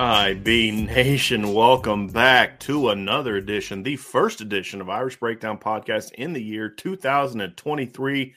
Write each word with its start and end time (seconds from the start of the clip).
IB 0.00 0.70
Nation, 0.86 1.52
welcome 1.52 2.06
back 2.06 2.58
to 2.60 2.88
another 2.88 3.36
edition, 3.36 3.82
the 3.82 3.96
first 3.96 4.40
edition 4.40 4.80
of 4.80 4.88
Irish 4.88 5.20
Breakdown 5.20 5.58
Podcast 5.58 6.12
in 6.12 6.32
the 6.32 6.42
year 6.42 6.70
2023. 6.70 8.34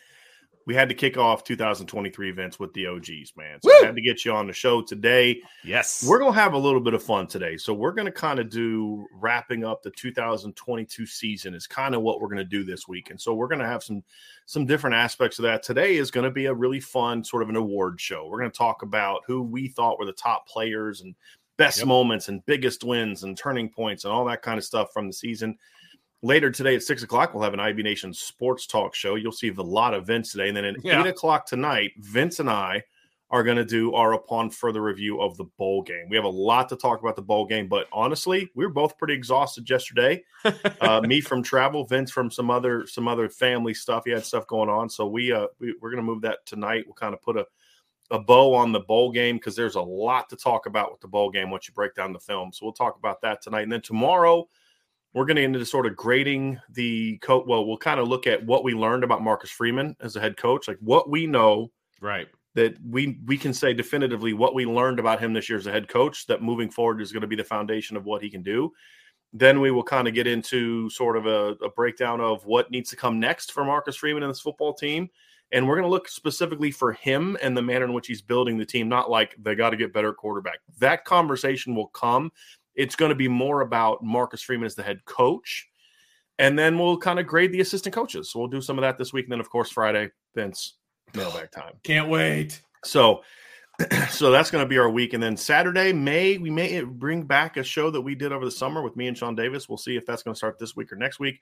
We 0.65 0.75
had 0.75 0.89
to 0.89 0.95
kick 0.95 1.17
off 1.17 1.45
2023 1.45 2.29
events 2.29 2.59
with 2.59 2.73
the 2.73 2.87
OGs, 2.87 3.31
man. 3.37 3.59
So 3.63 3.71
I 3.81 3.85
had 3.85 3.95
to 3.95 4.01
get 4.01 4.25
you 4.25 4.33
on 4.33 4.47
the 4.47 4.53
show 4.53 4.81
today. 4.81 5.41
Yes. 5.63 6.05
We're 6.05 6.19
going 6.19 6.33
to 6.33 6.39
have 6.39 6.51
a 6.51 6.57
little 6.57 6.81
bit 6.81 6.95
of 6.95 7.03
fun 7.03 7.27
today. 7.27 7.55
So 7.55 7.73
we're 7.73 7.93
going 7.93 8.07
to 8.07 8.11
kind 8.11 8.39
of 8.39 8.49
do 8.49 9.05
wrapping 9.13 9.63
up 9.63 9.83
the 9.83 9.91
2022 9.91 11.05
season 11.05 11.53
is 11.53 11.65
kind 11.65 11.95
of 11.95 12.01
what 12.01 12.19
we're 12.19 12.27
going 12.27 12.37
to 12.39 12.43
do 12.43 12.65
this 12.65 12.89
week. 12.89 13.09
And 13.09 13.19
so 13.19 13.33
we're 13.33 13.47
going 13.47 13.61
to 13.61 13.67
have 13.67 13.83
some 13.83 14.03
some 14.45 14.65
different 14.65 14.97
aspects 14.97 15.39
of 15.39 15.43
that. 15.43 15.63
Today 15.63 15.95
is 15.95 16.11
going 16.11 16.25
to 16.25 16.31
be 16.31 16.47
a 16.47 16.53
really 16.53 16.81
fun 16.81 17.23
sort 17.23 17.41
of 17.41 17.47
an 17.47 17.55
award 17.55 18.01
show. 18.01 18.27
We're 18.27 18.39
going 18.39 18.51
to 18.51 18.57
talk 18.57 18.81
about 18.81 19.21
who 19.25 19.41
we 19.41 19.69
thought 19.69 19.97
were 19.97 20.05
the 20.05 20.11
top 20.11 20.45
players 20.45 20.99
and 20.99 21.15
best 21.57 21.79
Yep. 21.79 21.87
moments 21.87 22.27
and 22.29 22.45
biggest 22.45 22.83
wins 22.83 23.23
and 23.23 23.37
turning 23.37 23.69
points 23.69 24.03
and 24.05 24.13
all 24.13 24.25
that 24.25 24.41
kind 24.41 24.57
of 24.57 24.63
stuff 24.63 24.89
from 24.93 25.07
the 25.07 25.13
season. 25.13 25.57
Later 26.21 26.49
today 26.49 26.75
at 26.75 26.83
six 26.83 27.03
o'clock, 27.03 27.33
we'll 27.33 27.43
have 27.43 27.53
an 27.53 27.59
IB 27.59 27.83
Nation 27.83 28.13
sports 28.13 28.65
talk 28.65 28.95
show. 28.95 29.15
You'll 29.15 29.31
see 29.33 29.49
a 29.49 29.61
lot 29.61 29.93
of 29.93 30.07
Vince 30.07 30.31
today. 30.31 30.47
And 30.47 30.55
then 30.57 30.65
at 30.65 30.75
Yeah. 30.83 31.01
eight 31.01 31.07
o'clock 31.07 31.45
tonight, 31.45 31.91
Vince 31.97 32.39
and 32.39 32.49
I 32.49 32.83
are 33.29 33.43
going 33.43 33.57
to 33.57 33.65
do 33.65 33.93
our 33.95 34.13
upon 34.13 34.49
further 34.51 34.81
review 34.81 35.19
of 35.19 35.35
the 35.37 35.43
bowl 35.57 35.81
game. 35.81 36.07
We 36.07 36.15
have 36.15 36.23
a 36.25 36.29
lot 36.29 36.69
to 36.69 36.75
talk 36.75 37.01
about 37.01 37.15
the 37.15 37.23
bowl 37.23 37.45
game, 37.45 37.67
but 37.67 37.87
honestly, 37.91 38.47
we 38.53 38.63
were 38.63 38.71
both 38.71 38.95
pretty 38.97 39.15
exhausted 39.15 39.69
yesterday. 39.69 40.23
Uh, 40.81 41.01
me 41.01 41.19
from 41.21 41.41
travel, 41.41 41.85
Vince 41.85 42.11
from 42.11 42.29
some 42.29 42.51
other 42.51 42.85
some 42.85 43.07
other 43.07 43.29
family 43.29 43.73
stuff. 43.73 44.03
He 44.05 44.11
had 44.11 44.25
stuff 44.25 44.45
going 44.47 44.69
on, 44.69 44.89
so 44.89 45.07
we 45.07 45.31
uh 45.31 45.47
we, 45.59 45.73
we're 45.81 45.89
going 45.89 46.03
to 46.03 46.05
move 46.05 46.21
that 46.21 46.45
tonight. 46.45 46.83
We'll 46.85 46.93
kind 46.95 47.13
of 47.13 47.21
put 47.21 47.37
a 47.37 47.45
a 48.11 48.19
bow 48.19 48.53
on 48.53 48.71
the 48.71 48.79
bowl 48.81 49.11
game 49.11 49.37
because 49.37 49.55
there's 49.55 49.75
a 49.75 49.81
lot 49.81 50.29
to 50.29 50.35
talk 50.35 50.65
about 50.65 50.91
with 50.91 51.01
the 51.01 51.07
bowl 51.07 51.31
game 51.31 51.49
once 51.49 51.67
you 51.67 51.73
break 51.73 51.95
down 51.95 52.13
the 52.13 52.19
film. 52.19 52.51
So 52.53 52.65
we'll 52.65 52.73
talk 52.73 52.97
about 52.97 53.21
that 53.21 53.41
tonight. 53.41 53.61
And 53.61 53.71
then 53.71 53.81
tomorrow, 53.81 54.47
we're 55.13 55.25
going 55.25 55.35
to 55.35 55.41
get 55.43 55.47
into 55.47 55.65
sort 55.65 55.85
of 55.85 55.95
grading 55.95 56.59
the 56.71 57.17
coach. 57.19 57.45
Well, 57.47 57.65
we'll 57.65 57.77
kind 57.77 57.99
of 57.99 58.07
look 58.07 58.27
at 58.27 58.45
what 58.45 58.63
we 58.63 58.73
learned 58.73 59.03
about 59.03 59.21
Marcus 59.21 59.51
Freeman 59.51 59.95
as 60.01 60.15
a 60.15 60.19
head 60.19 60.37
coach, 60.37 60.67
like 60.67 60.79
what 60.79 61.09
we 61.09 61.27
know 61.27 61.71
right. 62.01 62.27
that 62.55 62.75
we 62.87 63.19
we 63.25 63.37
can 63.37 63.53
say 63.53 63.73
definitively 63.73 64.33
what 64.33 64.55
we 64.55 64.65
learned 64.65 64.99
about 64.99 65.19
him 65.19 65.33
this 65.33 65.49
year 65.49 65.57
as 65.57 65.67
a 65.67 65.71
head 65.71 65.87
coach 65.87 66.25
that 66.27 66.41
moving 66.41 66.69
forward 66.69 66.99
is 66.99 67.11
going 67.11 67.21
to 67.21 67.27
be 67.27 67.35
the 67.35 67.43
foundation 67.43 67.95
of 67.95 68.05
what 68.05 68.21
he 68.21 68.29
can 68.29 68.41
do. 68.41 68.71
Then 69.33 69.61
we 69.61 69.71
will 69.71 69.83
kind 69.83 70.07
of 70.07 70.13
get 70.13 70.27
into 70.27 70.89
sort 70.89 71.17
of 71.17 71.25
a, 71.25 71.55
a 71.63 71.69
breakdown 71.69 72.21
of 72.21 72.45
what 72.45 72.69
needs 72.69 72.89
to 72.91 72.95
come 72.95 73.19
next 73.19 73.51
for 73.51 73.63
Marcus 73.63 73.95
Freeman 73.95 74.23
and 74.23 74.29
this 74.29 74.41
football 74.41 74.73
team. 74.73 75.09
And 75.53 75.67
we're 75.67 75.75
going 75.75 75.83
to 75.83 75.89
look 75.89 76.09
specifically 76.09 76.71
for 76.71 76.93
him 76.93 77.37
and 77.41 77.55
the 77.55 77.61
manner 77.61 77.85
in 77.85 77.93
which 77.93 78.07
he's 78.07 78.21
building 78.21 78.57
the 78.57 78.65
team, 78.65 78.89
not 78.89 79.09
like 79.09 79.35
they 79.39 79.55
got 79.55 79.69
to 79.69 79.77
get 79.77 79.93
better 79.93 80.13
quarterback. 80.13 80.59
That 80.79 81.05
conversation 81.05 81.75
will 81.75 81.87
come. 81.87 82.31
It's 82.75 82.95
going 82.95 83.09
to 83.09 83.15
be 83.15 83.27
more 83.27 83.61
about 83.61 84.03
Marcus 84.03 84.41
Freeman 84.41 84.65
as 84.65 84.75
the 84.75 84.83
head 84.83 85.05
coach. 85.05 85.67
And 86.39 86.57
then 86.57 86.79
we'll 86.79 86.97
kind 86.97 87.19
of 87.19 87.27
grade 87.27 87.51
the 87.51 87.61
assistant 87.61 87.93
coaches. 87.93 88.31
So 88.31 88.39
we'll 88.39 88.47
do 88.49 88.61
some 88.61 88.79
of 88.79 88.81
that 88.81 88.97
this 88.97 89.13
week. 89.13 89.25
And 89.25 89.31
then, 89.31 89.39
of 89.39 89.49
course, 89.49 89.69
Friday, 89.69 90.09
Vince, 90.35 90.77
mailbag 91.13 91.51
time. 91.51 91.73
Can't 91.83 92.09
wait. 92.09 92.61
So, 92.83 93.21
so 94.09 94.31
that's 94.31 94.51
going 94.51 94.63
to 94.63 94.69
be 94.69 94.77
our 94.77 94.89
week, 94.89 95.13
and 95.13 95.23
then 95.23 95.35
Saturday, 95.35 95.93
May 95.93 96.37
we 96.37 96.51
may 96.51 96.81
bring 96.81 97.23
back 97.23 97.57
a 97.57 97.63
show 97.63 97.89
that 97.89 98.01
we 98.01 98.13
did 98.13 98.31
over 98.31 98.45
the 98.45 98.51
summer 98.51 98.83
with 98.83 98.95
me 98.95 99.07
and 99.07 99.17
Sean 99.17 99.35
Davis. 99.35 99.67
We'll 99.67 99.77
see 99.77 99.95
if 99.95 100.05
that's 100.05 100.21
going 100.21 100.33
to 100.33 100.37
start 100.37 100.59
this 100.59 100.75
week 100.75 100.91
or 100.91 100.95
next 100.95 101.19
week. 101.19 101.39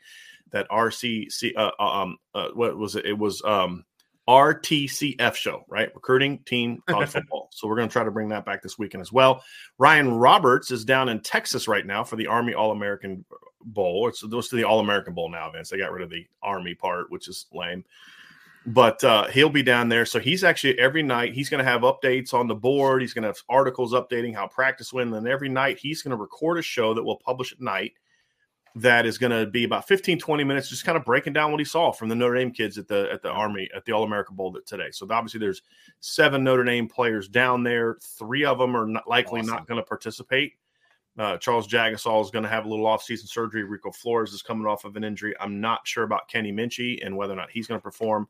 That 0.52 0.70
RCC, 0.70 1.52
uh, 1.58 1.72
um, 1.80 2.18
uh, 2.34 2.48
what 2.54 2.78
was 2.78 2.96
it? 2.96 3.06
It 3.06 3.18
was 3.18 3.42
um, 3.44 3.84
RTCF 4.28 5.36
show, 5.36 5.66
right? 5.68 5.94
Recruiting 5.94 6.40
Team 6.40 6.82
College 6.88 7.10
Football. 7.14 7.50
So 7.52 7.68
we're 7.68 7.76
going 7.76 7.90
to 7.90 7.94
try 7.94 8.04
to 8.04 8.12
bring 8.12 8.30
that 8.30 8.46
back 8.46 8.62
this 8.62 8.78
weekend 8.78 9.02
as 9.02 9.12
well. 9.12 9.44
Ryan 9.78 10.14
Roberts 10.14 10.72
is 10.72 10.86
down 10.86 11.10
in 11.10 11.20
Texas 11.22 11.68
right 11.68 11.86
now 11.86 12.04
for 12.04 12.16
the 12.16 12.28
Army 12.28 12.54
All 12.54 12.72
American 12.72 13.26
Bowl. 13.64 14.08
It's 14.08 14.22
those 14.22 14.48
to 14.50 14.56
the 14.56 14.64
All 14.64 14.80
American 14.80 15.14
Bowl 15.14 15.30
now, 15.30 15.50
Vince. 15.52 15.70
They 15.70 15.78
got 15.78 15.92
rid 15.92 16.04
of 16.04 16.10
the 16.10 16.26
Army 16.42 16.76
part, 16.76 17.12
which 17.12 17.28
is 17.28 17.48
lame 17.54 17.84
but 18.66 19.04
uh, 19.04 19.28
he'll 19.28 19.50
be 19.50 19.64
down 19.64 19.90
there. 19.90 20.06
So 20.06 20.20
he's 20.20 20.44
actually 20.44 20.78
every 20.78 21.02
night 21.02 21.34
he's 21.34 21.50
going 21.50 21.64
to 21.64 21.70
have 21.70 21.82
updates 21.82 22.34
on 22.34 22.48
the 22.48 22.56
board. 22.56 23.02
He's 23.02 23.14
going 23.14 23.24
to 23.24 23.30
have 23.30 23.42
articles 23.50 23.94
updating 23.94 24.36
how 24.36 24.48
practice 24.48 24.94
went. 24.94 25.14
And 25.14 25.26
then 25.26 25.32
every 25.32 25.50
night 25.50 25.80
he's 25.80 26.02
going 26.02 26.12
to 26.12 26.22
record 26.22 26.60
a 26.60 26.62
show 26.62 26.94
that 26.94 27.04
we'll 27.04 27.18
publish 27.18 27.52
at 27.52 27.60
night 27.60 27.94
that 28.76 29.06
is 29.06 29.18
going 29.18 29.32
to 29.32 29.50
be 29.50 29.64
about 29.64 29.88
15, 29.88 30.20
20 30.20 30.44
minutes, 30.44 30.70
just 30.70 30.86
kind 30.86 30.98
of 30.98 31.04
breaking 31.04 31.34
down 31.34 31.52
what 31.52 31.60
he 31.60 31.66
saw 31.66 31.92
from 31.92 32.10
the 32.10 32.16
Notre 32.16 32.36
Dame 32.36 32.52
kids 32.52 32.78
at 32.78 32.88
the 32.88 33.10
at 33.12 33.22
the 33.22 33.30
Army 33.30 33.70
at 33.76 33.86
the 33.86 33.92
All 33.92 34.04
American 34.04 34.36
Bowl 34.36 34.56
today. 34.66 34.90
So 34.92 35.06
obviously 35.10 35.40
there's 35.40 35.62
seven 36.00 36.44
Notre 36.44 36.64
Dame 36.64 36.88
players 36.88 37.28
down 37.28 37.64
there. 37.64 37.98
Three 38.02 38.46
of 38.46 38.60
them 38.60 38.76
are 38.76 38.86
not, 38.86 39.08
likely 39.08 39.42
Awesome. 39.42 39.54
not 39.54 39.68
going 39.68 39.82
to 39.82 39.86
participate. 39.86 40.54
Uh, 41.18 41.38
Charles 41.38 41.68
Jagusah 41.68 42.24
is 42.24 42.32
going 42.32 42.44
to 42.44 42.50
have 42.50 42.66
a 42.66 42.70
little 42.70 42.86
offseason 42.86 43.28
surgery. 43.28 43.64
Rico 43.64 43.92
Flores 43.92 44.32
is 44.32 44.42
coming 44.42 44.66
off 44.66 44.86
of 44.86 44.96
an 44.96 45.04
injury. 45.04 45.34
I'm 45.42 45.60
not 45.60 45.86
sure 45.86 46.06
about 46.06 46.30
Kenny 46.30 46.54
Minchey 46.54 47.06
and 47.06 47.18
whether 47.18 47.34
or 47.34 47.36
not 47.36 47.52
he's 47.52 47.68
going 47.68 47.80
to 47.80 47.84
perform 47.84 48.28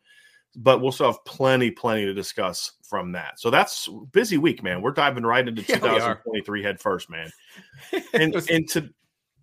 but 0.56 0.82
we'll 0.82 0.92
still 0.92 1.08
have 1.08 1.24
plenty, 1.26 1.72
plenty 1.72 2.06
to 2.06 2.14
discuss 2.14 2.74
from 2.84 3.14
that. 3.14 3.40
So 3.40 3.50
that's 3.50 3.88
busy 4.12 4.38
week, 4.38 4.64
man. 4.64 4.82
We're 4.82 4.92
diving 4.92 5.24
right 5.24 5.48
into 5.48 5.62
Yeah, 5.68 5.76
2023 5.76 6.64
head 6.64 6.80
first, 6.80 7.10
man. 7.10 7.32
And 8.14 8.36
and 8.50 8.68
to 8.70 8.90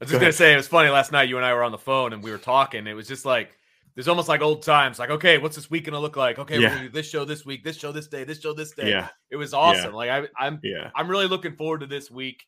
I 0.00 0.04
was 0.04 0.10
Go 0.10 0.12
just 0.12 0.20
gonna 0.20 0.22
ahead. 0.26 0.34
say 0.34 0.52
it 0.52 0.56
was 0.56 0.68
funny 0.68 0.90
last 0.90 1.10
night. 1.12 1.28
You 1.28 1.36
and 1.36 1.44
I 1.46 1.52
were 1.54 1.64
on 1.64 1.72
the 1.72 1.78
phone 1.78 2.12
and 2.12 2.22
we 2.22 2.30
were 2.30 2.38
talking. 2.38 2.86
It 2.86 2.94
was 2.94 3.08
just 3.08 3.24
like 3.24 3.50
there's 3.94 4.06
almost 4.06 4.28
like 4.28 4.42
old 4.42 4.62
times. 4.62 4.98
Like, 5.00 5.10
okay, 5.10 5.38
what's 5.38 5.56
this 5.56 5.68
week 5.70 5.84
gonna 5.86 5.98
look 5.98 6.16
like? 6.16 6.38
Okay, 6.38 6.54
Yeah. 6.60 6.68
we're 6.68 6.74
gonna 6.76 6.88
do 6.88 6.92
this 6.92 7.08
show 7.10 7.24
this 7.24 7.44
week, 7.44 7.64
this 7.64 7.76
show 7.76 7.90
this 7.90 8.06
day, 8.06 8.22
this 8.24 8.40
show 8.40 8.52
this 8.52 8.72
day. 8.72 8.90
yeah, 8.90 9.08
It 9.30 9.36
was 9.36 9.52
awesome. 9.54 9.92
Like 9.92 10.10
I, 10.10 10.28
I'm, 10.38 10.60
yeah, 10.62 10.90
I'm 10.94 11.08
really 11.08 11.26
looking 11.26 11.56
forward 11.56 11.80
to 11.80 11.86
this 11.86 12.10
week. 12.10 12.44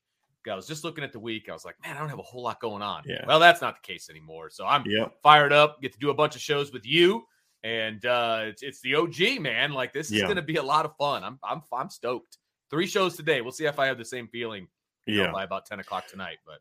I 0.50 0.54
was 0.54 0.66
just 0.66 0.84
looking 0.84 1.04
at 1.04 1.12
the 1.12 1.18
week. 1.20 1.48
I 1.50 1.52
was 1.52 1.66
like, 1.66 1.74
man, 1.84 1.96
I 1.96 2.00
don't 2.00 2.08
have 2.08 2.18
a 2.18 2.22
whole 2.22 2.42
lot 2.42 2.60
going 2.60 2.80
on. 2.82 3.02
Yeah. 3.04 3.24
Well, 3.26 3.38
that's 3.38 3.60
not 3.60 3.74
the 3.82 3.86
case 3.86 4.08
anymore. 4.08 4.48
So 4.48 4.64
I'm 4.64 4.82
yep, 4.86 5.12
fired 5.22 5.52
up. 5.52 5.82
Get 5.82 5.92
to 5.92 5.98
do 5.98 6.08
a 6.10 6.14
bunch 6.14 6.34
of 6.34 6.40
shows 6.40 6.72
with 6.72 6.86
you, 6.86 7.24
and 7.62 8.02
uh, 8.06 8.44
it's 8.44 8.62
it's 8.62 8.80
the 8.80 8.94
OG 8.94 9.40
man. 9.42 9.72
Like 9.72 9.92
this 9.92 10.10
is 10.10 10.22
going 10.22 10.36
to 10.36 10.42
be 10.42 10.56
a 10.56 10.62
lot 10.62 10.84
of 10.86 10.96
fun. 10.96 11.24
I'm 11.24 11.38
I'm 11.44 11.60
I'm 11.72 11.90
stoked. 11.90 12.38
Three 12.70 12.86
shows 12.86 13.16
today. 13.16 13.40
We'll 13.42 13.52
see 13.52 13.66
if 13.66 13.78
I 13.78 13.86
have 13.86 13.98
the 13.98 14.04
same 14.04 14.28
feeling. 14.28 14.68
You 15.06 15.16
know, 15.18 15.22
yeah. 15.24 15.32
by 15.32 15.44
about 15.44 15.66
ten 15.66 15.80
o'clock 15.80 16.06
tonight. 16.06 16.38
But 16.46 16.60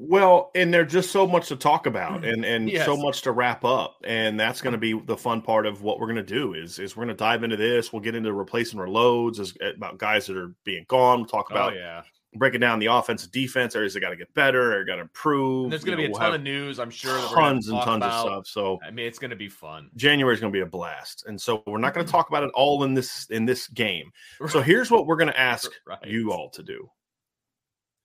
Well, 0.00 0.52
and 0.54 0.72
there's 0.72 0.92
just 0.92 1.10
so 1.10 1.26
much 1.26 1.48
to 1.48 1.56
talk 1.56 1.86
about 1.86 2.20
mm-hmm. 2.22 2.30
and 2.30 2.44
and 2.44 2.70
Yes. 2.70 2.86
so 2.86 2.96
much 2.96 3.22
to 3.22 3.32
wrap 3.32 3.64
up. 3.64 3.96
And 4.04 4.38
that's 4.38 4.60
going 4.60 4.70
to 4.72 4.78
be 4.78 4.92
the 4.92 5.16
fun 5.16 5.42
part 5.42 5.66
of 5.66 5.82
what 5.82 5.98
we're 5.98 6.06
going 6.06 6.16
to 6.16 6.22
do 6.22 6.54
is 6.54 6.78
is 6.78 6.96
we're 6.96 7.04
going 7.04 7.16
to 7.16 7.20
dive 7.20 7.42
into 7.42 7.56
this. 7.56 7.92
We'll 7.92 8.00
get 8.00 8.14
into 8.14 8.32
replacing 8.32 8.78
our 8.78 8.88
loads 8.88 9.40
as, 9.40 9.54
eh, 9.60 9.72
about 9.76 9.98
guys 9.98 10.26
that 10.26 10.36
are 10.36 10.54
being 10.62 10.84
gone. 10.86 11.18
We'll 11.18 11.26
talk 11.26 11.48
Oh 11.50 11.54
about 11.54 11.74
yeah, 11.74 12.02
breaking 12.36 12.60
down 12.60 12.78
the 12.78 12.86
offensive 12.86 13.32
defense 13.32 13.74
areas 13.74 13.92
that 13.94 14.00
got 14.00 14.10
to 14.10 14.16
get 14.16 14.32
better 14.34 14.78
or 14.78 14.84
got 14.84 14.96
to 14.96 15.00
improve. 15.00 15.64
and 15.64 15.72
there's 15.72 15.82
going 15.82 15.98
to 15.98 16.02
be 16.02 16.06
know, 16.06 16.10
a 16.10 16.12
we'll 16.12 16.20
ton 16.20 16.34
of 16.36 16.42
news. 16.42 16.78
I'm 16.78 16.90
sure. 16.90 17.14
That 17.14 17.30
we're 17.30 17.36
tons 17.36 17.68
and 17.68 17.82
tons 17.82 17.96
about. 17.96 18.26
of 18.28 18.46
stuff. 18.46 18.46
So 18.46 18.78
I 18.86 18.92
mean, 18.92 19.04
it's 19.06 19.18
going 19.18 19.30
to 19.30 19.36
be 19.36 19.48
fun. 19.48 19.90
January 19.96 20.32
is 20.32 20.40
going 20.40 20.52
to 20.52 20.56
be 20.56 20.62
a 20.62 20.66
blast. 20.66 21.24
And 21.26 21.40
so 21.40 21.64
we're 21.66 21.78
not 21.78 21.92
going 21.92 22.06
to 22.06 22.08
mm-hmm. 22.08 22.16
talk 22.16 22.28
about 22.28 22.44
it 22.44 22.52
all 22.54 22.84
in 22.84 22.94
this 22.94 23.26
in 23.30 23.46
this 23.46 23.66
game. 23.66 24.12
So 24.46 24.60
here's 24.62 24.92
what 24.92 25.06
we're 25.06 25.16
going 25.16 25.26
to 25.32 25.40
ask 25.40 25.68
Right. 25.88 25.98
you 26.06 26.30
all 26.30 26.50
to 26.50 26.62
do 26.62 26.88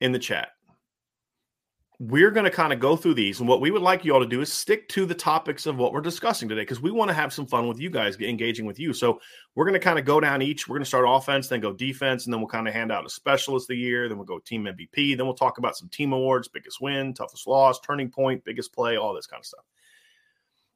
in 0.01 0.11
the 0.11 0.17
chat. 0.19 0.49
We're 1.99 2.31
going 2.31 2.45
to 2.45 2.51
kind 2.51 2.73
of 2.73 2.79
go 2.79 2.95
through 2.95 3.13
these, 3.13 3.39
and 3.39 3.47
what 3.47 3.61
we 3.61 3.69
would 3.69 3.81
like 3.81 4.03
you 4.03 4.13
all 4.13 4.19
to 4.19 4.25
do 4.25 4.41
is 4.41 4.51
stick 4.51 4.89
to 4.89 5.05
the 5.05 5.13
topics 5.13 5.67
of 5.67 5.77
what 5.77 5.93
we're 5.93 6.01
discussing 6.01 6.49
today 6.49 6.63
because 6.63 6.81
we 6.81 6.91
want 6.91 7.09
to 7.09 7.13
have 7.13 7.31
some 7.31 7.45
fun 7.45 7.67
with 7.67 7.79
you 7.79 7.89
guys, 7.89 8.17
engaging 8.17 8.65
with 8.65 8.79
you. 8.79 8.93
So 8.93 9.21
we're 9.55 9.65
going 9.65 9.79
to 9.79 9.79
kind 9.79 9.99
of 9.99 10.03
go 10.03 10.19
down 10.19 10.41
each. 10.41 10.67
We're 10.67 10.75
going 10.75 10.83
to 10.83 10.87
start 10.87 11.05
offense, 11.07 11.47
then 11.47 11.59
go 11.59 11.71
defense, 11.71 12.25
and 12.25 12.33
then 12.33 12.41
we'll 12.41 12.49
kind 12.49 12.67
of 12.67 12.73
hand 12.73 12.91
out 12.91 13.05
a 13.05 13.09
specialist 13.09 13.65
of 13.65 13.75
the 13.75 13.77
year. 13.77 14.09
Then 14.09 14.17
we'll 14.17 14.25
go 14.25 14.39
team 14.39 14.63
MVP. 14.65 15.15
Then 15.15 15.25
we'll 15.27 15.35
talk 15.35 15.59
about 15.59 15.77
some 15.77 15.87
team 15.87 16.13
awards, 16.13 16.47
biggest 16.47 16.81
win, 16.81 17.13
toughest 17.13 17.45
loss, 17.47 17.79
turning 17.79 18.09
point, 18.09 18.43
biggest 18.43 18.73
play, 18.73 18.97
all 18.97 19.13
this 19.13 19.27
kind 19.27 19.39
of 19.39 19.45
stuff. 19.45 19.63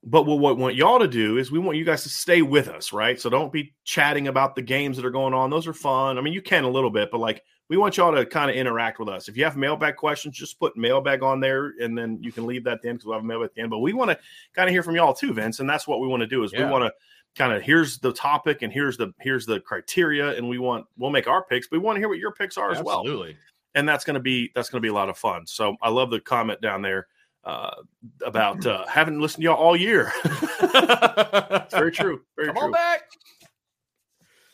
But 0.03 0.23
what 0.25 0.37
we 0.37 0.61
want 0.61 0.75
y'all 0.75 0.99
to 0.99 1.07
do 1.07 1.37
is 1.37 1.51
we 1.51 1.59
want 1.59 1.77
you 1.77 1.83
guys 1.83 2.03
to 2.03 2.09
stay 2.09 2.41
with 2.41 2.67
us, 2.67 2.93
right? 2.93 3.19
So 3.19 3.29
don't 3.29 3.51
be 3.51 3.73
chatting 3.83 4.27
about 4.27 4.55
the 4.55 4.61
games 4.61 4.95
that 4.97 5.05
are 5.05 5.11
going 5.11 5.33
on. 5.33 5.49
Those 5.49 5.67
are 5.67 5.73
fun. 5.73 6.17
I 6.17 6.21
mean, 6.21 6.33
you 6.33 6.41
can 6.41 6.63
a 6.63 6.69
little 6.69 6.91
bit, 6.91 7.09
but 7.11 7.19
like 7.19 7.43
we 7.69 7.77
want 7.77 7.97
y'all 7.97 8.13
to 8.13 8.25
kind 8.25 8.49
of 8.49 8.55
interact 8.55 8.99
with 8.99 9.09
us. 9.09 9.27
If 9.27 9.35
you 9.35 9.43
have 9.43 9.57
mailbag 9.57 9.97
questions, 9.97 10.37
just 10.37 10.59
put 10.59 10.77
mailbag 10.77 11.21
on 11.21 11.39
there 11.39 11.73
and 11.81 11.97
then 11.97 12.19
you 12.21 12.31
can 12.31 12.45
leave 12.45 12.63
that 12.63 12.81
then 12.81 12.93
because 12.93 13.05
we'll 13.05 13.15
have 13.15 13.23
a 13.23 13.27
mailbag 13.27 13.47
at 13.47 13.55
the 13.55 13.61
end. 13.61 13.69
But 13.69 13.79
we 13.79 13.93
want 13.93 14.11
to 14.11 14.19
kind 14.53 14.69
of 14.69 14.73
hear 14.73 14.83
from 14.83 14.95
y'all 14.95 15.13
too, 15.13 15.33
Vince. 15.33 15.59
And 15.59 15.69
that's 15.69 15.87
what 15.87 15.99
we 15.99 16.07
want 16.07 16.21
to 16.21 16.27
do 16.27 16.43
is 16.43 16.53
we 16.53 16.63
want 16.63 16.85
to 16.85 16.93
kind 17.35 17.53
of 17.53 17.61
here's 17.61 17.99
the 17.99 18.13
topic 18.13 18.61
and 18.61 18.71
here's 18.71 18.97
the 18.97 19.13
here's 19.19 19.45
the 19.45 19.59
criteria 19.59 20.35
and 20.35 20.47
we 20.47 20.57
want 20.57 20.85
we'll 20.97 21.11
make 21.11 21.27
our 21.27 21.43
picks, 21.43 21.67
but 21.67 21.79
we 21.79 21.83
want 21.83 21.97
to 21.97 21.99
hear 21.99 22.09
what 22.09 22.19
your 22.19 22.31
picks 22.31 22.57
are 22.57 22.71
as 22.71 22.81
well 22.81 23.01
Absolutely. 23.01 23.37
and 23.75 23.87
that's 23.87 24.05
going 24.05 24.15
to 24.15 24.19
be 24.19 24.51
that's 24.55 24.69
going 24.69 24.81
to 24.81 24.85
be 24.85 24.89
a 24.89 24.93
lot 24.93 25.09
of 25.09 25.17
fun. 25.17 25.45
So 25.45 25.75
I 25.81 25.89
love 25.89 26.09
the 26.09 26.19
comment 26.19 26.61
down 26.61 26.81
there 26.81 27.07
uh, 27.43 27.75
about 28.25 28.65
uh, 28.65 28.85
haven't 28.87 29.19
listened 29.19 29.41
to 29.41 29.45
y'all 29.45 29.55
all 29.55 29.75
year. 29.75 30.11
it's 30.25 31.73
very 31.73 31.91
true. 31.91 32.21
Very 32.35 32.47
Come 32.47 32.55
true. 32.55 32.65
on 32.65 32.71
back. 32.71 33.03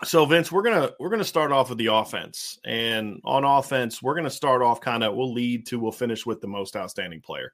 So 0.06 0.26
Vince, 0.26 0.52
we're 0.52 0.62
gonna 0.64 0.92
we're 1.00 1.10
gonna 1.10 1.24
start 1.24 1.52
off 1.52 1.70
with 1.70 1.78
the 1.78 1.88
offense, 1.88 2.60
and 2.66 3.20
on 3.24 3.44
offense, 3.44 4.02
we're 4.02 4.16
gonna 4.16 4.30
start 4.30 4.62
off 4.62 4.82
kind 4.82 5.04
of. 5.04 5.16
We'll 5.16 5.34
lead 5.34 5.66
to 5.68 5.80
we'll 5.80 5.92
finish 5.92 6.26
with 6.26 6.42
the 6.42 6.48
most 6.48 6.76
outstanding 6.76 7.22
player, 7.22 7.54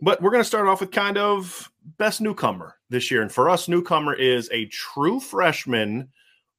but 0.00 0.20
we're 0.22 0.30
gonna 0.30 0.44
start 0.44 0.66
off 0.66 0.80
with 0.80 0.90
kind 0.90 1.18
of 1.18 1.70
best 1.98 2.20
newcomer 2.20 2.76
this 2.90 3.10
year, 3.10 3.22
and 3.22 3.30
for 3.32 3.48
us, 3.48 3.68
newcomer 3.68 4.14
is 4.14 4.48
a 4.52 4.66
true 4.66 5.20
freshman 5.20 6.08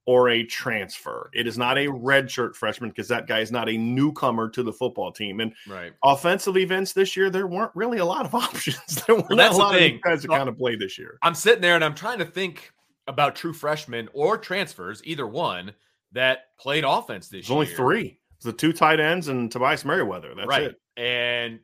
or 0.07 0.29
a 0.29 0.43
transfer. 0.43 1.31
It 1.33 1.47
is 1.47 1.57
not 1.57 1.79
a 1.79 1.87
redshirt 1.87 2.55
freshman 2.55 2.91
because 2.91 3.07
that 3.07 3.25
guy 3.25 3.39
is 3.39 3.51
not 3.51 3.67
a 3.69 3.75
newcomer 3.75 4.49
to 4.49 4.61
the 4.61 4.71
football 4.71 5.11
team. 5.11 5.39
And 5.39 5.51
Right. 5.67 5.93
offensive 6.03 6.57
events 6.57 6.93
this 6.93 7.17
year, 7.17 7.31
there 7.31 7.47
weren't 7.47 7.71
really 7.73 7.97
a 7.97 8.05
lot 8.05 8.23
of 8.23 8.35
options. 8.35 8.77
there 9.07 9.15
were 9.15 9.23
Well, 9.29 9.37
not 9.37 9.37
that's 9.37 9.55
a 9.55 9.57
lot 9.57 9.73
of 9.73 9.79
thing. 9.79 9.93
these 9.93 10.01
guys 10.03 10.21
that 10.21 10.27
So- 10.27 10.37
kind 10.37 10.47
of 10.47 10.59
played 10.59 10.79
this 10.79 10.99
year. 10.99 11.17
I'm 11.23 11.33
sitting 11.33 11.61
there 11.61 11.73
and 11.73 11.83
I'm 11.83 11.95
trying 11.95 12.19
to 12.19 12.25
think 12.25 12.71
about 13.07 13.35
true 13.35 13.53
freshmen 13.53 14.09
or 14.13 14.37
transfers, 14.37 15.01
either 15.05 15.27
one 15.27 15.73
that 16.11 16.55
played 16.59 16.83
offense 16.85 17.27
this 17.27 17.47
There's 17.47 17.51
only 17.51 17.65
three. 17.67 18.19
It's 18.35 18.45
the 18.45 18.53
two 18.53 18.73
tight 18.73 18.99
ends 18.99 19.27
and 19.27 19.51
Tobias 19.51 19.83
Merriweather. 19.85 20.33
That's 20.35 20.47
right. 20.47 20.63
it. 20.63 20.81
And 20.97 21.59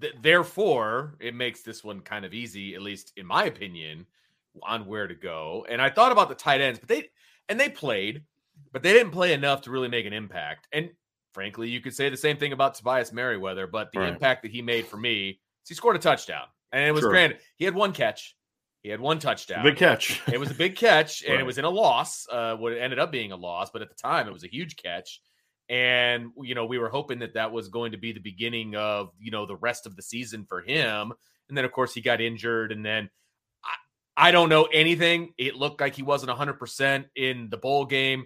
th- 0.00 0.14
therefore, 0.22 1.16
it 1.20 1.34
makes 1.34 1.62
this 1.62 1.84
one 1.84 2.00
kind 2.00 2.24
of 2.24 2.32
easy, 2.34 2.74
at 2.74 2.82
least 2.82 3.12
in 3.16 3.26
my 3.26 3.44
opinion, 3.44 4.06
on 4.62 4.86
where 4.86 5.06
to 5.06 5.14
go. 5.14 5.66
And 5.68 5.80
I 5.80 5.90
thought 5.90 6.12
about 6.12 6.28
the 6.28 6.34
tight 6.34 6.60
ends, 6.60 6.78
but 6.78 6.88
they 6.88 7.10
and 7.48 7.58
they 7.58 7.68
played, 7.68 8.24
but 8.72 8.82
they 8.82 8.92
didn't 8.92 9.12
play 9.12 9.32
enough 9.32 9.62
to 9.62 9.70
really 9.70 9.88
make 9.88 10.06
an 10.06 10.12
impact. 10.12 10.66
And 10.72 10.90
frankly, 11.32 11.68
you 11.68 11.80
could 11.80 11.94
say 11.94 12.08
the 12.08 12.16
same 12.16 12.36
thing 12.36 12.52
about 12.52 12.74
Tobias 12.74 13.12
Merriweather, 13.12 13.66
but 13.66 13.92
the 13.92 14.00
Right. 14.00 14.12
impact 14.12 14.42
that 14.42 14.50
he 14.50 14.62
made 14.62 14.86
for 14.86 14.96
me, 14.96 15.30
is 15.30 15.68
he 15.68 15.74
scored 15.74 15.96
a 15.96 16.00
touchdown. 16.00 16.46
And 16.72 16.86
it 16.88 16.92
was 16.92 17.02
Sure. 17.02 17.10
granted, 17.10 17.40
he 17.56 17.64
had 17.64 17.74
one 17.74 17.92
catch, 17.92 18.36
he 18.82 18.88
had 18.88 19.00
one 19.00 19.18
touchdown. 19.18 19.62
Big 19.62 19.76
catch. 19.76 20.20
It 20.32 20.40
was 20.40 20.50
a 20.50 20.54
big 20.54 20.76
catch, 20.76 21.22
and 21.22 21.32
Right. 21.32 21.40
it 21.40 21.44
was 21.46 21.58
in 21.58 21.64
a 21.64 21.70
loss. 21.70 22.26
Uh, 22.30 22.56
what 22.56 22.72
ended 22.72 22.98
up 22.98 23.12
being 23.12 23.32
a 23.32 23.36
loss, 23.36 23.70
but 23.70 23.82
at 23.82 23.88
the 23.88 23.94
time, 23.94 24.26
it 24.26 24.32
was 24.32 24.44
a 24.44 24.48
huge 24.50 24.76
catch. 24.76 25.20
And 25.68 26.30
you 26.42 26.54
know, 26.54 26.66
we 26.66 26.78
were 26.78 26.88
hoping 26.88 27.20
that 27.20 27.34
that 27.34 27.52
was 27.52 27.68
going 27.68 27.92
to 27.92 27.98
be 27.98 28.12
the 28.12 28.20
beginning 28.20 28.74
of 28.76 29.10
you 29.20 29.30
know 29.30 29.46
the 29.46 29.56
rest 29.56 29.86
of 29.86 29.94
the 29.96 30.02
season 30.02 30.44
for 30.48 30.60
him. 30.62 31.12
And 31.48 31.56
then, 31.58 31.64
of 31.64 31.72
course, 31.72 31.92
he 31.94 32.00
got 32.00 32.20
injured, 32.20 32.72
and 32.72 32.84
then 32.84 33.10
I, 34.16 34.28
I 34.28 34.30
don't 34.32 34.48
know 34.48 34.64
anything. 34.72 35.32
It 35.38 35.54
looked 35.56 35.80
like 35.80 35.94
he 35.94 36.02
wasn't 36.02 36.32
hundred 36.32 36.54
percent 36.58 37.06
in 37.16 37.48
the 37.50 37.56
bowl 37.56 37.84
game, 37.86 38.24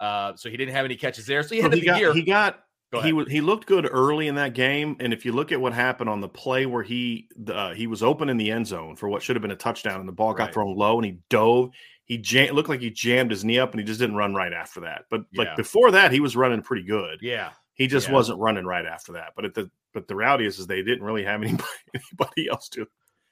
uh, 0.00 0.34
so 0.36 0.50
he 0.50 0.56
didn't 0.56 0.74
have 0.74 0.84
any 0.84 0.96
catches 0.96 1.26
there. 1.26 1.42
So 1.42 1.54
he 1.54 1.60
Well, 1.62 1.70
the 1.70 1.80
got 1.80 1.98
year. 2.00 2.12
he 2.12 2.22
got 2.22 2.54
Go 2.54 2.60
he 3.00 3.12
was 3.12 3.26
he 3.30 3.40
looked 3.40 3.66
good 3.66 3.88
early 3.90 4.28
in 4.28 4.34
that 4.34 4.52
game, 4.54 4.96
and 5.00 5.12
if 5.12 5.24
you 5.24 5.32
look 5.32 5.50
at 5.52 5.60
what 5.60 5.72
happened 5.72 6.10
on 6.10 6.20
the 6.20 6.28
play 6.28 6.66
where 6.66 6.82
he 6.82 7.28
uh, 7.48 7.72
he 7.72 7.86
was 7.86 8.02
open 8.02 8.28
in 8.28 8.36
the 8.36 8.50
end 8.50 8.66
zone 8.66 8.96
for 8.96 9.08
what 9.08 9.22
should 9.22 9.34
have 9.36 9.40
been 9.42 9.50
a 9.50 9.56
touchdown, 9.56 9.98
and 10.00 10.08
the 10.08 10.12
ball 10.12 10.34
got 10.34 10.44
Right. 10.44 10.54
thrown 10.54 10.76
low, 10.76 10.96
and 10.98 11.06
he 11.06 11.18
dove. 11.30 11.70
He 12.04 12.18
jam- 12.18 12.54
looked 12.54 12.68
like 12.68 12.80
he 12.80 12.90
jammed 12.90 13.30
his 13.30 13.44
knee 13.44 13.58
up 13.58 13.70
and 13.70 13.80
he 13.80 13.86
just 13.86 14.00
didn't 14.00 14.16
run 14.16 14.34
right 14.34 14.52
after 14.52 14.80
that. 14.80 15.04
But 15.08 15.24
Yeah. 15.32 15.44
like 15.44 15.56
before 15.56 15.92
that, 15.92 16.12
he 16.12 16.20
was 16.20 16.36
running 16.36 16.60
pretty 16.60 16.82
good. 16.82 17.20
Yeah. 17.22 17.52
He 17.74 17.86
just 17.86 18.08
Yeah. 18.08 18.14
wasn't 18.14 18.38
running 18.40 18.66
right 18.66 18.84
after 18.84 19.12
that. 19.12 19.32
But 19.36 19.46
at 19.46 19.54
the 19.54 19.70
but 19.94 20.08
the 20.08 20.16
reality 20.16 20.44
is, 20.46 20.58
is 20.58 20.66
they 20.66 20.82
didn't 20.82 21.04
really 21.04 21.24
have 21.24 21.42
anybody, 21.42 21.68
anybody 21.94 22.48
else 22.48 22.68
to 22.70 22.86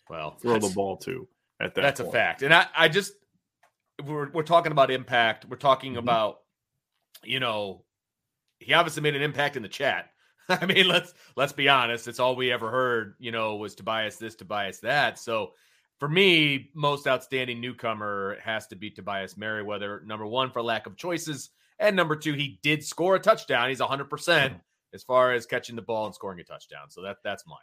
Well, 0.09 0.31
throw 0.40 0.59
the 0.59 0.73
ball 0.75 0.97
to 0.99 1.29
at 1.61 1.75
that. 1.75 1.83
That's 1.83 2.00
a 2.00 2.11
fact. 2.11 2.43
And 2.43 2.55
I, 2.55 2.67
I 2.75 2.88
just 2.88 3.12
we're 4.07 4.31
we're 4.31 4.43
talking 4.45 4.73
about 4.73 4.90
impact. 4.90 5.45
We're 5.47 5.57
talking 5.57 5.95
Mhm. 5.95 5.99
about, 5.99 6.38
you 7.25 7.40
know, 7.40 7.85
he 8.61 8.75
obviously 8.75 9.02
made 9.02 9.17
an 9.17 9.23
impact 9.23 9.57
in 9.57 9.62
the 9.62 9.69
chat. 9.69 10.11
I 10.49 10.67
mean, 10.67 10.87
let's 10.87 11.14
let's 11.37 11.52
be 11.52 11.69
honest. 11.69 12.07
It's 12.07 12.21
all 12.21 12.37
we 12.37 12.52
ever 12.52 12.71
heard, 12.71 13.14
you 13.19 13.33
know, 13.33 13.57
was 13.57 13.75
Tobias 13.75 14.17
this, 14.17 14.37
Tobias 14.37 14.81
that. 14.81 15.19
So 15.19 15.52
for 15.99 16.09
me, 16.09 16.71
most 16.75 17.07
outstanding 17.07 17.61
newcomer 17.61 18.38
has 18.43 18.67
to 18.69 18.76
be 18.76 18.90
Tobias 18.90 19.37
Merriweather. 19.37 20.02
Number 20.07 20.26
one 20.26 20.50
for 20.50 20.62
lack 20.62 20.87
of 20.87 20.97
choices, 20.97 21.50
and 21.79 21.97
number 21.97 22.17
two, 22.17 22.35
he 22.35 22.59
did 22.62 22.85
score 22.85 23.17
a 23.17 23.21
touchdown. 23.21 23.69
He's 23.69 23.81
100 23.81 24.11
percent 24.11 24.55
as 24.95 25.02
far 25.02 25.33
as 25.33 25.47
catching 25.47 25.76
the 25.76 25.83
ball 25.83 26.07
and 26.07 26.14
scoring 26.14 26.40
a 26.40 26.45
touchdown. 26.45 26.90
So 26.90 27.02
that 27.02 27.19
that's 27.25 27.47
mine. 27.47 27.59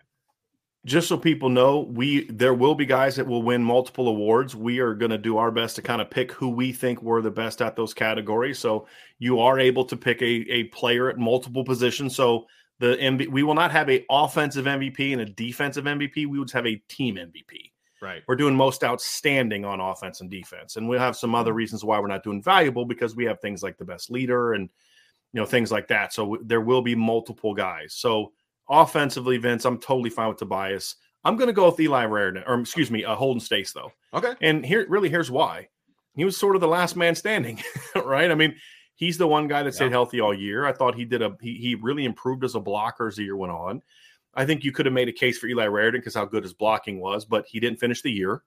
Just 0.87 1.09
so 1.09 1.17
people 1.17 1.49
know, 1.49 1.81
we 1.81 2.23
there 2.27 2.53
will 2.53 2.73
be 2.73 2.85
guys 2.85 3.17
that 3.17 3.27
will 3.27 3.43
win 3.43 3.61
multiple 3.61 4.07
awards. 4.07 4.55
We 4.55 4.79
are 4.79 4.93
going 4.93 5.11
to 5.11 5.17
do 5.17 5.37
our 5.37 5.51
best 5.51 5.75
to 5.75 5.81
kind 5.81 6.01
of 6.01 6.09
pick 6.09 6.31
who 6.31 6.47
we 6.49 6.71
think 6.71 7.01
were 7.03 7.21
the 7.21 7.29
best 7.29 7.61
at 7.61 7.75
those 7.75 7.93
categories. 7.93 8.57
So 8.57 8.87
you 9.19 9.41
are 9.41 9.59
able 9.59 9.83
to 9.83 9.97
pick 9.97 10.21
a, 10.21 10.25
a 10.25 10.63
player 10.65 11.09
at 11.09 11.17
multiple 11.17 11.65
positions. 11.65 12.15
So 12.15 12.45
the 12.79 12.95
MV, 12.95 13.27
we 13.27 13.43
will 13.43 13.53
not 13.53 13.71
have 13.71 13.89
a 13.89 14.05
offensive 14.09 14.65
MVP 14.65 15.11
and 15.11 15.21
a 15.21 15.25
defensive 15.25 15.83
MVP. 15.83 16.25
We 16.25 16.39
would 16.39 16.51
have 16.51 16.65
a 16.65 16.81
team 16.87 17.15
MVP. 17.15 17.71
Right. 18.01 18.23
We're 18.25 18.37
doing 18.37 18.55
most 18.55 18.85
outstanding 18.85 19.65
on 19.65 19.81
offense 19.81 20.21
and 20.21 20.31
defense, 20.31 20.77
and 20.77 20.87
we'll 20.87 20.99
have 20.99 21.17
some 21.17 21.35
other 21.35 21.51
mm-hmm. 21.51 21.57
reasons 21.57 21.83
why 21.83 21.99
we're 21.99 22.07
not 22.07 22.23
doing 22.23 22.41
valuable 22.41 22.85
because 22.85 23.13
we 23.13 23.25
have 23.25 23.41
things 23.41 23.61
like 23.61 23.77
the 23.77 23.85
best 23.85 24.09
leader 24.09 24.53
and 24.53 24.69
you 25.33 25.41
know 25.41 25.45
things 25.45 25.69
like 25.69 25.89
that. 25.89 26.13
So 26.13 26.37
there 26.45 26.61
will 26.61 26.81
be 26.81 26.95
multiple 26.95 27.53
guys. 27.53 27.93
So 27.93 28.31
offensively, 28.69 29.37
Vince, 29.37 29.65
I'm 29.65 29.79
totally 29.79 30.09
fine 30.09 30.29
with 30.29 30.37
Tobias. 30.37 30.95
I'm 31.23 31.35
going 31.35 31.47
to 31.47 31.53
go 31.53 31.65
with 31.69 31.79
Eli 31.79 32.05
Raridon, 32.05 32.43
or 32.47 32.59
excuse 32.59 32.89
me, 32.91 33.03
uh, 33.03 33.15
Holden 33.15 33.39
Staes 33.41 33.73
though. 33.73 33.91
Okay. 34.13 34.33
And 34.41 34.65
here, 34.65 34.85
really, 34.87 35.09
here's 35.09 35.31
why. 35.31 35.67
He 36.15 36.23
was 36.25 36.37
sort 36.37 36.55
of 36.55 36.61
the 36.61 36.67
last 36.67 36.95
man 36.95 37.15
standing, 37.15 37.61
right? 38.05 38.31
I 38.31 38.35
mean, 38.35 38.55
he's 38.95 39.17
the 39.17 39.27
one 39.27 39.47
guy 39.47 39.63
that 39.63 39.73
stayed 39.75 39.85
Yeah. 39.85 39.91
healthy 39.91 40.21
all 40.21 40.33
year. 40.33 40.65
I 40.65 40.71
thought 40.73 40.95
he 40.95 41.05
did 41.05 41.21
a 41.21 41.35
he, 41.41 41.55
he 41.55 41.75
really 41.75 42.05
improved 42.05 42.43
as 42.43 42.55
a 42.55 42.59
blocker 42.59 43.07
as 43.07 43.15
the 43.17 43.23
year 43.23 43.35
went 43.35 43.51
on. 43.53 43.81
I 44.33 44.45
think 44.45 44.63
you 44.63 44.71
could 44.71 44.85
have 44.85 44.93
made 44.93 45.09
a 45.09 45.13
case 45.13 45.37
for 45.37 45.47
Eli 45.47 45.65
Raridon 45.65 45.93
because 45.93 46.15
how 46.15 46.25
good 46.25 46.43
his 46.43 46.53
blocking 46.53 46.99
was, 46.99 47.25
but 47.25 47.45
he 47.47 47.59
didn't 47.59 47.79
finish 47.79 48.01
the 48.03 48.11
year, 48.11 48.43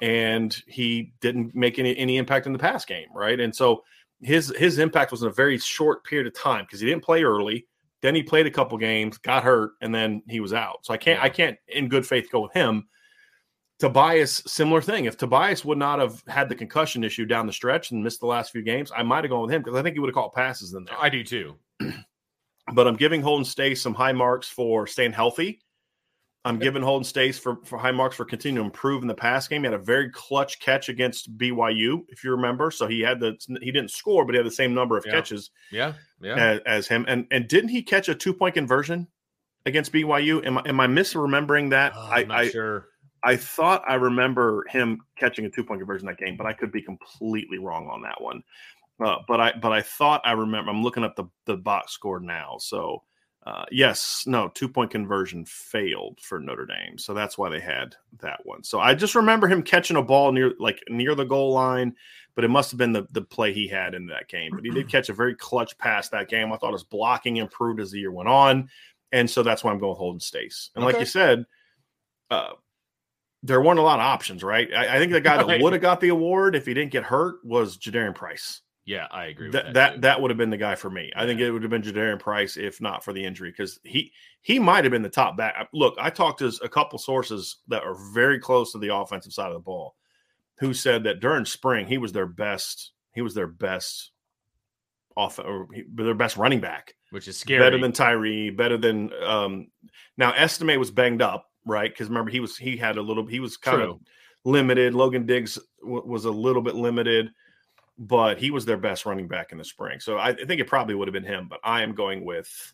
and 0.00 0.56
he 0.66 1.12
didn't 1.20 1.54
make 1.54 1.78
any 1.78 1.96
any 1.96 2.16
impact 2.16 2.46
in 2.46 2.52
the 2.52 2.58
pass 2.58 2.84
game, 2.84 3.08
right? 3.14 3.38
And 3.40 3.54
so 3.54 3.84
his 4.20 4.52
his 4.56 4.78
impact 4.78 5.10
was 5.10 5.22
in 5.22 5.28
a 5.28 5.32
very 5.32 5.58
short 5.58 6.04
period 6.04 6.26
of 6.26 6.34
time 6.34 6.64
because 6.64 6.80
he 6.80 6.86
didn't 6.86 7.04
play 7.04 7.22
early. 7.22 7.66
Then 8.02 8.14
he 8.14 8.22
played 8.22 8.46
a 8.46 8.50
couple 8.50 8.78
games, 8.78 9.18
got 9.18 9.44
hurt, 9.44 9.72
and 9.80 9.94
then 9.94 10.22
he 10.28 10.40
was 10.40 10.52
out. 10.52 10.78
So 10.82 10.94
I 10.94 10.96
can't 10.96 11.18
Yeah. 11.18 11.24
I 11.24 11.28
can't 11.28 11.58
in 11.68 11.88
good 11.88 12.06
faith 12.06 12.30
go 12.30 12.40
with 12.40 12.52
him. 12.52 12.88
Tobias, 13.78 14.42
similar 14.46 14.82
thing. 14.82 15.06
If 15.06 15.16
Tobias 15.16 15.64
would 15.64 15.78
not 15.78 15.98
have 16.00 16.22
had 16.28 16.48
the 16.50 16.54
concussion 16.54 17.02
issue 17.02 17.24
down 17.24 17.46
the 17.46 17.52
stretch 17.52 17.90
and 17.90 18.04
missed 18.04 18.20
the 18.20 18.26
last 18.26 18.52
few 18.52 18.62
games, 18.62 18.92
I 18.94 19.02
might 19.02 19.24
have 19.24 19.30
gone 19.30 19.42
with 19.42 19.50
him 19.50 19.62
because 19.62 19.78
I 19.78 19.82
think 19.82 19.94
he 19.94 20.00
would 20.00 20.08
have 20.08 20.14
caught 20.14 20.34
passes 20.34 20.74
in 20.74 20.84
there. 20.84 20.96
I 21.00 21.08
do 21.08 21.24
too. 21.24 21.56
but 22.74 22.86
I'm 22.86 22.96
giving 22.96 23.22
Holden 23.22 23.44
Staes 23.44 23.80
some 23.80 23.94
high 23.94 24.12
marks 24.12 24.48
for 24.48 24.86
staying 24.86 25.12
healthy. 25.12 25.60
I'm 26.44 26.58
giving 26.58 26.82
Holden 26.82 27.04
Staes 27.04 27.38
for, 27.38 27.58
for 27.64 27.78
high 27.78 27.90
marks 27.90 28.16
for 28.16 28.24
continuing 28.24 28.64
to 28.64 28.66
improve 28.66 29.02
in 29.02 29.08
the 29.08 29.14
pass 29.14 29.46
game. 29.46 29.62
He 29.62 29.66
had 29.66 29.74
a 29.74 29.82
very 29.82 30.10
clutch 30.10 30.58
catch 30.58 30.88
against 30.88 31.36
BYU, 31.36 32.02
if 32.08 32.24
you 32.24 32.30
remember. 32.30 32.70
So 32.70 32.86
he 32.86 33.00
had 33.00 33.20
the 33.20 33.36
he 33.60 33.70
didn't 33.70 33.90
score, 33.90 34.24
but 34.24 34.34
he 34.34 34.38
had 34.38 34.46
the 34.46 34.50
same 34.50 34.72
number 34.72 34.96
of 34.96 35.04
Yeah. 35.04 35.12
catches 35.12 35.50
Yeah. 35.70 35.92
Yeah. 36.20 36.36
as, 36.36 36.60
as 36.64 36.88
him. 36.88 37.04
And 37.08 37.26
and 37.30 37.46
didn't 37.46 37.68
he 37.68 37.82
catch 37.82 38.08
a 38.08 38.14
two 38.14 38.32
point 38.32 38.54
conversion 38.54 39.06
against 39.66 39.92
BYU? 39.92 40.44
Am 40.46 40.58
I 40.58 40.62
am 40.64 40.80
I 40.80 40.86
misremembering 40.86 41.70
that? 41.70 41.92
Oh, 41.94 42.08
I, 42.10 42.20
I'm 42.20 42.28
not 42.28 42.38
I 42.38 42.48
sure. 42.48 42.86
I 43.22 43.36
thought 43.36 43.82
I 43.86 43.94
remember 43.96 44.64
him 44.68 45.02
catching 45.18 45.44
a 45.44 45.50
two 45.50 45.62
point 45.62 45.80
conversion 45.80 46.06
that 46.06 46.16
game, 46.16 46.38
but 46.38 46.46
I 46.46 46.54
could 46.54 46.72
be 46.72 46.80
completely 46.80 47.58
wrong 47.58 47.88
on 47.88 48.00
that 48.02 48.20
one. 48.20 48.42
Uh, 49.04 49.16
but 49.28 49.40
I 49.40 49.52
but 49.60 49.72
I 49.72 49.82
thought 49.82 50.22
I 50.24 50.32
remember. 50.32 50.70
I'm 50.70 50.82
looking 50.82 51.04
up 51.04 51.16
the 51.16 51.24
the 51.44 51.56
box 51.56 51.92
score 51.92 52.20
now. 52.20 52.56
So 52.60 53.02
uh, 53.46 53.64
yes, 53.70 54.24
no 54.26 54.48
two 54.48 54.68
point 54.68 54.90
conversion 54.90 55.46
failed 55.46 56.18
for 56.20 56.38
Notre 56.38 56.66
Dame, 56.66 56.98
so 56.98 57.14
that's 57.14 57.38
why 57.38 57.48
they 57.48 57.60
had 57.60 57.96
that 58.20 58.44
one. 58.44 58.62
So 58.62 58.80
I 58.80 58.94
just 58.94 59.14
remember 59.14 59.48
him 59.48 59.62
catching 59.62 59.96
a 59.96 60.02
ball 60.02 60.30
near 60.30 60.52
like 60.58 60.82
near 60.88 61.14
the 61.14 61.24
goal 61.24 61.54
line, 61.54 61.94
but 62.34 62.44
it 62.44 62.48
must 62.48 62.70
have 62.70 62.76
been 62.76 62.92
the 62.92 63.06
the 63.12 63.22
play 63.22 63.54
he 63.54 63.66
had 63.66 63.94
in 63.94 64.06
that 64.08 64.28
game. 64.28 64.50
But 64.54 64.64
he 64.64 64.70
did 64.70 64.88
catch 64.88 65.08
a 65.08 65.14
very 65.14 65.34
clutch 65.34 65.78
pass 65.78 66.10
that 66.10 66.28
game. 66.28 66.52
I 66.52 66.58
thought 66.58 66.74
his 66.74 66.84
blocking 66.84 67.38
improved 67.38 67.80
as 67.80 67.90
the 67.90 68.00
year 68.00 68.12
went 68.12 68.28
on, 68.28 68.68
and 69.10 69.28
so 69.28 69.42
that's 69.42 69.64
why 69.64 69.72
I'm 69.72 69.78
going 69.78 69.96
Holden 69.96 70.20
Staes. 70.20 70.70
And 70.74 70.84
like 70.84 70.98
you 70.98 71.06
said. 71.06 71.44
Uh, 72.30 72.50
there 73.42 73.60
weren't 73.60 73.78
a 73.78 73.82
lot 73.82 73.98
of 73.98 74.04
options, 74.04 74.44
right? 74.44 74.68
I, 74.72 74.96
I 74.96 74.98
think 74.98 75.12
the 75.12 75.20
guy 75.20 75.42
that 75.42 75.60
would 75.62 75.72
have 75.72 75.82
got 75.82 76.00
the 76.00 76.10
award 76.10 76.54
if 76.54 76.66
he 76.66 76.74
didn't 76.74 76.92
get 76.92 77.04
hurt 77.04 77.36
was 77.42 77.78
Jadarian 77.78 78.14
Price. 78.14 78.60
Yeah, 78.84 79.06
I 79.10 79.26
agree 79.26 79.46
with 79.48 79.52
That 79.52 79.64
that. 79.66 79.74
that, 79.74 80.00
that 80.02 80.20
would 80.20 80.30
have 80.30 80.38
been 80.38 80.50
the 80.50 80.56
guy 80.56 80.74
for 80.74 80.90
me. 80.90 81.12
I 81.14 81.26
think 81.26 81.40
it 81.40 81.50
would 81.50 81.62
have 81.62 81.70
been 81.70 81.82
Jadarian 81.82 82.18
Price 82.18 82.56
if 82.56 82.80
not 82.80 83.04
for 83.04 83.12
the 83.12 83.24
injury 83.24 83.50
because 83.50 83.78
he 83.84 84.12
he 84.42 84.58
might 84.58 84.84
have 84.84 84.90
been 84.90 85.02
the 85.02 85.08
top 85.08 85.36
back. 85.36 85.68
Look, 85.72 85.94
I 85.98 86.10
talked 86.10 86.38
to 86.40 86.52
a 86.62 86.68
couple 86.68 86.98
sources 86.98 87.58
that 87.68 87.82
are 87.82 87.94
very 88.12 88.38
close 88.38 88.72
to 88.72 88.78
the 88.78 88.94
offensive 88.94 89.32
side 89.32 89.48
of 89.48 89.54
the 89.54 89.60
ball, 89.60 89.96
who 90.58 90.72
said 90.74 91.04
that 91.04 91.20
during 91.20 91.44
spring 91.44 91.86
he 91.86 91.98
was 91.98 92.12
their 92.12 92.26
best. 92.26 92.92
He 93.12 93.22
was 93.22 93.34
their 93.34 93.46
best 93.46 94.12
off 95.16 95.38
or 95.38 95.66
he- 95.74 95.84
their 95.92 96.14
best 96.14 96.36
running 96.36 96.60
back 96.60 96.94
which 97.10 97.26
is 97.26 97.36
scary. 97.36 97.58
better 97.60 97.78
than 97.78 97.92
Tyree, 97.92 98.50
better 98.50 98.76
than 98.78 99.10
um 99.24 99.66
now 100.16 100.32
Estime 100.32 100.78
was 100.78 100.90
banged 100.92 101.20
up, 101.22 101.50
right? 101.66 101.90
Because 101.92 102.08
remember 102.08 102.30
he 102.30 102.40
was 102.40 102.56
he 102.56 102.76
had 102.76 102.96
a 102.96 103.02
little 103.02 103.26
he 103.26 103.40
was 103.40 103.56
kind 103.56 103.82
of 103.82 104.00
limited. 104.44 104.94
Logan 104.94 105.26
Diggs 105.26 105.58
w- 105.82 106.06
was 106.06 106.24
a 106.24 106.30
little 106.30 106.62
bit 106.62 106.76
limited, 106.76 107.30
but 108.00 108.38
he 108.38 108.50
was 108.50 108.64
their 108.64 108.78
best 108.78 109.04
running 109.04 109.28
back 109.28 109.52
in 109.52 109.58
the 109.58 109.64
spring. 109.64 110.00
So 110.00 110.16
I, 110.16 110.30
I 110.30 110.44
think 110.46 110.58
it 110.60 110.66
probably 110.66 110.94
would 110.94 111.06
have 111.06 111.12
been 111.12 111.22
him, 111.22 111.48
but 111.48 111.60
I 111.62 111.82
am 111.82 111.94
going 111.94 112.24
with 112.24 112.72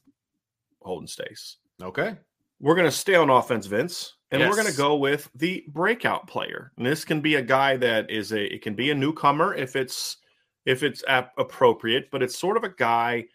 Holden 0.81 1.09
Staes. 1.09 1.57
okay. 1.83 2.17
We're 2.59 2.75
going 2.75 2.87
to 2.87 2.93
stay 2.93 3.17
on 3.17 3.29
offense, 3.29 3.67
Vince, 3.67 4.15
and 4.31 4.41
we're 4.41 4.57
going 4.57 4.71
to 4.71 4.77
go 4.79 4.97
with 4.97 5.29
the 5.35 5.63
breakout 5.69 6.27
player. 6.27 6.73
And 6.79 6.87
this 6.87 7.05
can 7.05 7.21
be 7.21 7.35
a 7.35 7.43
guy 7.43 7.77
that 7.77 8.11
is 8.11 8.33
a 8.33 8.55
it 8.55 8.63
can 8.63 8.75
be 8.75 8.91
a 8.91 8.95
newcomer 8.95 9.55
if 9.55 9.77
it's 9.77 10.17
if 10.65 10.83
it's 10.83 11.05
ap- 11.07 11.35
appropriate, 11.37 12.11
but 12.11 12.23
it's 12.23 12.39
sort 12.39 12.57
of 12.57 12.65
a 12.65 12.71
guy 12.71 13.27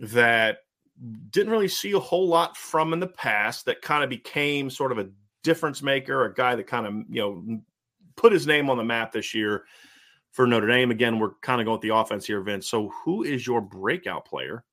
that 0.00 0.58
didn't 1.30 1.50
really 1.50 1.66
see 1.68 1.92
a 1.92 1.98
whole 1.98 2.28
lot 2.28 2.58
from 2.58 2.92
in 2.92 3.00
the 3.00 3.06
past 3.06 3.64
that 3.64 3.80
kind 3.80 4.04
of 4.04 4.10
became 4.10 4.68
sort 4.68 4.92
of 4.92 4.98
a 4.98 5.08
difference 5.42 5.82
maker, 5.82 6.26
a 6.26 6.34
guy 6.34 6.54
that 6.54 6.66
kind 6.66 6.86
of, 6.86 6.92
you 7.08 7.22
know, 7.22 7.60
put 8.16 8.34
his 8.34 8.46
name 8.46 8.68
on 8.68 8.76
the 8.76 8.84
map 8.84 9.12
this 9.12 9.34
year 9.34 9.64
for 10.32 10.46
Notre 10.46 10.66
Dame. 10.68 10.90
Again, 10.90 11.18
we're 11.18 11.34
kind 11.42 11.60
of 11.60 11.64
going 11.64 11.76
with 11.76 11.82
the 11.82 11.94
offense 11.94 12.26
here, 12.26 12.40
Vince. 12.40 12.68
So 12.68 12.92
who 13.04 13.24
is 13.24 13.46
your 13.46 13.60
breakout 13.60 14.24
player 14.24 14.64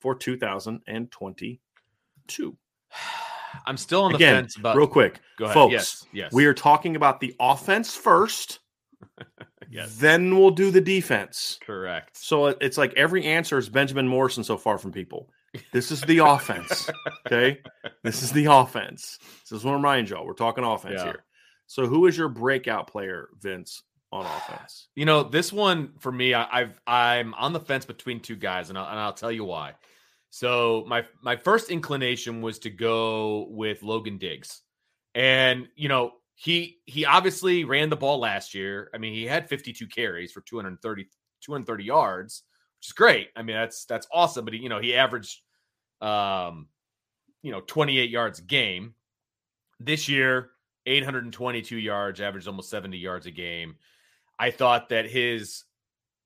for 0.00 0.14
2022? 0.14 2.56
I'm 3.66 3.76
still 3.76 4.02
on 4.02 4.12
the 4.12 4.16
Again, 4.16 4.44
fence 4.44 4.56
about 4.56 4.76
Real 4.76 4.86
quick, 4.86 5.20
Go 5.36 5.46
ahead. 5.46 5.54
folks. 5.54 5.72
Yes. 5.72 6.06
Yes. 6.12 6.32
We 6.32 6.46
are 6.46 6.54
talking 6.54 6.94
about 6.94 7.18
the 7.20 7.34
offense 7.40 7.94
first, 7.96 8.60
Yes. 9.70 9.96
then 9.96 10.38
we'll 10.38 10.52
do 10.52 10.70
the 10.70 10.80
defense. 10.80 11.58
correct. 11.64 12.16
So 12.16 12.46
it's 12.46 12.78
like 12.78 12.94
every 12.96 13.24
answer 13.24 13.58
is 13.58 13.68
Benjamin 13.68 14.06
Morrison 14.06 14.44
so 14.44 14.56
far 14.56 14.78
from 14.78 14.92
people. 14.92 15.30
This 15.72 15.90
is 15.90 16.00
the 16.02 16.18
offense. 16.24 16.88
Okay. 17.26 17.60
This 18.04 18.22
is 18.22 18.30
the 18.32 18.44
offense. 18.46 19.18
This 19.50 19.58
is 19.58 19.64
what 19.64 19.72
I 19.72 19.76
remind 19.76 20.10
y'all. 20.10 20.24
We're 20.24 20.34
talking 20.34 20.62
offense 20.64 20.94
Yeah. 20.98 21.04
here. 21.04 21.24
So 21.66 21.86
who 21.86 22.06
is 22.06 22.16
your 22.16 22.28
breakout 22.28 22.86
player, 22.88 23.28
Vince, 23.40 23.82
on 24.12 24.26
offense? 24.26 24.88
You 24.94 25.04
know, 25.04 25.22
this 25.22 25.52
one 25.52 25.92
for 25.98 26.12
me, 26.12 26.34
I, 26.34 26.60
I've 26.60 26.80
I'm 26.86 27.34
on 27.34 27.52
the 27.52 27.60
fence 27.60 27.84
between 27.84 28.20
two 28.20 28.36
guys, 28.36 28.68
and 28.68 28.78
I'll, 28.78 28.88
and 28.88 28.98
I'll 28.98 29.12
tell 29.12 29.32
you 29.32 29.44
why. 29.44 29.74
So 30.30 30.84
my 30.86 31.04
my 31.22 31.36
first 31.36 31.70
inclination 31.70 32.40
was 32.40 32.58
to 32.60 32.70
go 32.70 33.46
with 33.50 33.82
Logan 33.82 34.18
Diggs, 34.18 34.62
and 35.14 35.68
you 35.74 35.88
know 35.88 36.12
he 36.34 36.78
he 36.86 37.04
obviously 37.04 37.64
ran 37.64 37.90
the 37.90 37.96
ball 37.96 38.18
last 38.18 38.54
year. 38.54 38.90
I 38.94 38.98
mean, 38.98 39.12
he 39.12 39.26
had 39.26 39.48
52 39.48 39.86
carries 39.88 40.32
for 40.32 40.40
230 40.40 41.08
230 41.42 41.84
yards, 41.84 42.44
which 42.78 42.88
is 42.88 42.92
great. 42.92 43.28
I 43.36 43.42
mean, 43.42 43.56
that's 43.56 43.84
that's 43.84 44.06
awesome. 44.12 44.44
But 44.44 44.54
he, 44.54 44.60
you 44.60 44.68
know, 44.68 44.80
he 44.80 44.94
averaged 44.94 45.40
um 46.00 46.68
you 47.42 47.52
know 47.52 47.60
28 47.60 48.08
yards 48.08 48.38
a 48.38 48.42
game 48.42 48.94
this 49.78 50.08
year. 50.08 50.50
822 50.86 51.76
yards, 51.76 52.22
averaged 52.22 52.48
almost 52.48 52.70
70 52.70 52.96
yards 52.96 53.26
a 53.26 53.30
game. 53.30 53.76
I 54.40 54.50
thought 54.50 54.88
that 54.88 55.04
his, 55.04 55.64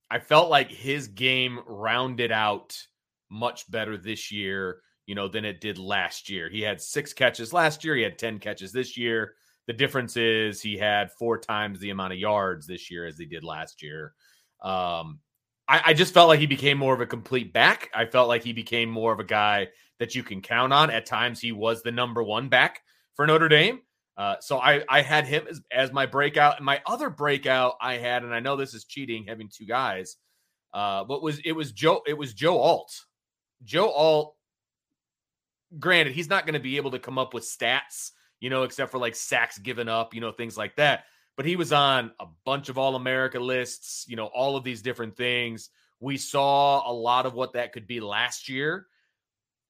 I 0.08 0.20
felt 0.20 0.48
like 0.48 0.70
his 0.70 1.08
game 1.08 1.58
rounded 1.66 2.30
out 2.30 2.80
much 3.28 3.68
better 3.68 3.96
this 3.96 4.30
year, 4.30 4.82
you 5.06 5.16
know, 5.16 5.26
than 5.26 5.44
it 5.44 5.60
did 5.60 5.78
last 5.78 6.30
year. 6.30 6.48
He 6.48 6.60
had 6.60 6.80
six 6.80 7.12
catches 7.12 7.52
last 7.52 7.82
year. 7.82 7.96
He 7.96 8.02
had 8.02 8.16
10 8.16 8.38
catches 8.38 8.70
this 8.70 8.96
year. 8.96 9.34
The 9.66 9.72
difference 9.72 10.16
is 10.16 10.62
he 10.62 10.78
had 10.78 11.10
four 11.10 11.38
times 11.38 11.80
the 11.80 11.90
amount 11.90 12.12
of 12.12 12.20
yards 12.20 12.68
this 12.68 12.88
year 12.88 13.04
as 13.04 13.18
he 13.18 13.24
did 13.24 13.42
last 13.42 13.82
year. 13.82 14.14
Um, 14.62 15.18
I, 15.66 15.82
I 15.86 15.94
just 15.94 16.14
felt 16.14 16.28
like 16.28 16.38
he 16.38 16.46
became 16.46 16.78
more 16.78 16.94
of 16.94 17.00
a 17.00 17.06
complete 17.06 17.52
back. 17.52 17.90
I 17.92 18.04
felt 18.04 18.28
like 18.28 18.44
he 18.44 18.52
became 18.52 18.90
more 18.90 19.12
of 19.12 19.18
a 19.18 19.24
guy 19.24 19.68
that 19.98 20.14
you 20.14 20.22
can 20.22 20.40
count 20.40 20.72
on. 20.72 20.88
At 20.88 21.04
times, 21.04 21.40
he 21.40 21.50
was 21.50 21.82
the 21.82 21.90
number 21.90 22.22
one 22.22 22.48
back 22.48 22.82
for 23.14 23.26
Notre 23.26 23.48
Dame. 23.48 23.80
Uh, 24.16 24.36
so 24.40 24.58
I, 24.58 24.84
I 24.88 25.02
had 25.02 25.26
him 25.26 25.46
as, 25.50 25.60
as 25.72 25.92
my 25.92 26.06
breakout. 26.06 26.56
And 26.56 26.66
my 26.66 26.80
other 26.86 27.10
breakout 27.10 27.74
I 27.80 27.94
had, 27.94 28.22
and 28.22 28.34
I 28.34 28.40
know 28.40 28.56
this 28.56 28.74
is 28.74 28.84
cheating 28.84 29.24
having 29.26 29.48
two 29.48 29.66
guys, 29.66 30.16
uh, 30.72 31.04
but 31.04 31.22
was 31.22 31.40
it 31.44 31.52
was 31.52 31.72
Joe 31.72 32.02
it 32.06 32.16
was 32.16 32.32
Joe 32.34 32.58
Alt. 32.58 32.92
Joe 33.64 33.90
Alt. 33.90 34.34
Granted, 35.78 36.14
he's 36.14 36.28
not 36.28 36.46
going 36.46 36.54
to 36.54 36.60
be 36.60 36.76
able 36.76 36.92
to 36.92 37.00
come 37.00 37.18
up 37.18 37.34
with 37.34 37.42
stats, 37.42 38.12
you 38.38 38.48
know, 38.50 38.62
except 38.62 38.92
for 38.92 38.98
like 38.98 39.16
sacks 39.16 39.58
given 39.58 39.88
up, 39.88 40.14
you 40.14 40.20
know, 40.20 40.30
things 40.30 40.56
like 40.56 40.76
that. 40.76 41.04
But 41.36 41.46
he 41.46 41.56
was 41.56 41.72
on 41.72 42.12
a 42.20 42.26
bunch 42.44 42.68
of 42.68 42.78
All 42.78 42.94
America 42.94 43.40
lists, 43.40 44.04
you 44.06 44.14
know, 44.14 44.26
all 44.26 44.56
of 44.56 44.62
these 44.62 44.82
different 44.82 45.16
things. 45.16 45.70
We 45.98 46.16
saw 46.16 46.88
a 46.88 46.92
lot 46.92 47.26
of 47.26 47.34
what 47.34 47.54
that 47.54 47.72
could 47.72 47.88
be 47.88 47.98
last 47.98 48.48
year, 48.48 48.86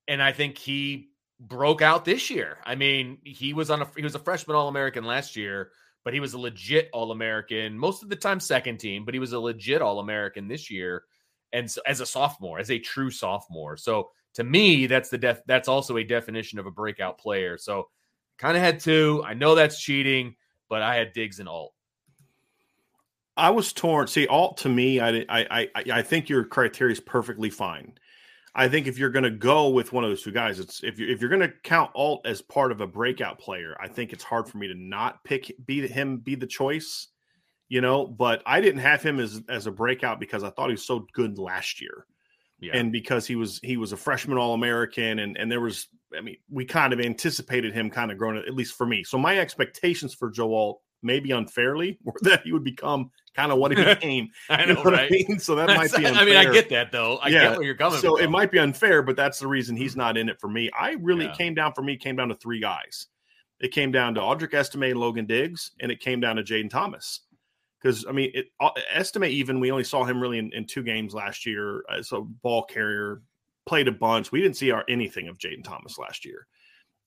and 0.09 0.23
I 0.23 0.33
think 0.33 0.59
he 0.59 1.09
broke 1.41 1.83
out 1.83 2.05
this 2.05 2.31
year. 2.31 2.59
I 2.65 2.75
mean, 2.75 3.19
he 3.25 3.53
was 3.53 3.71
on 3.71 3.83
a 3.83 3.91
he 3.97 4.03
was 4.03 4.15
a 4.15 4.21
freshman 4.21 4.57
All 4.57 4.69
American 4.69 5.05
last 5.05 5.37
year, 5.37 5.71
but 6.05 6.15
he 6.15 6.21
was 6.21 6.35
a 6.35 6.39
legit 6.39 6.89
All 6.93 7.13
American 7.13 7.79
most 7.79 8.03
of 8.03 8.09
the 8.09 8.17
time, 8.17 8.41
second 8.41 8.79
team, 8.79 9.05
but 9.05 9.15
he 9.15 9.21
was 9.21 9.33
a 9.33 9.41
legit 9.41 9.83
All 9.83 10.01
American 10.01 10.49
this 10.49 10.71
year, 10.71 11.05
and 11.53 11.71
so, 11.71 11.81
as 11.87 12.01
a 12.01 12.07
sophomore, 12.07 12.59
as 12.59 12.71
a 12.71 12.79
true 12.79 13.11
sophomore. 13.11 13.77
So 13.77 14.11
to 14.35 14.45
me, 14.45 14.87
that's 14.87 15.09
the 15.09 15.19
def 15.19 15.41
that's 15.47 15.69
also 15.69 15.97
a 15.97 16.05
definition 16.05 16.59
of 16.59 16.67
a 16.67 16.71
breakout 16.71 17.19
player. 17.19 17.57
So 17.57 17.89
kind 18.39 18.57
of 18.57 18.63
had 18.63 18.81
two. 18.81 19.23
I 19.27 19.35
know 19.35 19.55
that's 19.55 19.81
cheating, 19.81 20.37
but 20.69 20.83
I 20.83 20.97
had 20.97 21.13
Diggs 21.13 21.41
and 21.41 21.49
Alt. 21.49 21.73
I 23.37 23.51
was 23.51 23.73
torn. 23.73 24.07
See, 24.07 24.27
Alt 24.27 24.59
to 24.59 24.69
me, 24.69 25.01
I 25.01 25.25
I 25.29 25.47
I, 25.51 25.69
I 25.93 26.03
think 26.03 26.29
your 26.29 26.45
criteria 26.45 26.93
is 26.93 27.01
perfectly 27.01 27.51
fine. 27.51 27.95
I 28.57 28.69
think 28.69 28.87
if 28.87 28.99
you're 28.99 29.11
going 29.11 29.25
to 29.25 29.31
go 29.31 29.69
with 29.69 29.93
one 29.93 30.05
of 30.05 30.11
those 30.11 30.23
two 30.23 30.31
guys, 30.31 30.61
it's 30.61 30.83
if 30.85 30.99
you 30.99 31.09
if 31.09 31.21
you're 31.21 31.31
going 31.31 31.43
to 31.43 31.53
count 31.65 31.91
Alt 31.95 32.25
as 32.25 32.41
part 32.41 32.71
of 32.71 32.81
a 32.81 32.87
breakout 32.87 33.39
player, 33.39 33.77
I 33.81 33.89
think 33.89 34.13
it's 34.13 34.23
hard 34.23 34.49
for 34.49 34.59
me 34.59 34.69
to 34.69 34.75
not 34.75 35.25
pick 35.25 35.53
be 35.67 35.87
him 35.87 36.19
be 36.19 36.37
the 36.37 36.47
choice, 36.47 37.09
you 37.69 37.81
know. 37.81 38.07
But 38.07 38.43
I 38.47 38.61
didn't 38.61 38.81
have 38.81 39.03
him 39.03 39.19
as 39.19 39.43
as 39.49 39.67
a 39.67 39.73
breakout 39.73 40.21
because 40.21 40.45
I 40.45 40.51
thought 40.51 40.69
he 40.69 40.75
was 40.75 40.87
so 40.87 41.05
good 41.15 41.37
last 41.37 41.81
year, 41.81 42.07
yeah. 42.61 42.77
and 42.77 42.93
because 42.93 43.27
he 43.27 43.35
was 43.35 43.59
he 43.65 43.77
was 43.77 43.93
a 43.93 43.97
freshman 43.97 44.39
All 44.39 44.55
American, 44.55 45.19
and 45.19 45.37
and 45.37 45.51
there 45.51 45.61
was 45.61 45.89
I 46.17 46.21
mean 46.21 46.37
we 46.49 46.65
kind 46.65 46.93
of 46.93 47.01
anticipated 47.01 47.75
him 47.75 47.91
kind 47.91 48.13
of 48.13 48.19
growing 48.19 48.37
at 48.37 48.55
least 48.55 48.77
for 48.79 48.87
me. 48.87 49.03
So 49.03 49.19
my 49.19 49.39
expectations 49.39 50.15
for 50.15 50.31
Joe 50.31 50.55
Alt 50.55 50.81
maybe 51.05 51.31
unfairly 51.31 51.99
were 52.05 52.15
that 52.23 52.43
he 52.43 52.53
would 52.53 52.65
become 52.65 53.11
kind 53.35 53.53
of 53.53 53.59
what 53.59 53.77
he 53.77 53.85
became. 53.95 54.31
I 54.49 54.65
know, 54.65 54.69
you 54.69 54.75
know 54.75 54.83
right? 54.85 55.11
I 55.11 55.11
mean? 55.11 55.39
So 55.39 55.55
that 55.55 55.69
might 55.77 55.93
be 55.93 56.07
unfair. 56.07 56.23
I 56.23 56.25
mean, 56.25 56.37
I 56.37 56.53
get 56.53 56.69
that 56.71 56.93
though. 56.93 57.19
I 57.19 57.29
yeah. 57.29 57.43
get 57.43 57.53
where 57.59 57.63
you're 57.63 57.75
coming 57.75 57.99
so 57.99 58.17
from. 58.17 58.25
it 58.25 58.31
might 58.31 58.51
be 58.51 58.59
unfair, 58.59 59.03
but 59.03 59.17
that's 59.17 59.39
the 59.39 59.47
reason 59.47 59.77
he's 59.77 59.97
not 59.97 60.17
in 60.17 60.29
it 60.29 60.41
for 60.41 60.49
me. 60.49 60.71
I 60.79 60.97
really 61.01 61.27
yeah. 61.27 61.35
came 61.35 61.55
down 61.55 61.73
for 61.75 61.83
me, 61.83 61.97
came 61.97 62.17
down 62.17 62.29
to 62.29 62.35
three 62.37 62.61
guys. 62.61 63.07
It 63.61 63.69
came 63.69 63.93
down 63.93 64.15
to 64.15 64.21
Audric 64.21 64.53
Estime, 64.53 64.95
Logan 64.95 65.27
Diggs, 65.27 65.71
and 65.81 65.91
it 65.93 66.01
came 66.01 66.21
down 66.21 66.37
to 66.37 66.43
Jayden 66.43 66.71
Thomas. 66.71 67.21
Because 67.81 68.05
I 68.09 68.13
mean, 68.13 68.31
it, 68.35 68.47
uh, 68.61 68.71
Estime 68.93 69.25
even 69.25 69.61
we 69.61 69.71
only 69.71 69.85
saw 69.85 70.05
him 70.05 70.21
really 70.21 70.39
in, 70.39 70.53
in 70.53 70.67
two 70.67 70.83
games 70.83 71.15
last 71.15 71.47
year 71.47 71.85
as 71.95 72.13
a 72.13 72.21
ball 72.21 72.65
carrier, 72.65 73.23
played 73.67 73.89
a 73.89 73.93
bunch. 73.93 74.33
We 74.33 74.41
didn't 74.41 74.57
see 74.57 74.71
our 74.71 74.85
anything 74.89 75.29
of 75.29 75.39
Jayden 75.39 75.65
Thomas 75.65 75.99
last 75.99 76.25
year, 76.25 76.47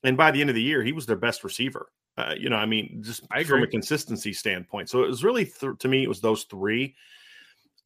and 0.04 0.16
by 0.16 0.32
the 0.32 0.40
end 0.40 0.50
of 0.50 0.56
the 0.56 0.62
year, 0.62 0.84
he 0.84 0.94
was 0.94 1.06
their 1.06 1.16
best 1.16 1.44
receiver. 1.44 1.88
Uh, 2.18 2.34
you 2.36 2.50
know, 2.50 2.56
I 2.56 2.66
mean, 2.66 3.04
just 3.04 3.28
from 3.46 3.62
a 3.62 3.68
consistency 3.68 4.34
standpoint. 4.34 4.90
So 4.90 5.04
it 5.04 5.08
was 5.08 5.24
really 5.24 5.46
th- 5.46 5.78
to 5.78 5.88
me, 5.88 6.04
it 6.04 6.08
was 6.08 6.20
those 6.20 6.46
three. 6.46 6.96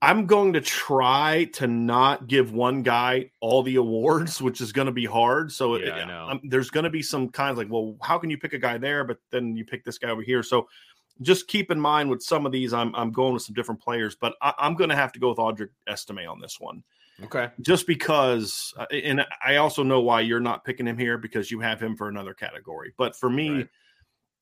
I'm 0.01 0.25
going 0.25 0.53
to 0.53 0.61
try 0.61 1.49
to 1.53 1.67
not 1.67 2.27
give 2.27 2.53
one 2.53 2.81
guy 2.81 3.29
all 3.39 3.61
the 3.61 3.75
awards, 3.75 4.41
which 4.41 4.61
is 4.61 4.71
going 4.71 4.85
to 4.85 4.93
be 4.93 5.05
hard. 5.05 5.51
So 5.51 5.75
yeah, 5.75 5.97
it, 5.97 6.09
um, 6.09 6.39
there's 6.45 6.69
going 6.69 6.85
to 6.85 6.89
be 6.89 7.03
some 7.03 7.29
kinds 7.29 7.57
like, 7.57 7.69
well, 7.69 7.97
how 8.01 8.17
can 8.17 8.29
you 8.29 8.37
pick 8.37 8.53
a 8.53 8.57
guy 8.57 8.77
there, 8.77 9.03
but 9.03 9.17
then 9.31 9.55
you 9.55 9.65
pick 9.65 9.83
this 9.83 9.97
guy 9.97 10.09
over 10.09 10.21
here? 10.21 10.43
So 10.43 10.67
just 11.21 11.47
keep 11.47 11.69
in 11.69 11.79
mind 11.79 12.09
with 12.09 12.23
some 12.23 12.45
of 12.45 12.53
these, 12.53 12.73
I'm 12.73 12.95
I'm 12.95 13.11
going 13.11 13.33
with 13.33 13.43
some 13.43 13.53
different 13.53 13.81
players, 13.81 14.15
but 14.15 14.33
I, 14.41 14.53
am 14.59 14.75
going 14.75 14.89
to 14.89 14.95
have 14.95 15.11
to 15.11 15.19
go 15.19 15.29
with 15.29 15.37
Audric 15.39 15.69
Estime 15.87 16.25
on 16.27 16.39
this 16.39 16.57
one. 16.59 16.83
Okay. 17.25 17.49
Just 17.59 17.85
because, 17.85 18.73
uh, 18.77 18.85
and 18.91 19.23
I 19.45 19.57
also 19.57 19.83
know 19.83 19.99
why 19.99 20.21
you're 20.21 20.39
not 20.39 20.63
picking 20.63 20.87
him 20.87 20.97
here 20.97 21.19
because 21.19 21.51
you 21.51 21.59
have 21.59 21.79
him 21.79 21.95
for 21.95 22.07
another 22.07 22.33
category. 22.33 22.93
But 22.97 23.15
for 23.15 23.29
me, 23.29 23.49
right 23.49 23.69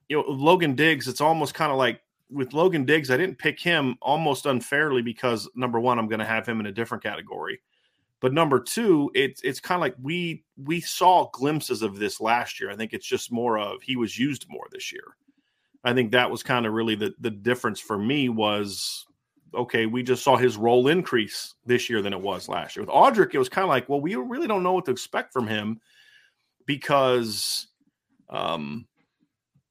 you 0.10 0.18
know, 0.18 0.26
Logan 0.28 0.76
Diggs, 0.76 1.08
it's 1.08 1.22
almost 1.22 1.54
kind 1.54 1.72
of 1.72 1.78
like 1.78 2.02
with 2.32 2.54
Logan 2.54 2.86
Diggs, 2.86 3.10
I 3.10 3.18
didn't 3.18 3.38
pick 3.38 3.60
him 3.60 3.96
almost 4.02 4.46
unfairly 4.46 5.02
because 5.02 5.50
number 5.56 5.80
one, 5.80 5.98
I'm 5.98 6.08
going 6.08 6.20
to 6.20 6.26
have 6.26 6.48
him 6.48 6.60
in 6.60 6.66
a 6.66 6.72
different 6.72 7.04
category. 7.04 7.62
But 8.22 8.34
number 8.34 8.60
two, 8.60 9.10
it's 9.16 9.42
it's 9.44 9.62
kind 9.62 9.78
of 9.78 9.82
like 9.82 9.96
we 10.02 10.44
we 10.58 10.82
saw 10.82 11.30
glimpses 11.32 11.82
of 11.82 11.98
this 11.98 12.20
last 12.20 12.60
year. 12.60 12.70
I 12.70 12.76
think 12.76 12.94
it's 12.94 13.08
just 13.08 13.32
more 13.32 13.58
of 13.58 13.82
he 13.82 13.96
was 13.96 14.20
used 14.20 14.46
more 14.50 14.68
this 14.72 14.92
year. 14.92 15.16
I 15.86 15.94
think 15.94 16.12
that 16.12 16.30
was 16.30 16.44
kind 16.44 16.66
of 16.66 16.74
really 16.74 16.96
the 16.96 17.14
the 17.22 17.32
difference 17.32 17.80
for 17.80 17.98
me 17.98 18.28
was 18.28 19.06
okay, 19.56 19.86
we 19.86 20.04
just 20.04 20.24
saw 20.24 20.36
his 20.36 20.58
role 20.58 20.90
increase 20.90 21.56
this 21.66 21.90
year 21.90 22.02
than 22.02 22.14
it 22.14 22.22
was 22.22 22.50
last 22.50 22.76
year. 22.76 22.86
With 22.86 22.94
Audric, 22.94 23.34
it 23.34 23.40
was 23.40 23.50
kind 23.50 23.64
of 23.64 23.70
like, 23.70 23.90
well, 23.90 24.02
we 24.02 24.16
really 24.16 24.48
don't 24.48 24.62
know 24.64 24.74
what 24.74 24.86
to 24.86 24.92
expect 24.92 25.32
from 25.32 25.48
him 25.48 25.80
because 26.66 27.68
um 28.30 28.86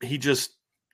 he 0.03 0.19
just 0.19 0.53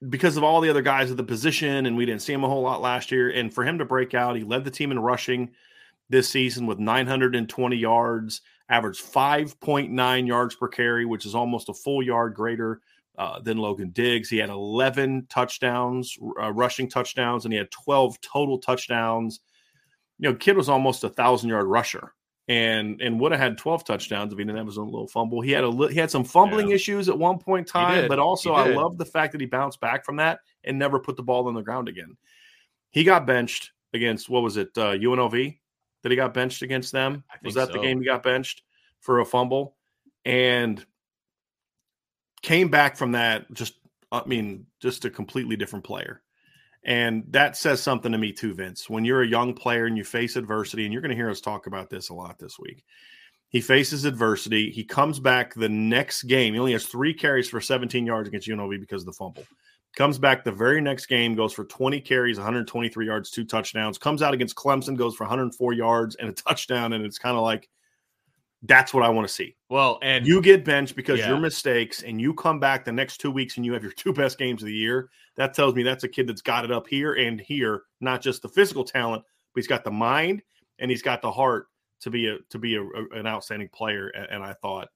because 0.08 0.36
of 0.36 0.44
all 0.44 0.60
the 0.60 0.70
other 0.70 0.82
guys 0.82 1.10
at 1.10 1.16
the 1.16 1.24
position, 1.24 1.86
and 1.86 1.96
we 1.96 2.06
didn't 2.06 2.22
see 2.22 2.32
him 2.32 2.44
a 2.44 2.48
whole 2.48 2.62
lot 2.62 2.80
last 2.80 3.10
year. 3.10 3.30
And 3.30 3.52
for 3.52 3.64
him 3.64 3.78
to 3.78 3.84
break 3.84 4.14
out, 4.14 4.36
he 4.36 4.44
led 4.44 4.64
the 4.64 4.70
team 4.70 4.90
in 4.92 4.98
rushing 4.98 5.50
this 6.10 6.28
season 6.28 6.66
with 6.66 6.78
920 6.78 7.76
yards, 7.76 8.42
averaged 8.68 9.02
5.9 9.02 10.26
yards 10.26 10.54
per 10.54 10.68
carry, 10.68 11.06
which 11.06 11.24
is 11.26 11.34
almost 11.34 11.68
a 11.68 11.74
full 11.74 12.02
yard 12.02 12.34
greater 12.34 12.80
uh, 13.16 13.40
than 13.40 13.58
Logan 13.58 13.90
Diggs. 13.90 14.28
He 14.28 14.38
had 14.38 14.50
11 14.50 15.26
touchdowns, 15.30 16.18
uh, 16.40 16.52
rushing 16.52 16.88
touchdowns, 16.88 17.44
and 17.44 17.52
he 17.52 17.58
had 17.58 17.70
12 17.70 18.20
total 18.20 18.58
touchdowns. 18.58 19.40
You 20.18 20.30
know, 20.30 20.36
kid 20.36 20.56
was 20.56 20.68
almost 20.68 21.04
a 21.04 21.08
thousand 21.08 21.50
yard 21.50 21.66
rusher 21.66 22.12
and 22.46 23.00
and 23.00 23.18
would 23.20 23.32
have 23.32 23.40
had 23.40 23.56
12 23.56 23.84
touchdowns 23.84 24.32
if 24.32 24.38
he 24.38 24.44
didn't 24.44 24.58
have 24.58 24.66
his 24.66 24.78
own 24.78 24.86
little 24.86 25.08
fumble. 25.08 25.40
He 25.40 25.50
had 25.50 25.64
a 25.64 25.88
he 25.88 25.98
had 25.98 26.10
some 26.10 26.24
fumbling 26.24 26.68
yeah. 26.68 26.74
issues 26.74 27.08
at 27.08 27.18
one 27.18 27.38
point 27.38 27.66
in 27.66 27.72
time, 27.72 28.08
but 28.08 28.18
also 28.18 28.52
I 28.52 28.68
love 28.68 28.98
the 28.98 29.04
fact 29.04 29.32
that 29.32 29.40
he 29.40 29.46
bounced 29.46 29.80
back 29.80 30.04
from 30.04 30.16
that 30.16 30.40
and 30.62 30.78
never 30.78 30.98
put 30.98 31.16
the 31.16 31.22
ball 31.22 31.48
on 31.48 31.54
the 31.54 31.62
ground 31.62 31.88
again. 31.88 32.16
He 32.90 33.04
got 33.04 33.26
benched 33.26 33.72
against 33.94 34.28
what 34.28 34.42
was 34.42 34.56
it 34.56 34.70
uh, 34.76 34.92
UNLV 34.92 35.58
that 36.02 36.12
he 36.12 36.16
got 36.16 36.34
benched 36.34 36.62
against 36.62 36.92
them? 36.92 37.24
Was 37.42 37.54
that 37.54 37.68
so. 37.68 37.74
the 37.74 37.78
game 37.80 38.00
he 38.00 38.04
got 38.04 38.22
benched 38.22 38.62
for 39.00 39.20
a 39.20 39.24
fumble 39.24 39.76
and 40.24 40.84
came 42.42 42.68
back 42.68 42.96
from 42.96 43.12
that 43.12 43.50
just 43.52 43.74
I 44.12 44.22
mean 44.26 44.66
just 44.80 45.06
a 45.06 45.10
completely 45.10 45.56
different 45.56 45.84
player. 45.84 46.20
And 46.84 47.24
that 47.30 47.56
says 47.56 47.82
something 47.82 48.12
to 48.12 48.18
me 48.18 48.32
too, 48.32 48.54
Vince. 48.54 48.90
When 48.90 49.04
you're 49.04 49.22
a 49.22 49.26
young 49.26 49.54
player 49.54 49.86
and 49.86 49.96
you 49.96 50.04
face 50.04 50.36
adversity, 50.36 50.84
and 50.84 50.92
you're 50.92 51.02
going 51.02 51.10
to 51.10 51.16
hear 51.16 51.30
us 51.30 51.40
talk 51.40 51.66
about 51.66 51.88
this 51.88 52.10
a 52.10 52.14
lot 52.14 52.38
this 52.38 52.58
week. 52.58 52.84
He 53.48 53.60
faces 53.60 54.04
adversity. 54.04 54.70
He 54.70 54.84
comes 54.84 55.20
back 55.20 55.54
the 55.54 55.68
next 55.68 56.24
game. 56.24 56.54
He 56.54 56.60
only 56.60 56.72
has 56.72 56.86
three 56.86 57.14
carries 57.14 57.48
for 57.48 57.60
17 57.60 58.04
yards 58.04 58.28
against 58.28 58.48
UNLV 58.48 58.80
because 58.80 59.02
of 59.02 59.06
the 59.06 59.12
fumble. 59.12 59.44
Comes 59.96 60.18
back 60.18 60.42
the 60.42 60.50
very 60.50 60.80
next 60.80 61.06
game, 61.06 61.36
goes 61.36 61.52
for 61.52 61.64
20 61.64 62.00
carries, 62.00 62.36
123 62.36 63.06
yards, 63.06 63.30
two 63.30 63.44
touchdowns. 63.44 63.96
Comes 63.96 64.22
out 64.22 64.34
against 64.34 64.56
Clemson, 64.56 64.96
goes 64.96 65.14
for 65.14 65.22
104 65.22 65.72
yards 65.72 66.16
and 66.16 66.28
a 66.28 66.32
touchdown. 66.32 66.94
And 66.94 67.04
it's 67.06 67.18
kind 67.18 67.36
of 67.36 67.44
like, 67.44 67.68
that's 68.66 68.94
what 68.94 69.04
I 69.04 69.08
want 69.10 69.28
to 69.28 69.32
see. 69.32 69.56
Well, 69.68 69.98
and 70.02 70.26
you 70.26 70.40
get 70.40 70.64
benched 70.64 70.96
because 70.96 71.18
yeah. 71.18 71.28
your 71.28 71.38
mistakes, 71.38 72.02
and 72.02 72.20
you 72.20 72.32
come 72.34 72.58
back 72.58 72.84
the 72.84 72.92
next 72.92 73.18
two 73.18 73.30
weeks 73.30 73.56
and 73.56 73.66
you 73.66 73.72
have 73.74 73.82
your 73.82 73.92
two 73.96 74.12
best 74.12 74.38
games 74.38 74.62
of 74.62 74.66
the 74.66 74.74
year. 74.74 75.10
That 75.36 75.54
tells 75.54 75.74
me 75.74 75.82
that's 75.82 76.04
a 76.04 76.08
kid 76.08 76.26
that's 76.26 76.42
got 76.42 76.64
it 76.64 76.72
up 76.72 76.86
here 76.86 77.14
and 77.14 77.40
here, 77.40 77.82
not 78.00 78.22
just 78.22 78.42
the 78.42 78.48
physical 78.48 78.84
talent, 78.84 79.22
but 79.52 79.60
he's 79.60 79.68
got 79.68 79.84
the 79.84 79.90
mind 79.90 80.42
and 80.78 80.90
he's 80.90 81.02
got 81.02 81.22
the 81.22 81.30
heart 81.30 81.66
to 82.00 82.10
be 82.10 82.28
a 82.28 82.38
to 82.50 82.58
be 82.58 82.76
a, 82.76 82.82
a, 82.82 83.08
an 83.12 83.26
outstanding 83.26 83.68
player. 83.68 84.08
And, 84.08 84.42
I 84.42 84.54
thought, 84.54 84.88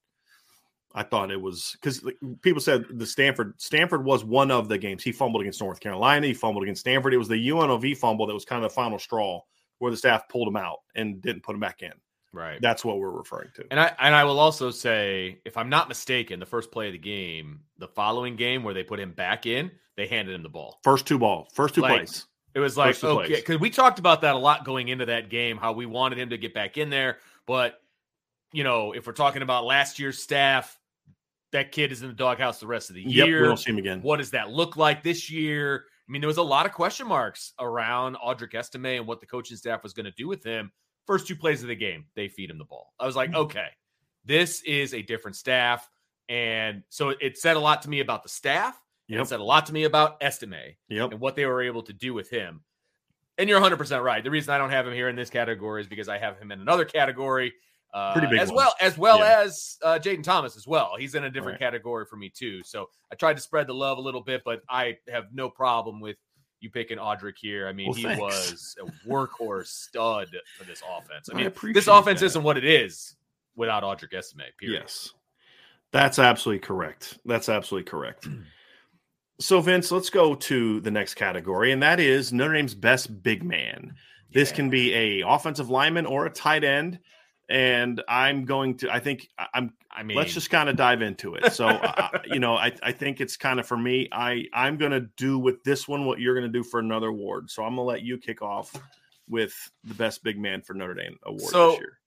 I 0.94 1.02
thought 1.02 1.30
it 1.30 1.40
was 1.40 1.76
because 1.80 2.02
people 2.40 2.60
said 2.60 2.84
the 2.90 3.06
Stanford 3.06 3.54
Stanford 3.60 4.04
was 4.04 4.24
one 4.24 4.50
of 4.50 4.68
the 4.68 4.78
games 4.78 5.02
he 5.02 5.12
fumbled 5.12 5.42
against 5.42 5.60
North 5.60 5.80
Carolina, 5.80 6.26
he 6.26 6.34
fumbled 6.34 6.62
against 6.62 6.80
Stanford. 6.80 7.12
It 7.12 7.18
was 7.18 7.28
the 7.28 7.48
UNLV 7.48 7.96
fumble 7.98 8.26
that 8.26 8.34
was 8.34 8.44
kind 8.44 8.64
of 8.64 8.70
the 8.70 8.74
final 8.74 8.98
straw 8.98 9.42
where 9.78 9.90
the 9.90 9.96
staff 9.96 10.28
pulled 10.28 10.48
him 10.48 10.56
out 10.56 10.78
and 10.94 11.20
didn't 11.20 11.42
put 11.42 11.54
him 11.54 11.60
back 11.60 11.82
in. 11.82 11.92
Right. 12.32 12.60
That's 12.60 12.84
what 12.84 12.98
we're 12.98 13.10
referring 13.10 13.50
to. 13.56 13.64
And 13.70 13.80
I 13.80 13.92
and 13.98 14.14
I 14.14 14.24
will 14.24 14.38
also 14.38 14.70
say, 14.70 15.40
if 15.44 15.56
I'm 15.56 15.68
not 15.68 15.88
mistaken, 15.88 16.40
the 16.40 16.46
first 16.46 16.70
play 16.70 16.88
of 16.88 16.92
the 16.92 16.98
game, 16.98 17.60
the 17.78 17.88
following 17.88 18.36
game 18.36 18.64
where 18.64 18.74
they 18.74 18.82
put 18.82 19.00
him 19.00 19.12
back 19.12 19.46
in, 19.46 19.70
they 19.96 20.06
handed 20.06 20.34
him 20.34 20.42
the 20.42 20.48
ball. 20.48 20.80
First 20.84 21.06
two 21.06 21.18
ball, 21.18 21.48
first 21.52 21.74
two 21.74 21.80
like, 21.80 21.96
plays. 21.96 22.26
It 22.54 22.60
was 22.60 22.76
like 22.76 23.02
okay, 23.02 23.36
because 23.36 23.58
we 23.58 23.70
talked 23.70 23.98
about 23.98 24.22
that 24.22 24.34
a 24.34 24.38
lot 24.38 24.64
going 24.64 24.88
into 24.88 25.06
that 25.06 25.30
game, 25.30 25.56
how 25.56 25.72
we 25.72 25.86
wanted 25.86 26.18
him 26.18 26.30
to 26.30 26.38
get 26.38 26.54
back 26.54 26.76
in 26.76 26.90
there. 26.90 27.18
But 27.46 27.80
you 28.52 28.64
know, 28.64 28.92
if 28.92 29.06
we're 29.06 29.12
talking 29.12 29.42
about 29.42 29.64
last 29.64 29.98
year's 29.98 30.22
staff, 30.22 30.78
that 31.52 31.72
kid 31.72 31.92
is 31.92 32.02
in 32.02 32.08
the 32.08 32.14
doghouse 32.14 32.60
the 32.60 32.66
rest 32.66 32.90
of 32.90 32.96
the 32.96 33.02
Yep, 33.02 33.26
year. 33.26 33.42
we 33.42 33.48
don't 33.48 33.56
see 33.58 33.70
him 33.70 33.78
again. 33.78 34.02
What 34.02 34.18
does 34.18 34.30
that 34.32 34.50
look 34.50 34.76
like 34.76 35.02
this 35.02 35.30
year? 35.30 35.84
I 36.08 36.12
mean, 36.12 36.20
there 36.20 36.28
was 36.28 36.38
a 36.38 36.42
lot 36.42 36.66
of 36.66 36.72
question 36.72 37.06
marks 37.06 37.52
around 37.58 38.16
Audric 38.16 38.54
Estime 38.54 38.98
and 38.98 39.06
what 39.06 39.20
the 39.20 39.26
coaching 39.26 39.56
staff 39.56 39.82
was 39.82 39.92
going 39.92 40.06
to 40.06 40.12
do 40.12 40.26
with 40.26 40.42
him. 40.42 40.72
First 41.08 41.26
two 41.26 41.34
plays 41.34 41.62
of 41.62 41.68
the 41.68 41.74
game, 41.74 42.04
they 42.14 42.28
feed 42.28 42.50
him 42.50 42.58
the 42.58 42.64
ball. 42.64 42.92
I 43.00 43.06
was 43.06 43.16
like, 43.16 43.30
Mm-hmm. 43.30 43.40
okay, 43.40 43.68
this 44.24 44.62
is 44.62 44.94
a 44.94 45.02
different 45.02 45.36
staff. 45.36 45.88
And 46.28 46.82
so 46.90 47.08
it 47.20 47.38
said 47.38 47.56
a 47.56 47.60
lot 47.60 47.82
to 47.82 47.90
me 47.90 48.00
about 48.00 48.22
the 48.22 48.28
staff. 48.28 48.78
and 49.08 49.18
It 49.18 49.26
said 49.26 49.40
a 49.40 49.42
lot 49.42 49.66
to 49.66 49.72
me 49.72 49.84
about 49.84 50.22
Estime 50.22 50.76
Yep. 50.88 51.12
and 51.12 51.20
what 51.20 51.34
they 51.34 51.46
were 51.46 51.62
able 51.62 51.82
to 51.84 51.92
do 51.94 52.12
with 52.14 52.28
him. 52.30 52.62
And 53.38 53.48
you're 53.48 53.58
100% 53.60 54.04
right. 54.04 54.22
The 54.22 54.30
reason 54.30 54.52
I 54.52 54.58
don't 54.58 54.70
have 54.70 54.86
him 54.86 54.92
here 54.92 55.08
in 55.08 55.16
this 55.16 55.30
category 55.30 55.80
is 55.80 55.86
because 55.88 56.08
I 56.08 56.18
have 56.18 56.38
him 56.38 56.52
in 56.52 56.60
another 56.60 56.84
category. 56.84 57.54
Uh, 57.94 58.12
Pretty 58.12 58.26
big 58.28 58.38
as 58.40 58.48
one. 58.48 58.56
well 58.56 58.74
as 58.82 58.98
well 58.98 59.18
Yeah. 59.20 59.40
as 59.44 59.78
uh, 59.82 59.98
Jayden 59.98 60.22
Thomas 60.22 60.56
as 60.58 60.66
well. 60.66 60.92
He's 60.98 61.14
in 61.14 61.24
a 61.24 61.30
different 61.30 61.54
Right. 61.54 61.66
category 61.66 62.04
for 62.04 62.16
me 62.16 62.28
too. 62.28 62.62
So 62.64 62.90
I 63.10 63.14
tried 63.14 63.36
to 63.36 63.42
spread 63.42 63.66
the 63.66 63.72
love 63.74 63.96
a 63.96 64.00
little 64.02 64.20
bit, 64.22 64.42
but 64.44 64.60
I 64.68 64.98
have 65.10 65.32
no 65.32 65.48
problem 65.48 66.00
with 66.00 66.16
you 66.60 66.70
picking 66.70 66.98
Audric 66.98 67.34
here. 67.38 67.68
I 67.68 67.72
mean, 67.72 67.86
Well, 67.88 67.94
he 67.94 68.02
thanks. 68.02 68.20
was 68.20 68.76
a 68.80 69.08
workhorse 69.08 69.66
stud 69.68 70.28
for 70.58 70.64
this 70.64 70.82
offense. 70.82 71.28
I 71.30 71.34
I 71.34 71.36
mean, 71.36 71.44
this 71.44 71.52
appreciate 71.56 71.86
offense 71.88 72.22
isn't 72.22 72.42
what 72.42 72.56
it 72.58 72.64
is 72.64 73.16
without 73.56 73.82
Audric 73.82 74.12
Estime. 74.14 74.42
Period. 74.58 74.80
Yes. 74.82 75.12
That's 75.92 76.18
absolutely 76.18 76.60
correct. 76.60 77.18
That's 77.24 77.48
absolutely 77.48 77.88
correct. 77.90 78.28
so, 79.40 79.60
Vince, 79.60 79.90
let's 79.92 80.10
go 80.10 80.34
to 80.34 80.80
the 80.80 80.90
next 80.90 81.14
category, 81.14 81.72
and 81.72 81.82
that 81.82 82.00
is 82.00 82.32
Notre 82.32 82.54
Dame's 82.54 82.74
best 82.74 83.22
big 83.22 83.42
man. 83.42 83.94
This 84.32 84.50
Yeah. 84.50 84.56
can 84.56 84.70
be 84.70 84.92
a 84.94 85.26
offensive 85.26 85.70
lineman 85.70 86.06
or 86.06 86.26
a 86.26 86.30
tight 86.30 86.64
end. 86.64 86.98
And 87.48 88.02
I'm 88.08 88.44
going 88.44 88.76
to, 88.78 88.92
I 88.92 89.00
think 89.00 89.28
I- 89.38 89.46
I'm, 89.54 89.72
I 89.90 90.02
mean, 90.02 90.16
let's 90.18 90.34
just 90.34 90.50
kind 90.50 90.68
of 90.68 90.76
dive 90.76 91.00
into 91.02 91.34
it. 91.34 91.52
So, 91.54 91.66
uh, 91.66 92.08
you 92.26 92.38
know, 92.40 92.54
I, 92.54 92.72
I 92.82 92.92
think 92.92 93.20
it's 93.20 93.36
kind 93.36 93.58
of 93.58 93.66
for 93.66 93.76
me, 93.76 94.08
I, 94.12 94.44
I'm 94.52 94.76
going 94.76 94.92
to 94.92 95.00
do 95.16 95.38
with 95.38 95.64
this 95.64 95.88
one 95.88 96.04
what 96.04 96.20
you're 96.20 96.34
going 96.34 96.50
to 96.50 96.52
do 96.58 96.62
for 96.62 96.78
another 96.78 97.08
award. 97.08 97.50
So 97.50 97.62
I'm 97.64 97.70
going 97.76 97.84
to 97.86 97.88
let 97.88 98.02
you 98.02 98.18
kick 98.18 98.42
off 98.42 98.74
with 99.28 99.54
the 99.84 99.94
best 99.94 100.22
big 100.22 100.38
man 100.38 100.60
for 100.62 100.74
Notre 100.74 100.94
Dame 100.94 101.18
award 101.24 101.50
So- 101.50 101.70
this 101.70 101.80
year. 101.80 101.98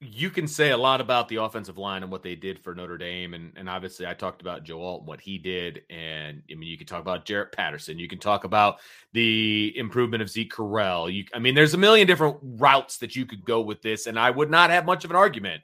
You 0.00 0.28
can 0.28 0.46
say 0.46 0.70
a 0.70 0.76
lot 0.76 1.00
about 1.00 1.28
the 1.28 1.36
offensive 1.36 1.78
line 1.78 2.02
and 2.02 2.10
what 2.10 2.22
they 2.22 2.34
did 2.34 2.58
for 2.58 2.74
Notre 2.74 2.98
Dame, 2.98 3.34
and 3.34 3.52
and 3.56 3.68
obviously 3.68 4.06
I 4.06 4.14
talked 4.14 4.42
about 4.42 4.64
Joe 4.64 4.82
Alt 4.82 5.00
and 5.00 5.08
what 5.08 5.20
he 5.20 5.38
did, 5.38 5.82
and 5.88 6.42
I 6.50 6.54
mean 6.54 6.68
you 6.68 6.76
can 6.76 6.86
talk 6.86 7.00
about 7.00 7.24
Jarrett 7.24 7.52
Patterson, 7.52 7.98
you 7.98 8.08
can 8.08 8.18
talk 8.18 8.44
about 8.44 8.80
the 9.12 9.72
improvement 9.76 10.22
of 10.22 10.28
Zeke 10.28 10.52
Correll. 10.52 11.12
You, 11.12 11.24
I 11.32 11.38
mean, 11.38 11.54
there's 11.54 11.74
a 11.74 11.78
million 11.78 12.06
different 12.06 12.36
routes 12.42 12.98
that 12.98 13.16
you 13.16 13.24
could 13.24 13.44
go 13.44 13.60
with 13.60 13.82
this, 13.82 14.06
and 14.06 14.18
I 14.18 14.30
would 14.30 14.50
not 14.50 14.70
have 14.70 14.84
much 14.84 15.04
of 15.04 15.10
an 15.10 15.16
argument. 15.16 15.62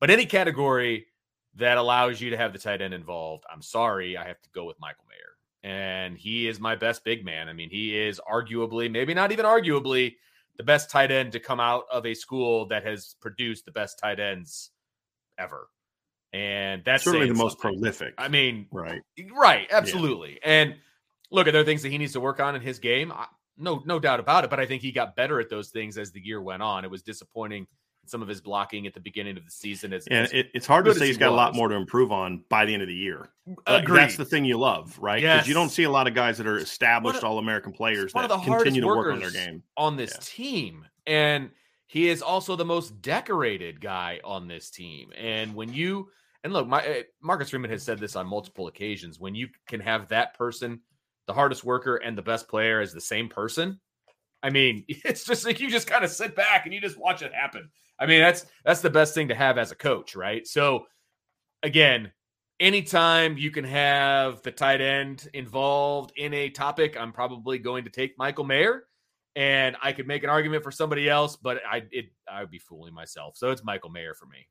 But 0.00 0.10
any 0.10 0.26
category 0.26 1.06
that 1.56 1.78
allows 1.78 2.20
you 2.20 2.30
to 2.30 2.36
have 2.36 2.52
the 2.52 2.58
tight 2.58 2.80
end 2.80 2.94
involved, 2.94 3.44
I'm 3.52 3.62
sorry, 3.62 4.16
I 4.16 4.26
have 4.26 4.40
to 4.42 4.50
go 4.54 4.64
with 4.64 4.80
Michael 4.80 5.04
Mayer, 5.08 5.70
and 5.72 6.16
he 6.16 6.48
is 6.48 6.60
my 6.60 6.76
best 6.76 7.04
big 7.04 7.24
man. 7.24 7.48
I 7.48 7.52
mean, 7.52 7.70
he 7.70 7.98
is 7.98 8.20
arguably, 8.30 8.90
maybe 8.90 9.14
not 9.14 9.32
even 9.32 9.44
arguably 9.44 10.14
the 10.56 10.62
best 10.64 10.90
tight 10.90 11.10
end 11.10 11.32
to 11.32 11.40
come 11.40 11.60
out 11.60 11.84
of 11.90 12.06
a 12.06 12.14
school 12.14 12.66
that 12.68 12.84
has 12.84 13.16
produced 13.20 13.64
the 13.64 13.72
best 13.72 13.98
tight 13.98 14.20
ends 14.20 14.70
ever. 15.38 15.68
And 16.32 16.82
that's 16.84 17.04
Certainly 17.04 17.28
the 17.28 17.34
most 17.34 17.60
something. 17.60 17.78
prolific. 17.80 18.14
I 18.18 18.28
mean, 18.28 18.66
right. 18.72 19.00
right, 19.32 19.66
absolutely. 19.70 20.40
And 20.44 20.76
look, 21.30 21.46
are 21.46 21.52
there 21.52 21.64
things 21.64 21.82
that 21.82 21.90
he 21.90 21.98
needs 21.98 22.12
to 22.14 22.20
work 22.20 22.40
on 22.40 22.54
in 22.56 22.60
his 22.62 22.78
game? 22.78 23.12
I- 23.12 23.26
No, 23.56 23.82
no 23.86 24.00
doubt 24.00 24.18
about 24.18 24.42
it. 24.44 24.50
But 24.50 24.58
I 24.58 24.66
think 24.66 24.82
he 24.82 24.90
got 24.90 25.14
better 25.14 25.38
at 25.38 25.48
those 25.48 25.70
things 25.70 25.96
as 25.96 26.10
the 26.10 26.20
year 26.20 26.42
went 26.42 26.62
on. 26.62 26.84
It 26.84 26.90
was 26.90 27.02
disappointing 27.02 27.66
some 28.06 28.22
of 28.22 28.28
his 28.28 28.40
blocking 28.40 28.86
at 28.86 28.94
the 28.94 29.00
beginning 29.00 29.36
of 29.36 29.44
the 29.44 29.50
season. 29.50 29.92
As, 29.92 30.06
And 30.06 30.30
it, 30.32 30.50
it's 30.54 30.66
hard 30.66 30.84
to 30.86 30.94
say 30.94 31.00
he 31.00 31.06
he's 31.08 31.18
got 31.18 31.30
a 31.30 31.34
lot 31.34 31.54
more 31.54 31.68
to 31.68 31.74
improve 31.74 32.12
on 32.12 32.44
by 32.48 32.64
the 32.64 32.72
end 32.74 32.82
of 32.82 32.88
the 32.88 32.94
year. 32.94 33.28
Like, 33.66 33.84
Agreed. 33.84 33.98
That's 33.98 34.16
the 34.16 34.24
thing 34.24 34.44
you 34.44 34.58
love, 34.58 34.98
right? 34.98 35.20
Because 35.20 35.48
you 35.48 35.54
don't 35.54 35.70
see 35.70 35.84
a 35.84 35.90
lot 35.90 36.06
of 36.06 36.14
guys 36.14 36.38
that 36.38 36.46
are 36.46 36.58
established 36.58 37.24
All 37.24 37.38
American 37.38 37.72
players 37.72 38.12
that 38.12 38.24
of 38.24 38.28
the 38.28 38.38
hardest 38.38 38.64
continue 38.64 38.80
to 38.82 38.86
work 38.86 39.12
on 39.12 39.20
their 39.20 39.30
game. 39.30 39.62
on 39.76 39.96
this 39.96 40.12
Yeah. 40.12 40.20
team. 40.22 40.86
And 41.06 41.50
he 41.86 42.08
is 42.08 42.22
also 42.22 42.56
the 42.56 42.64
most 42.64 43.02
decorated 43.02 43.80
guy 43.80 44.20
on 44.24 44.48
this 44.48 44.70
team. 44.70 45.12
And 45.16 45.54
when 45.54 45.72
you 45.72 46.08
and 46.42 46.52
look, 46.52 46.68
my 46.68 46.86
uh, 46.86 47.02
Marcus 47.22 47.50
Freeman 47.50 47.70
has 47.70 47.82
said 47.82 47.98
this 47.98 48.16
on 48.16 48.26
multiple 48.26 48.66
occasions. 48.66 49.18
When 49.18 49.34
you 49.34 49.48
can 49.66 49.80
have 49.80 50.08
that 50.08 50.34
person, 50.34 50.80
the 51.26 51.32
hardest 51.32 51.64
worker 51.64 51.96
and 51.96 52.16
the 52.18 52.22
best 52.22 52.48
player 52.48 52.80
as 52.80 52.92
the 52.92 53.00
same 53.00 53.28
person, 53.28 53.80
I 54.42 54.50
mean, 54.50 54.84
it's 54.88 55.24
just 55.24 55.46
like 55.46 55.58
you 55.58 55.70
just 55.70 55.86
kind 55.86 56.04
of 56.04 56.10
sit 56.10 56.36
back 56.36 56.66
and 56.66 56.74
you 56.74 56.80
just 56.80 56.98
watch 56.98 57.22
it 57.22 57.32
happen. 57.32 57.70
I 57.98 58.06
mean, 58.06 58.20
that's 58.20 58.46
that's 58.64 58.80
the 58.80 58.90
best 58.90 59.14
thing 59.14 59.28
to 59.28 59.34
have 59.34 59.58
as 59.58 59.70
a 59.72 59.76
coach, 59.76 60.16
right? 60.16 60.46
So 60.46 60.86
again, 61.62 62.12
anytime 62.60 63.36
you 63.38 63.50
can 63.50 63.64
have 63.64 64.42
the 64.42 64.50
tight 64.50 64.80
end 64.80 65.28
involved 65.32 66.12
in 66.16 66.34
a 66.34 66.50
topic, 66.50 66.96
I'm 66.98 67.12
probably 67.12 67.58
going 67.58 67.84
to 67.84 67.90
take 67.90 68.18
Michael 68.18 68.44
Mayer. 68.44 68.84
And 69.36 69.76
I 69.82 69.92
could 69.92 70.06
make 70.06 70.22
an 70.22 70.30
argument 70.30 70.62
for 70.62 70.70
somebody 70.70 71.08
else, 71.08 71.34
but 71.34 71.58
I 71.68 71.82
it 71.90 72.06
I 72.30 72.40
would 72.40 72.52
be 72.52 72.60
fooling 72.60 72.94
myself. 72.94 73.36
So 73.36 73.50
it's 73.50 73.64
Michael 73.64 73.90
Mayer 73.90 74.14
for 74.14 74.26
me. 74.26 74.46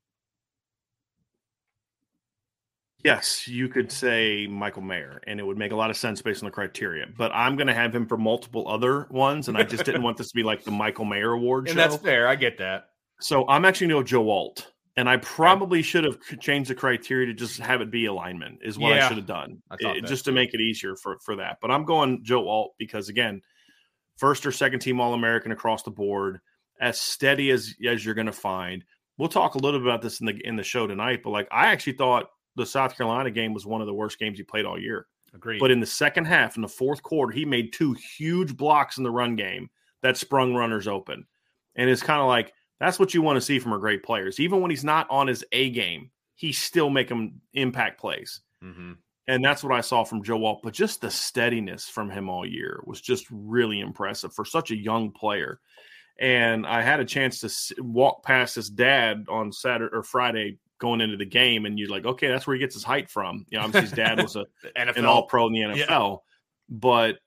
Yes, 3.04 3.48
you 3.50 3.68
could 3.68 3.92
say 3.92 4.48
Michael 4.48 4.82
Mayer, 4.82 5.22
and 5.28 5.40
it 5.40 5.44
would 5.44 5.58
make 5.58 5.74
a 5.74 5.76
lot 5.76 5.90
of 5.90 5.98
sense 5.98 6.22
based 6.22 6.42
on 6.42 6.48
the 6.48 6.52
criteria. 6.52 7.06
But 7.18 7.32
I'm 7.34 7.58
going 7.58 7.68
to 7.68 7.74
have 7.74 7.94
him 7.94 8.08
for 8.08 8.18
multiple 8.18 8.66
other 8.68 9.08
ones, 9.10 9.50
and 9.50 9.58
I 9.58 9.64
just 9.64 9.84
didn't 9.84 10.04
want 10.04 10.18
this 10.18 10.30
to 10.30 10.36
be 10.36 10.44
like 10.44 10.64
the 10.64 10.72
Michael 10.72 11.04
Mayer 11.04 11.32
Award 11.32 11.68
And 11.68 11.76
show. 11.76 11.82
that's 11.82 11.98
fair. 11.98 12.28
I 12.28 12.36
get 12.36 12.58
that. 12.60 12.90
So 13.24 13.48
I'm 13.48 13.66
actually 13.66 13.88
going 13.88 14.04
to 14.06 14.14
go 14.14 14.24
Joe 14.24 14.30
Alt. 14.30 14.70
And 14.96 15.10
I 15.10 15.18
probably 15.18 15.82
should 15.82 16.04
have 16.04 16.20
changed 16.40 16.70
the 16.70 16.76
criteria 16.76 17.26
to 17.26 17.34
just 17.34 17.58
have 17.60 17.82
it 17.82 17.90
be 17.90 18.06
alignment, 18.06 18.60
is 18.62 18.78
what 18.78 18.94
I 18.94 19.08
should 19.08 19.18
have 19.18 19.26
done, 19.26 19.64
It- 19.80 20.04
eh, 20.04 20.08
just 20.08 20.26
to 20.26 20.32
make 20.32 20.54
it 20.54 20.62
easier 20.62 20.96
for, 20.96 21.18
for 21.26 21.36
that. 21.38 21.58
But 21.62 21.72
I'm 21.72 21.84
going 21.84 22.24
Joe 22.24 22.48
Alt 22.48 22.76
because, 22.78 23.10
again, 23.10 23.42
first 24.18 24.46
or 24.46 24.52
second 24.52 24.82
team 24.82 25.02
All 25.02 25.16
American 25.16 25.52
across 25.52 25.82
the 25.82 25.90
board, 25.90 26.42
as 26.80 27.00
steady 27.02 27.50
as 27.50 27.74
as 27.88 28.06
you're 28.06 28.14
going 28.14 28.28
to 28.28 28.32
find. 28.32 28.84
We'll 29.18 29.30
talk 29.30 29.56
a 29.56 29.58
little 29.58 29.80
bit 29.80 29.88
about 29.88 30.04
this 30.04 30.20
in 30.20 30.28
the 30.28 30.40
in 30.46 30.56
the 30.58 30.64
show 30.64 30.86
tonight, 30.86 31.22
but 31.24 31.32
like 31.32 31.48
I 31.52 31.68
actually 31.68 31.94
thought 31.94 32.30
the 32.56 32.66
South 32.66 32.96
Carolina 32.96 33.32
game 33.32 33.54
was 33.54 33.66
one 33.66 33.82
of 33.82 33.88
the 33.88 33.94
worst 33.96 34.20
games 34.20 34.38
he 34.38 34.44
played 34.44 34.66
all 34.66 34.80
year. 34.80 35.08
Agreed. 35.34 35.60
But 35.60 35.72
in 35.72 35.80
the 35.80 35.88
second 35.88 36.26
half, 36.26 36.56
in 36.56 36.62
the 36.62 36.68
fourth 36.68 37.02
quarter, 37.02 37.32
he 37.34 37.46
made 37.46 37.74
two 37.74 37.94
huge 37.94 38.56
blocks 38.56 38.98
in 38.98 39.04
the 39.04 39.10
run 39.10 39.36
game 39.36 39.70
that 40.04 40.18
sprung 40.18 40.54
runners 40.54 40.88
open. 40.88 41.26
And 41.76 41.90
it's 41.90 42.04
kind 42.04 42.22
of 42.22 42.28
like 42.28 42.54
that's 42.84 43.00
what 43.00 43.14
you 43.14 43.22
want 43.22 43.38
to 43.38 43.42
see 43.42 43.60
from 43.60 43.74
our 43.74 43.80
great 43.80 44.04
players. 44.04 44.40
Even 44.40 44.62
when 44.62 44.70
he's 44.72 44.84
not 44.84 45.08
on 45.10 45.28
his 45.28 45.44
A 45.52 45.70
game, 45.70 46.12
he's 46.36 46.58
still 46.58 46.90
making 46.90 47.40
impact 47.54 48.00
plays. 48.00 48.42
Mhm. 48.64 48.98
And 49.28 49.44
that's 49.44 49.64
what 49.64 49.74
I 49.74 49.82
saw 49.82 50.04
from 50.04 50.22
Joe 50.24 50.44
Alt. 50.46 50.62
But 50.64 50.74
just 50.74 51.00
the 51.02 51.10
steadiness 51.10 51.88
from 51.88 52.10
him 52.10 52.30
all 52.30 52.46
year 52.46 52.82
was 52.86 53.00
just 53.00 53.26
really 53.32 53.80
impressive 53.80 54.34
for 54.34 54.44
such 54.44 54.72
a 54.72 54.76
young 54.76 55.12
player. 55.12 55.60
And 56.20 56.68
I 56.68 56.82
had 56.82 57.00
a 57.00 57.06
chance 57.06 57.40
to 57.40 57.82
walk 57.82 58.24
past 58.24 58.56
his 58.56 58.70
dad 58.70 59.26
on 59.30 59.52
Saturday 59.52 59.96
or 59.96 60.04
Friday 60.04 60.58
going 60.80 61.00
into 61.02 61.16
the 61.18 61.26
game, 61.26 61.66
and 61.66 61.80
you're 61.80 61.90
like, 61.90 62.06
okay, 62.06 62.28
that's 62.28 62.46
where 62.46 62.56
he 62.56 62.60
gets 62.60 62.76
his 62.76 62.84
height 62.84 63.10
from. 63.10 63.46
You 63.50 63.58
know, 63.58 63.64
obviously 63.66 63.90
his 63.90 63.92
dad 63.98 64.22
was 64.22 64.36
a 64.36 64.46
NFL. 64.78 64.98
an 64.98 65.06
all 65.06 65.26
pro 65.28 65.48
in 65.48 65.54
the 65.54 65.60
Yeah. 65.60 65.86
NFL. 65.88 66.20
But 66.70 67.20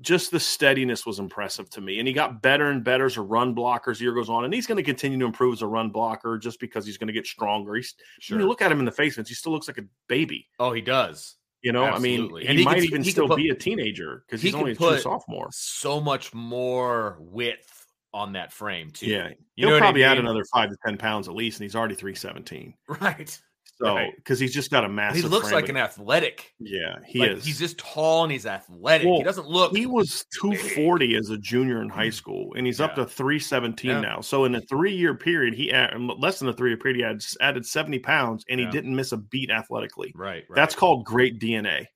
just 0.00 0.30
the 0.30 0.40
steadiness 0.40 1.06
was 1.06 1.18
impressive 1.20 1.70
to 1.70 1.80
me. 1.80 1.98
And 1.98 2.08
he 2.08 2.14
got 2.14 2.42
better 2.42 2.70
and 2.70 2.82
better 2.82 3.04
as 3.06 3.16
a 3.16 3.22
run 3.22 3.54
blocker 3.54 3.90
as 3.92 3.98
the 3.98 4.04
year 4.04 4.12
goes 4.14 4.28
on. 4.28 4.44
And 4.44 4.52
he's 4.52 4.66
going 4.66 4.76
to 4.76 4.82
continue 4.82 5.18
to 5.20 5.24
improve 5.24 5.52
as 5.54 5.62
a 5.62 5.66
run 5.66 5.90
blocker 5.90 6.36
just 6.38 6.58
because 6.60 6.84
he's 6.84 6.98
going 6.98 7.06
to 7.08 7.12
get 7.12 7.26
stronger. 7.26 7.74
He's 7.74 7.94
Sure. 8.20 8.36
when 8.36 8.42
you 8.44 8.48
look 8.48 8.60
at 8.62 8.72
him 8.72 8.80
in 8.80 8.84
the 8.84 8.90
face, 8.92 9.14
Vince, 9.16 9.28
he 9.28 9.34
still 9.34 9.52
looks 9.52 9.68
like 9.68 9.78
a 9.78 9.84
baby. 10.08 10.48
oh, 10.58 10.72
he 10.72 10.80
does. 10.80 11.36
You 11.62 11.72
know, 11.72 11.84
I 11.84 11.98
mean, 11.98 12.20
Absolutely. 12.24 12.42
he, 12.42 12.48
And 12.48 12.58
he 12.58 12.64
might 12.66 12.82
even 12.82 13.02
he 13.02 13.10
still 13.10 13.26
put- 13.28 13.36
be 13.38 13.48
a 13.48 13.54
teenager 13.54 14.24
because 14.26 14.42
he's 14.42 14.54
only 14.54 14.72
a 14.72 14.74
true 14.74 14.98
sophomore. 14.98 15.48
So 15.52 15.98
much 16.00 16.34
more 16.34 17.16
width 17.20 17.86
on 18.12 18.32
that 18.34 18.52
frame, 18.52 18.90
too. 18.90 19.06
Yeah, 19.06 19.28
You 19.28 19.34
he'll 19.56 19.68
know 19.68 19.74
what 19.76 19.82
I 19.82 19.86
probably 19.86 20.04
add 20.04 20.18
another 20.18 20.44
five 20.52 20.68
to 20.70 20.76
ten 20.84 20.98
pounds 20.98 21.26
at 21.26 21.34
least, 21.34 21.58
and 21.60 21.64
he's 21.64 21.74
already 21.74 21.94
three 21.94 22.14
seventeen. 22.14 22.74
Right. 22.86 23.40
So 23.76 23.94
Right. 23.96 24.12
because 24.16 24.38
he's 24.38 24.54
just 24.54 24.70
got 24.70 24.84
a 24.84 24.88
massive. 24.88 25.22
He 25.24 25.28
looks 25.28 25.48
frame, 25.48 25.54
like 25.62 25.68
an 25.68 25.76
athletic. 25.76 26.54
yeah, 26.60 26.98
he 27.06 27.18
Like, 27.18 27.30
is. 27.32 27.44
He's 27.44 27.58
just 27.58 27.76
tall 27.76 28.22
and 28.22 28.30
he's 28.30 28.46
athletic. 28.46 29.06
Well, 29.08 29.16
he 29.18 29.24
doesn't 29.24 29.48
look. 29.48 29.76
He 29.76 29.86
was 29.86 30.24
240 30.40 31.16
as 31.16 31.30
a 31.30 31.38
junior 31.38 31.82
in 31.82 31.88
high 31.88 32.10
school, 32.10 32.54
and 32.56 32.66
he's 32.66 32.80
up 32.80 32.92
Mm. 32.92 32.94
To 32.96 33.06
317 33.06 33.90
Yeah. 33.90 34.00
now. 34.00 34.20
So 34.20 34.44
in 34.44 34.54
a 34.54 34.60
three 34.60 34.94
year 34.94 35.14
period, 35.16 35.54
he 35.54 35.72
add, 35.72 35.92
less 36.18 36.38
than 36.38 36.48
a 36.48 36.52
three 36.52 36.70
year 36.70 36.76
period, 36.76 36.96
he 36.98 37.02
had 37.02 37.20
added 37.40 37.66
70 37.66 37.98
pounds, 37.98 38.44
and 38.48 38.60
he 38.60 38.66
didn't 38.66 38.94
miss 38.94 39.10
a 39.10 39.16
beat 39.16 39.50
athletically. 39.50 40.12
right, 40.14 40.44
right. 40.48 40.54
That's 40.56 40.76
called 40.76 41.04
great 41.04 41.40
DNA, 41.40 41.86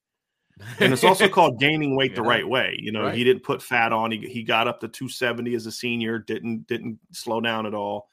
and 0.80 0.92
it's 0.92 1.04
also 1.04 1.28
called 1.28 1.60
gaining 1.60 1.94
weight 1.96 2.16
the 2.16 2.22
right 2.22 2.46
way. 2.48 2.74
You 2.80 2.90
know, 2.90 3.04
Right. 3.04 3.14
he 3.14 3.22
didn't 3.22 3.44
put 3.44 3.62
fat 3.62 3.92
on. 3.92 4.10
He 4.10 4.18
he 4.28 4.42
got 4.42 4.66
up 4.66 4.80
to 4.80 4.88
270 4.88 5.54
as 5.54 5.66
a 5.66 5.70
senior. 5.72 6.18
Didn't 6.18 6.66
didn't 6.66 6.98
slow 7.12 7.40
down 7.40 7.66
at 7.66 7.74
all. 7.74 8.08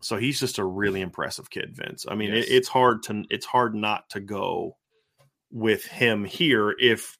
So 0.00 0.16
he's 0.16 0.38
just 0.38 0.58
a 0.58 0.64
really 0.64 1.00
impressive 1.00 1.50
kid, 1.50 1.74
Vince. 1.74 2.06
I 2.08 2.14
mean, 2.14 2.32
Yes. 2.32 2.46
it, 2.46 2.52
it's 2.52 2.68
hard 2.68 3.02
to 3.04 3.24
it's 3.30 3.46
hard 3.46 3.74
not 3.74 4.08
to 4.10 4.20
go 4.20 4.76
with 5.50 5.84
him 5.84 6.24
here. 6.24 6.74
If 6.78 7.16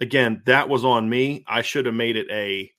again 0.00 0.42
that 0.46 0.68
was 0.68 0.84
on 0.84 1.08
me, 1.08 1.44
I 1.48 1.62
should 1.62 1.86
have 1.86 1.94
made 1.94 2.16
it 2.16 2.28
a 2.30 2.70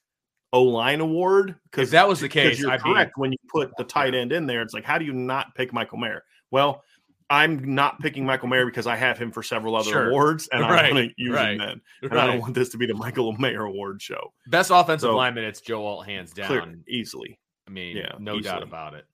O 0.54 0.62
line 0.64 1.00
award 1.00 1.54
because 1.70 1.90
that 1.92 2.08
was 2.08 2.20
the 2.20 2.28
case, 2.28 2.58
you're 2.60 2.70
I'd 2.70 2.82
be- 2.82 2.92
correct 2.92 3.12
when 3.16 3.32
you 3.32 3.38
put 3.48 3.72
the 3.78 3.84
tight 3.84 4.14
end 4.14 4.32
in 4.32 4.46
there. 4.46 4.62
It's 4.62 4.74
like 4.74 4.84
how 4.84 4.98
do 4.98 5.04
you 5.04 5.12
not 5.12 5.54
pick 5.54 5.72
Michael 5.72 5.98
Mayer? 5.98 6.22
Well, 6.50 6.82
I'm 7.30 7.74
not 7.74 7.98
picking 8.00 8.26
Michael 8.26 8.48
Mayer 8.48 8.66
because 8.66 8.86
I 8.86 8.94
have 8.96 9.16
him 9.16 9.32
for 9.32 9.42
several 9.42 9.74
other 9.74 9.90
Sure. 9.90 10.10
awards, 10.10 10.48
and 10.52 10.60
Right, 10.60 10.84
I 10.86 10.92
want 10.92 11.08
to 11.08 11.14
use 11.16 11.32
right, 11.34 11.52
him 11.52 11.58
then. 11.58 11.80
And 12.10 12.18
I 12.20 12.26
don't 12.26 12.40
want 12.40 12.52
this 12.54 12.68
to 12.70 12.76
be 12.76 12.84
the 12.84 12.92
Michael 12.94 13.32
Mayer 13.32 13.62
Award 13.64 14.02
show. 14.02 14.34
Best 14.48 14.70
offensive 14.70 15.08
So- 15.08 15.16
lineman, 15.16 15.44
it's 15.44 15.62
Joe 15.62 15.86
Alt 15.86 16.04
hands 16.06 16.32
down. 16.34 16.48
Clear, 16.48 16.78
easily. 16.88 17.38
I 17.66 17.70
mean, 17.70 17.96
Yeah, 17.96 18.12
no 18.18 18.38
doubt 18.40 18.62
about 18.62 18.92
it. 18.92 19.06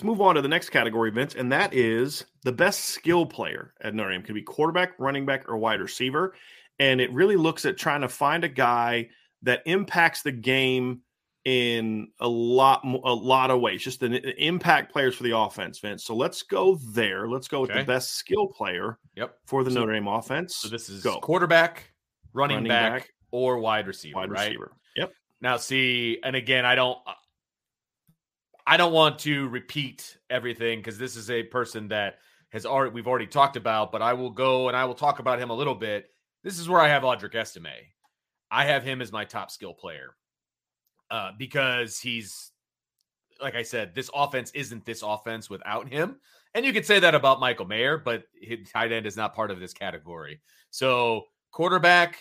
Let's 0.00 0.06
move 0.06 0.22
on 0.22 0.36
to 0.36 0.40
the 0.40 0.48
next 0.48 0.70
category, 0.70 1.10
Vince, 1.10 1.34
and 1.34 1.52
that 1.52 1.74
is 1.74 2.24
the 2.42 2.52
best 2.52 2.86
skill 2.86 3.26
player 3.26 3.74
at 3.82 3.94
Notre 3.94 4.12
Dame. 4.12 4.22
Could 4.22 4.34
be 4.34 4.40
quarterback, 4.40 4.92
running 4.98 5.26
back, 5.26 5.46
or 5.46 5.58
wide 5.58 5.78
receiver. 5.78 6.34
And 6.78 7.02
it 7.02 7.12
really 7.12 7.36
looks 7.36 7.66
at 7.66 7.76
trying 7.76 8.00
to 8.00 8.08
find 8.08 8.42
a 8.42 8.48
guy 8.48 9.10
that 9.42 9.60
impacts 9.66 10.22
the 10.22 10.32
game 10.32 11.02
in 11.44 12.08
a 12.18 12.26
lot 12.26 12.80
a 12.82 13.12
lot 13.12 13.50
of 13.50 13.60
ways. 13.60 13.82
Just 13.84 14.02
an 14.02 14.14
impact 14.14 14.90
players 14.90 15.14
for 15.14 15.22
the 15.22 15.36
offense, 15.36 15.78
Vince. 15.80 16.02
So 16.06 16.16
let's 16.16 16.44
go 16.44 16.76
there. 16.94 17.28
Let's 17.28 17.46
go 17.48 17.60
with 17.60 17.70
Okay. 17.70 17.80
the 17.80 17.86
best 17.86 18.14
skill 18.14 18.46
player 18.46 18.98
Yep. 19.16 19.36
for 19.48 19.64
the 19.64 19.70
So- 19.70 19.80
Notre 19.80 19.92
Dame 19.92 20.08
offense. 20.08 20.56
So 20.56 20.68
this 20.68 20.88
is 20.88 21.02
go 21.04 21.20
quarterback, 21.20 21.92
running, 22.32 22.56
Running 22.56 22.68
back, 22.70 22.92
back, 23.02 23.10
or 23.32 23.58
wide 23.58 23.86
receiver, 23.86 24.16
wide 24.16 24.30
right? 24.30 24.46
receiver. 24.48 24.72
Yep. 24.96 25.12
Now, 25.42 25.58
see, 25.58 26.18
and 26.24 26.34
again, 26.36 26.64
I 26.64 26.74
don't, 26.74 26.96
uh, 27.06 27.12
I 28.70 28.76
don't 28.76 28.92
want 28.92 29.18
to 29.20 29.48
repeat 29.48 30.16
everything 30.30 30.78
because 30.78 30.96
this 30.96 31.16
is 31.16 31.28
a 31.28 31.42
person 31.42 31.88
that 31.88 32.18
has 32.50 32.64
already 32.64 32.92
we've 32.92 33.08
already 33.08 33.26
talked 33.26 33.56
about, 33.56 33.90
but 33.90 34.00
I 34.00 34.12
will 34.12 34.30
go 34.30 34.68
and 34.68 34.76
I 34.76 34.84
will 34.84 34.94
talk 34.94 35.18
about 35.18 35.40
him 35.40 35.50
a 35.50 35.54
little 35.54 35.74
bit. 35.74 36.08
This 36.44 36.56
is 36.56 36.68
where 36.68 36.80
I 36.80 36.86
have 36.86 37.02
Audric 37.02 37.34
Estime. 37.34 37.66
I 38.48 38.64
have 38.66 38.84
him 38.84 39.02
as 39.02 39.10
my 39.10 39.24
top 39.24 39.50
skill 39.50 39.74
player 39.74 40.14
uh, 41.10 41.32
because 41.36 41.98
he's, 41.98 42.52
like 43.42 43.56
I 43.56 43.62
said, 43.64 43.92
this 43.92 44.08
offense 44.14 44.52
isn't 44.52 44.84
this 44.84 45.02
offense 45.02 45.50
without 45.50 45.88
him. 45.88 46.20
And 46.54 46.64
you 46.64 46.72
could 46.72 46.86
say 46.86 47.00
that 47.00 47.16
about 47.16 47.40
Michael 47.40 47.66
Mayer, 47.66 47.98
but 47.98 48.22
his 48.40 48.70
tight 48.70 48.92
end 48.92 49.04
is 49.04 49.16
not 49.16 49.34
part 49.34 49.50
of 49.50 49.58
this 49.58 49.72
category. 49.72 50.40
So 50.70 51.24
quarterback, 51.50 52.18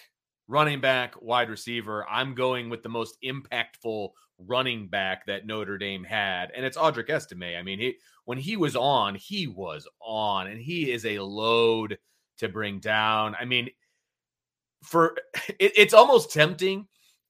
running 0.47 0.81
back, 0.81 1.13
wide 1.21 1.51
receiver. 1.51 2.07
I'm 2.09 2.33
going 2.33 2.71
with 2.71 2.81
the 2.81 2.89
most 2.89 3.17
impactful 3.23 4.09
running 4.47 4.87
back 4.87 5.25
that 5.25 5.45
Notre 5.45 5.77
Dame 5.77 6.03
had, 6.03 6.51
and 6.55 6.65
it's 6.65 6.77
Audric 6.77 7.09
Estime. 7.09 7.57
I 7.57 7.63
mean, 7.63 7.79
he 7.79 7.97
when 8.25 8.37
he 8.37 8.57
was 8.57 8.75
on, 8.75 9.15
he 9.15 9.47
was 9.47 9.87
on, 10.01 10.47
and 10.47 10.59
he 10.59 10.91
is 10.91 11.05
a 11.05 11.19
load 11.19 11.97
to 12.37 12.49
bring 12.49 12.79
down. 12.79 13.35
I 13.39 13.45
mean, 13.45 13.69
for 14.83 15.15
it, 15.59 15.73
it's 15.75 15.93
almost 15.93 16.31
tempting 16.31 16.87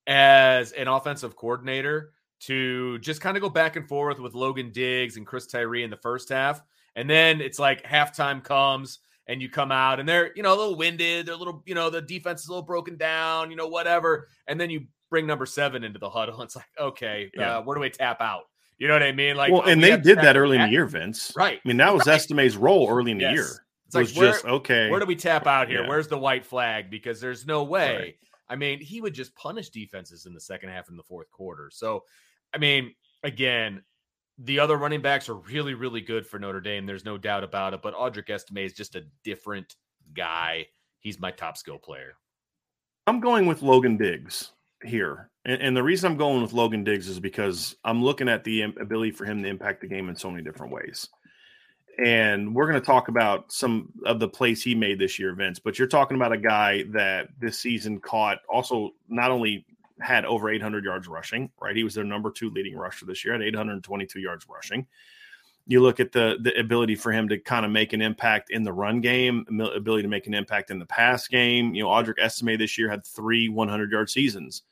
as 0.07 0.71
an 0.73 0.87
offensive 0.87 1.35
coordinator 1.35 2.13
to 2.41 2.97
just 2.99 3.21
kind 3.21 3.37
of 3.37 3.43
go 3.43 3.49
back 3.49 3.75
and 3.75 3.87
forth 3.87 4.19
with 4.19 4.33
Logan 4.33 4.71
Diggs 4.71 5.17
and 5.17 5.27
Chris 5.27 5.45
Tyree 5.45 5.83
in 5.83 5.89
the 5.89 5.97
first 5.97 6.29
half. 6.29 6.61
And 6.95 7.09
then 7.09 7.41
it's 7.41 7.59
like 7.59 7.83
halftime 7.83 8.43
comes 8.43 8.99
and 9.27 9.41
you 9.41 9.49
come 9.49 9.71
out 9.71 9.99
and 9.99 10.07
they're, 10.07 10.31
you 10.35 10.43
know, 10.43 10.53
a 10.53 10.57
little 10.57 10.75
winded. 10.75 11.25
They're 11.25 11.35
a 11.35 11.37
little, 11.37 11.61
you 11.65 11.75
know, 11.75 11.89
the 11.89 12.01
defense 12.01 12.41
is 12.41 12.47
a 12.47 12.51
little 12.51 12.65
broken 12.65 12.97
down, 12.97 13.51
you 13.51 13.57
know, 13.57 13.67
whatever. 13.67 14.27
And 14.47 14.59
then 14.59 14.69
you 14.69 14.87
bring 15.09 15.25
number 15.27 15.45
seven 15.45 15.83
into 15.83 15.99
the 15.99 16.09
huddle. 16.09 16.41
It's 16.41 16.55
like, 16.55 16.65
okay, 16.79 17.31
Yeah. 17.35 17.57
uh, 17.57 17.61
where 17.61 17.75
do 17.75 17.81
we 17.81 17.89
tap 17.89 18.21
out? 18.21 18.43
You 18.77 18.87
know 18.87 18.93
what 18.93 19.03
I 19.03 19.11
mean? 19.11 19.35
Like, 19.35 19.51
well, 19.51 19.63
oh, 19.65 19.69
and 19.69 19.81
we 19.81 19.89
they 19.89 19.97
did 19.97 20.19
that 20.19 20.37
early 20.37 20.55
in 20.57 20.63
the 20.63 20.69
year, 20.69 20.85
Vince. 20.85 21.33
Right. 21.35 21.59
I 21.63 21.67
mean, 21.67 21.77
that 21.77 21.93
was 21.93 22.07
Right. 22.07 22.15
Estime's 22.15 22.55
role 22.55 22.89
early 22.89 23.11
in 23.11 23.17
the 23.17 23.23
Yes. 23.23 23.33
year. 23.33 23.65
It's 23.87 23.95
It 23.95 23.97
like, 23.97 24.07
was 24.07 24.15
where, 24.15 24.31
just 24.31 24.45
okay. 24.45 24.89
where 24.89 24.99
do 24.99 25.05
we 25.05 25.15
tap 25.15 25.47
out 25.47 25.67
here? 25.67 25.81
Yeah. 25.81 25.89
Where's 25.89 26.07
the 26.07 26.17
white 26.17 26.45
flag? 26.45 26.89
Because 26.89 27.19
there's 27.19 27.45
no 27.45 27.63
way. 27.63 27.95
Right. 27.97 28.15
I 28.47 28.55
mean, 28.55 28.79
he 28.79 29.01
would 29.01 29.13
just 29.13 29.35
punish 29.35 29.69
defenses 29.69 30.25
in 30.25 30.33
the 30.33 30.39
second 30.39 30.69
half 30.69 30.89
and 30.89 30.97
the 30.97 31.03
fourth 31.03 31.29
quarter. 31.29 31.69
So, 31.71 32.05
I 32.53 32.57
mean, 32.57 32.95
again, 33.23 33.83
the 34.37 34.59
other 34.59 34.77
running 34.77 35.01
backs 35.01 35.27
are 35.27 35.35
really, 35.35 35.73
really 35.73 36.01
good 36.01 36.25
for 36.25 36.39
Notre 36.39 36.61
Dame. 36.61 36.85
There's 36.85 37.03
no 37.03 37.17
doubt 37.17 37.43
about 37.43 37.73
it. 37.73 37.81
But 37.81 37.93
Audric 37.95 38.29
Estime 38.29 38.59
is 38.65 38.73
just 38.73 38.95
a 38.95 39.05
different 39.23 39.75
guy. 40.13 40.67
He's 40.99 41.19
my 41.19 41.31
top 41.31 41.57
skill 41.57 41.77
player. 41.77 42.15
I'm 43.07 43.19
going 43.19 43.45
with 43.45 43.61
Logan 43.61 43.97
Diggs 43.97 44.51
here. 44.83 45.29
And, 45.45 45.61
and 45.61 45.77
the 45.77 45.83
reason 45.83 46.11
I'm 46.11 46.17
going 46.17 46.41
with 46.41 46.53
Logan 46.53 46.83
Diggs 46.83 47.07
is 47.07 47.19
because 47.19 47.75
I'm 47.83 48.03
looking 48.03 48.29
at 48.29 48.43
the 48.43 48.63
ability 48.63 49.11
for 49.11 49.25
him 49.25 49.41
to 49.43 49.49
impact 49.49 49.81
the 49.81 49.87
game 49.87 50.09
in 50.09 50.15
so 50.15 50.29
many 50.29 50.43
different 50.43 50.73
ways. 50.73 51.09
And 52.03 52.55
we're 52.55 52.67
going 52.67 52.79
to 52.79 52.85
talk 52.85 53.09
about 53.09 53.51
some 53.51 53.91
of 54.05 54.19
the 54.19 54.27
plays 54.27 54.63
he 54.63 54.73
made 54.73 54.99
this 54.99 55.19
year, 55.19 55.33
Vince. 55.33 55.59
But 55.59 55.77
you're 55.77 55.87
talking 55.87 56.15
about 56.15 56.31
a 56.31 56.37
guy 56.37 56.83
that 56.91 57.27
this 57.39 57.59
season 57.59 57.99
caught 57.99 58.39
also 58.49 58.91
not 59.09 59.31
only 59.31 59.65
had 59.99 60.25
over 60.25 60.49
800 60.49 60.85
yards 60.85 61.07
rushing, 61.07 61.49
right? 61.61 61.75
He 61.75 61.83
was 61.83 61.93
their 61.93 62.05
number 62.05 62.31
two 62.31 62.49
leading 62.51 62.77
rusher 62.77 63.05
this 63.05 63.25
year 63.25 63.35
at 63.35 63.41
822 63.41 64.19
yards 64.19 64.45
rushing. 64.49 64.87
You 65.67 65.81
look 65.81 65.99
at 65.99 66.11
the 66.11 66.37
the 66.41 66.57
ability 66.57 66.95
for 66.95 67.11
him 67.11 67.27
to 67.29 67.37
kind 67.37 67.65
of 67.65 67.71
make 67.71 67.93
an 67.93 68.01
impact 68.01 68.49
in 68.49 68.63
the 68.63 68.73
run 68.73 69.01
game, 69.01 69.45
ability 69.75 70.03
to 70.03 70.09
make 70.09 70.25
an 70.25 70.33
impact 70.33 70.71
in 70.71 70.79
the 70.79 70.85
pass 70.85 71.27
game. 71.27 71.75
You 71.75 71.83
know, 71.83 71.89
Audric 71.89 72.17
Estime 72.19 72.57
this 72.57 72.77
year 72.77 72.89
had 72.89 73.05
three 73.05 73.49
100 73.49 73.91
yard 73.91 74.09
seasons. 74.09 74.63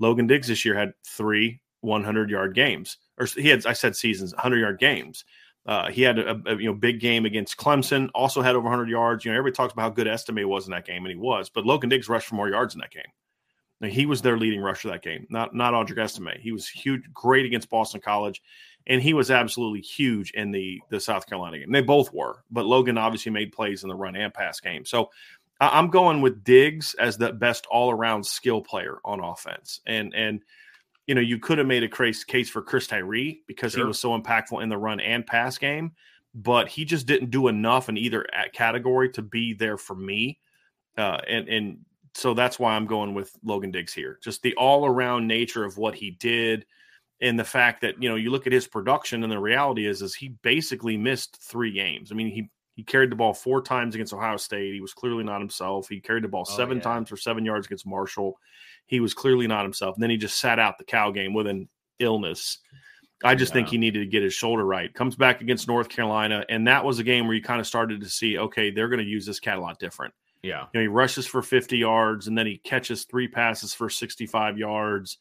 Logan 0.00 0.26
Diggs 0.26 0.48
this 0.48 0.64
year 0.64 0.74
had 0.74 0.92
three 1.06 1.60
100 1.82 2.30
yard 2.30 2.54
games, 2.54 2.96
or 3.18 3.26
he 3.26 3.48
had 3.48 3.64
I 3.66 3.72
said 3.72 3.94
seasons, 3.94 4.32
100 4.34 4.58
yard 4.58 4.78
games. 4.78 5.24
Uh, 5.66 5.90
he 5.90 6.02
had 6.02 6.18
a, 6.18 6.40
a 6.46 6.56
you 6.56 6.66
know 6.66 6.74
big 6.74 7.00
game 7.00 7.26
against 7.26 7.56
Clemson. 7.56 8.08
Also 8.14 8.42
had 8.42 8.56
over 8.56 8.64
100 8.64 8.88
yards. 8.88 9.24
You 9.24 9.30
know, 9.30 9.38
everybody 9.38 9.54
talks 9.56 9.72
about 9.72 9.82
how 9.82 9.90
good 9.90 10.08
Estime 10.08 10.48
was 10.48 10.66
in 10.66 10.72
that 10.72 10.86
game, 10.86 11.04
and 11.04 11.12
he 11.12 11.16
was. 11.16 11.50
But 11.50 11.66
Logan 11.66 11.90
Diggs 11.90 12.08
rushed 12.08 12.28
for 12.28 12.34
more 12.34 12.48
yards 12.48 12.74
in 12.74 12.80
that 12.80 12.90
game. 12.90 13.02
Now, 13.80 13.88
he 13.88 14.04
was 14.04 14.20
their 14.20 14.36
leading 14.36 14.60
rusher 14.60 14.88
that 14.88 15.02
game, 15.02 15.26
not 15.30 15.54
not 15.54 15.72
Audric 15.72 15.98
Estime. 15.98 16.38
He 16.40 16.52
was 16.52 16.68
huge, 16.68 17.02
great 17.12 17.46
against 17.46 17.70
Boston 17.70 18.00
College, 18.00 18.42
and 18.86 19.02
he 19.02 19.14
was 19.14 19.30
absolutely 19.30 19.80
huge 19.80 20.32
in 20.32 20.50
the 20.50 20.80
the 20.90 21.00
South 21.00 21.26
Carolina 21.26 21.58
game. 21.58 21.72
They 21.72 21.80
both 21.80 22.12
were, 22.12 22.44
but 22.50 22.66
Logan 22.66 22.98
obviously 22.98 23.32
made 23.32 23.52
plays 23.52 23.82
in 23.82 23.88
the 23.88 23.94
run 23.94 24.16
and 24.16 24.34
pass 24.34 24.60
game. 24.60 24.84
So 24.84 25.10
I'm 25.60 25.88
going 25.88 26.22
with 26.22 26.42
Diggs 26.42 26.94
as 26.94 27.18
the 27.18 27.32
best 27.32 27.66
all 27.66 27.90
around 27.90 28.24
skill 28.24 28.62
player 28.62 28.98
on 29.04 29.20
offense, 29.20 29.80
and 29.86 30.14
and 30.14 30.40
you 31.06 31.14
know 31.14 31.20
you 31.20 31.38
could 31.38 31.58
have 31.58 31.66
made 31.66 31.82
a 31.82 31.88
case 31.88 32.24
case 32.24 32.48
for 32.48 32.62
Chris 32.62 32.86
Tyree 32.86 33.42
because 33.46 33.74
he 33.74 33.82
was 33.82 33.98
so 33.98 34.18
impactful 34.18 34.62
in 34.62 34.70
the 34.70 34.78
run 34.78 35.00
and 35.00 35.26
pass 35.26 35.58
game, 35.58 35.92
but 36.34 36.68
he 36.68 36.84
just 36.84 37.06
didn't 37.06 37.30
do 37.30 37.48
enough 37.48 37.88
in 37.90 37.98
either 37.98 38.26
at 38.34 38.54
category 38.54 39.10
to 39.10 39.22
be 39.22 39.52
there 39.52 39.76
for 39.76 39.94
me, 39.94 40.38
uh, 40.96 41.18
and 41.28 41.48
and 41.48 41.78
so 42.14 42.32
that's 42.32 42.58
why 42.58 42.74
I'm 42.74 42.86
going 42.86 43.12
with 43.12 43.30
Logan 43.44 43.70
Diggs 43.70 43.92
here. 43.92 44.18
Just 44.22 44.42
the 44.42 44.54
all 44.54 44.86
around 44.86 45.26
nature 45.26 45.64
of 45.64 45.76
what 45.76 45.94
he 45.94 46.12
did, 46.12 46.64
and 47.20 47.38
the 47.38 47.44
fact 47.44 47.82
that 47.82 48.02
you 48.02 48.08
know 48.08 48.16
you 48.16 48.30
look 48.30 48.46
at 48.46 48.52
his 48.52 48.66
production, 48.66 49.22
and 49.22 49.30
the 49.30 49.38
reality 49.38 49.86
is 49.86 50.00
is 50.00 50.14
he 50.14 50.28
basically 50.42 50.96
missed 50.96 51.36
three 51.42 51.72
games. 51.72 52.10
I 52.10 52.14
mean 52.14 52.30
he 52.30 52.48
he 52.80 52.84
carried 52.84 53.10
the 53.10 53.16
ball 53.16 53.34
four 53.34 53.60
times 53.60 53.94
against 53.94 54.14
Ohio 54.14 54.38
State. 54.38 54.72
He 54.72 54.80
was 54.80 54.94
clearly 54.94 55.22
not 55.22 55.38
himself. 55.40 55.86
He 55.86 56.00
carried 56.00 56.24
the 56.24 56.28
ball 56.28 56.46
Oh, 56.48 56.56
seven 56.56 56.78
yeah. 56.78 56.84
times 56.84 57.10
for 57.10 57.16
seven 57.18 57.44
yards 57.44 57.66
against 57.66 57.86
Marshall. 57.86 58.38
He 58.86 59.00
was 59.00 59.12
clearly 59.12 59.46
not 59.46 59.64
himself. 59.64 59.96
And 59.96 60.02
then 60.02 60.08
he 60.08 60.16
just 60.16 60.38
sat 60.38 60.58
out 60.58 60.78
the 60.78 60.84
Cal 60.84 61.12
game 61.12 61.34
with 61.34 61.46
an 61.46 61.68
illness. 61.98 62.56
I 63.22 63.34
just 63.34 63.52
think 63.52 63.68
he 63.68 63.76
needed 63.76 63.98
to 63.98 64.06
get 64.06 64.22
his 64.22 64.32
shoulder 64.32 64.64
right. 64.64 64.92
Comes 64.94 65.14
back 65.14 65.42
against 65.42 65.68
North 65.68 65.90
Carolina, 65.90 66.42
and 66.48 66.66
that 66.68 66.86
was 66.86 66.98
a 66.98 67.04
game 67.04 67.26
where 67.26 67.36
you 67.36 67.42
kind 67.42 67.60
of 67.60 67.66
started 67.66 68.00
to 68.00 68.08
see, 68.08 68.38
okay, 68.38 68.70
they're 68.70 68.88
going 68.88 69.04
to 69.04 69.04
use 69.04 69.26
this 69.26 69.38
cat 69.40 69.58
a 69.58 69.60
lot 69.60 69.78
different. 69.78 70.14
Yeah. 70.42 70.62
You 70.62 70.68
know, 70.72 70.80
he 70.80 70.88
rushes 70.88 71.26
for 71.26 71.42
50 71.42 71.76
yards 71.76 72.28
and 72.28 72.38
then 72.38 72.46
he 72.46 72.56
catches 72.56 73.04
three 73.04 73.28
passes 73.28 73.74
for 73.74 73.90
65 73.90 74.56
yards. 74.56 75.18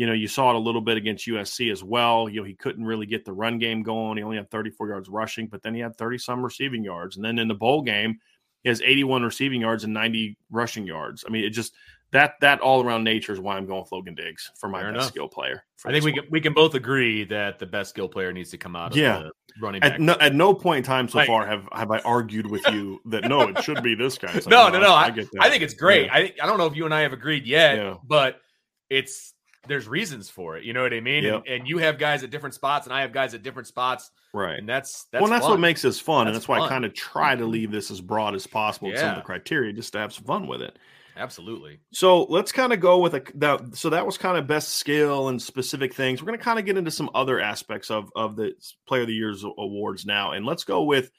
You 0.00 0.06
know, 0.06 0.14
you 0.14 0.28
saw 0.28 0.48
it 0.48 0.56
a 0.56 0.58
little 0.58 0.80
bit 0.80 0.96
against 0.96 1.26
USC 1.26 1.70
as 1.70 1.84
well. 1.84 2.26
You 2.26 2.40
know, 2.40 2.46
he 2.46 2.54
couldn't 2.54 2.86
really 2.86 3.04
get 3.04 3.26
the 3.26 3.34
run 3.34 3.58
game 3.58 3.82
going. 3.82 4.16
He 4.16 4.22
only 4.22 4.38
had 4.38 4.50
34 4.50 4.88
yards 4.88 5.08
rushing, 5.10 5.46
but 5.46 5.62
then 5.62 5.74
he 5.74 5.80
had 5.82 5.94
30 5.98 6.16
some 6.16 6.42
receiving 6.42 6.82
yards. 6.82 7.16
And 7.16 7.24
then 7.24 7.38
in 7.38 7.48
the 7.48 7.54
bowl 7.54 7.82
game, 7.82 8.18
he 8.62 8.70
has 8.70 8.80
81 8.80 9.24
receiving 9.24 9.60
yards 9.60 9.84
and 9.84 9.92
90 9.92 10.38
rushing 10.50 10.86
yards. 10.86 11.22
I 11.28 11.30
mean, 11.30 11.44
it 11.44 11.50
just 11.50 11.74
that 12.12 12.36
that 12.40 12.60
all 12.60 12.82
around 12.82 13.04
nature 13.04 13.34
is 13.34 13.40
why 13.40 13.58
I'm 13.58 13.66
going 13.66 13.82
with 13.82 13.92
Logan 13.92 14.14
Diggs 14.14 14.50
for 14.58 14.70
my 14.70 14.80
Fair 14.80 14.88
best 14.92 14.96
enough. 15.02 15.08
skill 15.08 15.28
player. 15.28 15.64
I 15.84 15.92
think 15.92 16.04
we 16.06 16.12
one. 16.12 16.20
can 16.22 16.30
we 16.30 16.40
can 16.40 16.54
both 16.54 16.74
agree 16.74 17.24
that 17.24 17.58
the 17.58 17.66
best 17.66 17.90
skill 17.90 18.08
player 18.08 18.32
needs 18.32 18.50
to 18.52 18.56
come 18.58 18.74
out 18.74 18.92
of 18.92 18.96
Yeah. 18.96 19.18
the 19.18 19.32
running 19.60 19.80
back. 19.82 19.92
At 19.92 20.00
no, 20.00 20.14
at 20.18 20.34
no 20.34 20.54
point 20.54 20.78
in 20.78 20.84
time 20.84 21.08
so 21.08 21.22
far 21.26 21.46
have 21.46 21.68
have 21.72 21.90
I 21.90 21.98
argued 22.00 22.50
with 22.50 22.66
you 22.72 23.00
that 23.04 23.24
no, 23.28 23.42
it 23.42 23.62
should 23.62 23.82
be 23.82 23.94
this 23.94 24.16
guy. 24.16 24.32
Like, 24.34 24.46
no, 24.46 24.70
no, 24.70 24.80
no. 24.80 24.94
I, 24.94 25.10
get 25.10 25.30
that. 25.32 25.42
I 25.42 25.50
think 25.50 25.62
it's 25.62 25.74
great. 25.74 26.06
Yeah. 26.06 26.14
I 26.14 26.32
I 26.42 26.46
don't 26.46 26.56
know 26.56 26.66
if 26.66 26.74
you 26.74 26.86
and 26.86 26.94
I 26.94 27.02
have 27.02 27.12
agreed 27.12 27.46
yet, 27.46 27.76
Yeah. 27.76 27.94
but 28.02 28.40
it's 28.88 29.34
there's 29.68 29.86
reasons 29.86 30.30
for 30.30 30.56
it. 30.56 30.64
You 30.64 30.72
know 30.72 30.82
what 30.82 30.92
I 30.92 31.00
mean? 31.00 31.24
Yep. 31.24 31.42
And, 31.46 31.46
and 31.46 31.68
you 31.68 31.78
have 31.78 31.98
guys 31.98 32.22
at 32.22 32.30
different 32.30 32.54
spots, 32.54 32.86
and 32.86 32.94
I 32.94 33.02
have 33.02 33.12
guys 33.12 33.34
at 33.34 33.42
different 33.42 33.68
spots, 33.68 34.10
right. 34.32 34.58
and 34.58 34.68
that's 34.68 35.04
that's 35.12 35.22
well, 35.22 35.30
that's 35.30 35.44
fun. 35.44 35.52
what 35.52 35.60
makes 35.60 35.82
this 35.82 36.00
fun, 36.00 36.26
and 36.26 36.34
That's 36.34 36.46
that's 36.46 36.48
why 36.48 36.64
I 36.64 36.68
kind 36.68 36.84
of 36.84 36.94
try 36.94 37.36
to 37.36 37.44
leave 37.44 37.70
this 37.70 37.90
as 37.90 38.00
broad 38.00 38.34
as 38.34 38.46
possible 38.46 38.88
with 38.88 38.98
some 38.98 39.10
of 39.10 39.16
the 39.16 39.22
criteria, 39.22 39.72
just 39.72 39.92
to 39.92 39.98
have 39.98 40.12
some 40.12 40.24
fun 40.24 40.46
with 40.46 40.62
it. 40.62 40.78
absolutely. 41.16 41.80
So 41.92 42.24
let's 42.24 42.52
kind 42.52 42.72
of 42.72 42.80
go 42.80 42.98
with 42.98 43.14
a 43.14 43.22
that. 43.36 43.76
So 43.76 43.90
that 43.90 44.06
was 44.06 44.16
kind 44.16 44.38
of 44.38 44.46
best 44.46 44.74
skill 44.74 45.28
and 45.28 45.40
specific 45.40 45.94
things. 45.94 46.22
We're 46.22 46.28
going 46.28 46.38
to 46.38 46.44
kind 46.44 46.58
of 46.58 46.64
get 46.64 46.78
into 46.78 46.90
some 46.90 47.10
other 47.14 47.40
aspects 47.40 47.90
of 47.90 48.10
of 48.16 48.36
the 48.36 48.52
Player 48.86 49.02
of 49.02 49.08
the 49.08 49.14
Year's 49.14 49.44
awards 49.44 50.06
now, 50.06 50.32
and 50.32 50.46
let's 50.46 50.64
go 50.64 50.84
with 50.84 51.10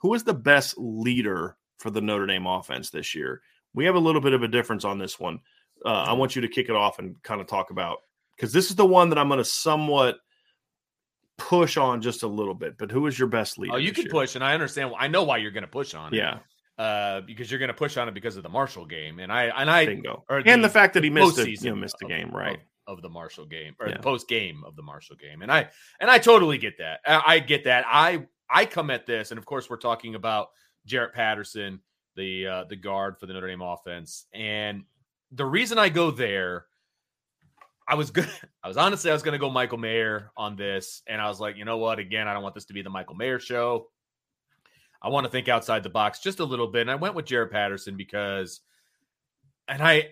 who 0.00 0.14
is 0.14 0.24
the 0.24 0.34
best 0.34 0.74
leader 0.78 1.56
for 1.78 1.90
the 1.90 2.00
Notre 2.00 2.26
Dame 2.26 2.46
offense 2.46 2.90
this 2.90 3.14
year. 3.14 3.42
We 3.74 3.84
have 3.84 3.94
a 3.94 4.00
little 4.00 4.20
bit 4.20 4.32
of 4.32 4.42
a 4.42 4.48
difference 4.48 4.84
on 4.84 4.98
this 4.98 5.20
one. 5.20 5.40
Uh, 5.84 6.04
I 6.08 6.12
want 6.12 6.36
you 6.36 6.42
to 6.42 6.48
kick 6.48 6.68
it 6.68 6.76
off 6.76 6.98
and 6.98 7.20
kind 7.22 7.40
of 7.40 7.46
talk 7.46 7.70
about 7.70 7.98
because 8.36 8.52
this 8.52 8.70
is 8.70 8.76
the 8.76 8.86
one 8.86 9.10
that 9.10 9.18
I'm 9.18 9.28
going 9.28 9.38
to 9.38 9.44
somewhat 9.44 10.18
push 11.36 11.76
on 11.76 12.02
just 12.02 12.22
a 12.22 12.28
little 12.28 12.54
bit. 12.54 12.76
But 12.78 12.90
who 12.90 13.06
is 13.06 13.18
your 13.18 13.28
best 13.28 13.58
leader? 13.58 13.74
Oh, 13.74 13.78
you 13.78 13.92
can 13.92 14.04
year? 14.04 14.10
push, 14.12 14.34
and 14.34 14.44
I 14.44 14.54
understand. 14.54 14.92
I 14.98 15.08
know 15.08 15.24
why 15.24 15.38
you're 15.38 15.50
going 15.50 15.62
to 15.62 15.68
push 15.68 15.94
on 15.94 16.14
it. 16.14 16.18
Yeah, 16.18 16.38
uh, 16.78 17.20
because 17.22 17.50
you're 17.50 17.58
going 17.58 17.68
to 17.68 17.74
push 17.74 17.96
on 17.96 18.08
it 18.08 18.14
because 18.14 18.36
of 18.36 18.42
the 18.42 18.48
Marshall 18.48 18.86
game, 18.86 19.18
and 19.18 19.32
I 19.32 19.44
and 19.44 19.70
I 19.70 19.86
bingo. 19.86 20.24
And 20.28 20.64
the 20.64 20.68
fact 20.68 20.94
that 20.94 21.04
he 21.04 21.10
missed 21.10 21.36
the 21.36 21.50
you 21.50 21.70
know 21.70 21.76
missed 21.76 21.96
the 22.00 22.06
game, 22.06 22.30
right? 22.30 22.58
Of, 22.86 22.98
of 22.98 23.02
the 23.02 23.08
Marshall 23.08 23.46
game 23.46 23.74
or 23.78 23.88
Yeah. 23.88 23.96
the 23.96 24.02
post 24.02 24.28
game 24.28 24.62
of 24.64 24.76
the 24.76 24.82
Marshall 24.82 25.16
game, 25.16 25.42
and 25.42 25.52
I 25.52 25.68
and 26.00 26.10
I 26.10 26.18
totally 26.18 26.58
get 26.58 26.78
that. 26.78 27.00
I, 27.06 27.34
I 27.34 27.38
get 27.38 27.64
that. 27.64 27.84
I 27.86 28.26
I 28.48 28.64
come 28.64 28.90
at 28.90 29.06
this, 29.06 29.30
and 29.30 29.38
of 29.38 29.44
course 29.44 29.68
we're 29.68 29.76
talking 29.76 30.14
about 30.14 30.48
Jarrett 30.86 31.14
Patterson, 31.14 31.80
the 32.16 32.46
uh, 32.46 32.64
the 32.64 32.76
guard 32.76 33.18
for 33.18 33.26
the 33.26 33.32
Notre 33.32 33.48
Dame 33.48 33.62
offense, 33.62 34.26
and 34.32 34.84
the 35.32 35.46
reason 35.46 35.78
I 35.78 35.88
go 35.88 36.10
there. 36.10 36.66
I 37.86 37.94
was 37.94 38.10
good. 38.10 38.28
I 38.62 38.68
was 38.68 38.76
honestly, 38.76 39.10
I 39.10 39.14
was 39.14 39.22
going 39.22 39.32
to 39.32 39.38
go 39.38 39.50
Michael 39.50 39.78
Mayer 39.78 40.30
on 40.36 40.56
this, 40.56 41.02
and 41.06 41.20
I 41.20 41.28
was 41.28 41.40
like, 41.40 41.56
you 41.56 41.64
know 41.64 41.78
what? 41.78 41.98
Again, 41.98 42.28
I 42.28 42.34
don't 42.34 42.42
want 42.42 42.54
this 42.54 42.66
to 42.66 42.74
be 42.74 42.82
the 42.82 42.90
Michael 42.90 43.16
Mayer 43.16 43.40
show. 43.40 43.88
I 45.02 45.08
want 45.08 45.24
to 45.24 45.30
think 45.30 45.48
outside 45.48 45.82
the 45.82 45.90
box 45.90 46.20
just 46.20 46.40
a 46.40 46.44
little 46.44 46.66
bit. 46.66 46.82
And 46.82 46.90
I 46.90 46.96
went 46.96 47.14
with 47.14 47.24
Jarrett 47.24 47.50
Patterson 47.50 47.96
because, 47.96 48.60
and 49.66 49.82
I, 49.82 50.10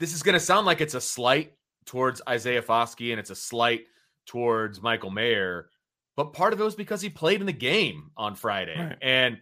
this 0.00 0.14
is 0.14 0.22
going 0.22 0.32
to 0.32 0.40
sound 0.40 0.66
like 0.66 0.80
it's 0.80 0.94
a 0.94 1.00
slight 1.00 1.52
towards 1.84 2.22
Isaiah 2.26 2.62
Foskey 2.62 3.10
and 3.10 3.20
it's 3.20 3.30
a 3.30 3.36
slight 3.36 3.84
towards 4.26 4.80
Michael 4.80 5.10
Mayer, 5.10 5.68
but 6.16 6.32
part 6.32 6.52
of 6.52 6.60
it 6.60 6.64
was 6.64 6.74
because 6.74 7.00
he 7.00 7.10
played 7.10 7.40
in 7.40 7.46
the 7.46 7.52
game 7.52 8.10
on 8.16 8.34
Friday. 8.34 8.78
Right. 8.78 8.98
And 9.02 9.38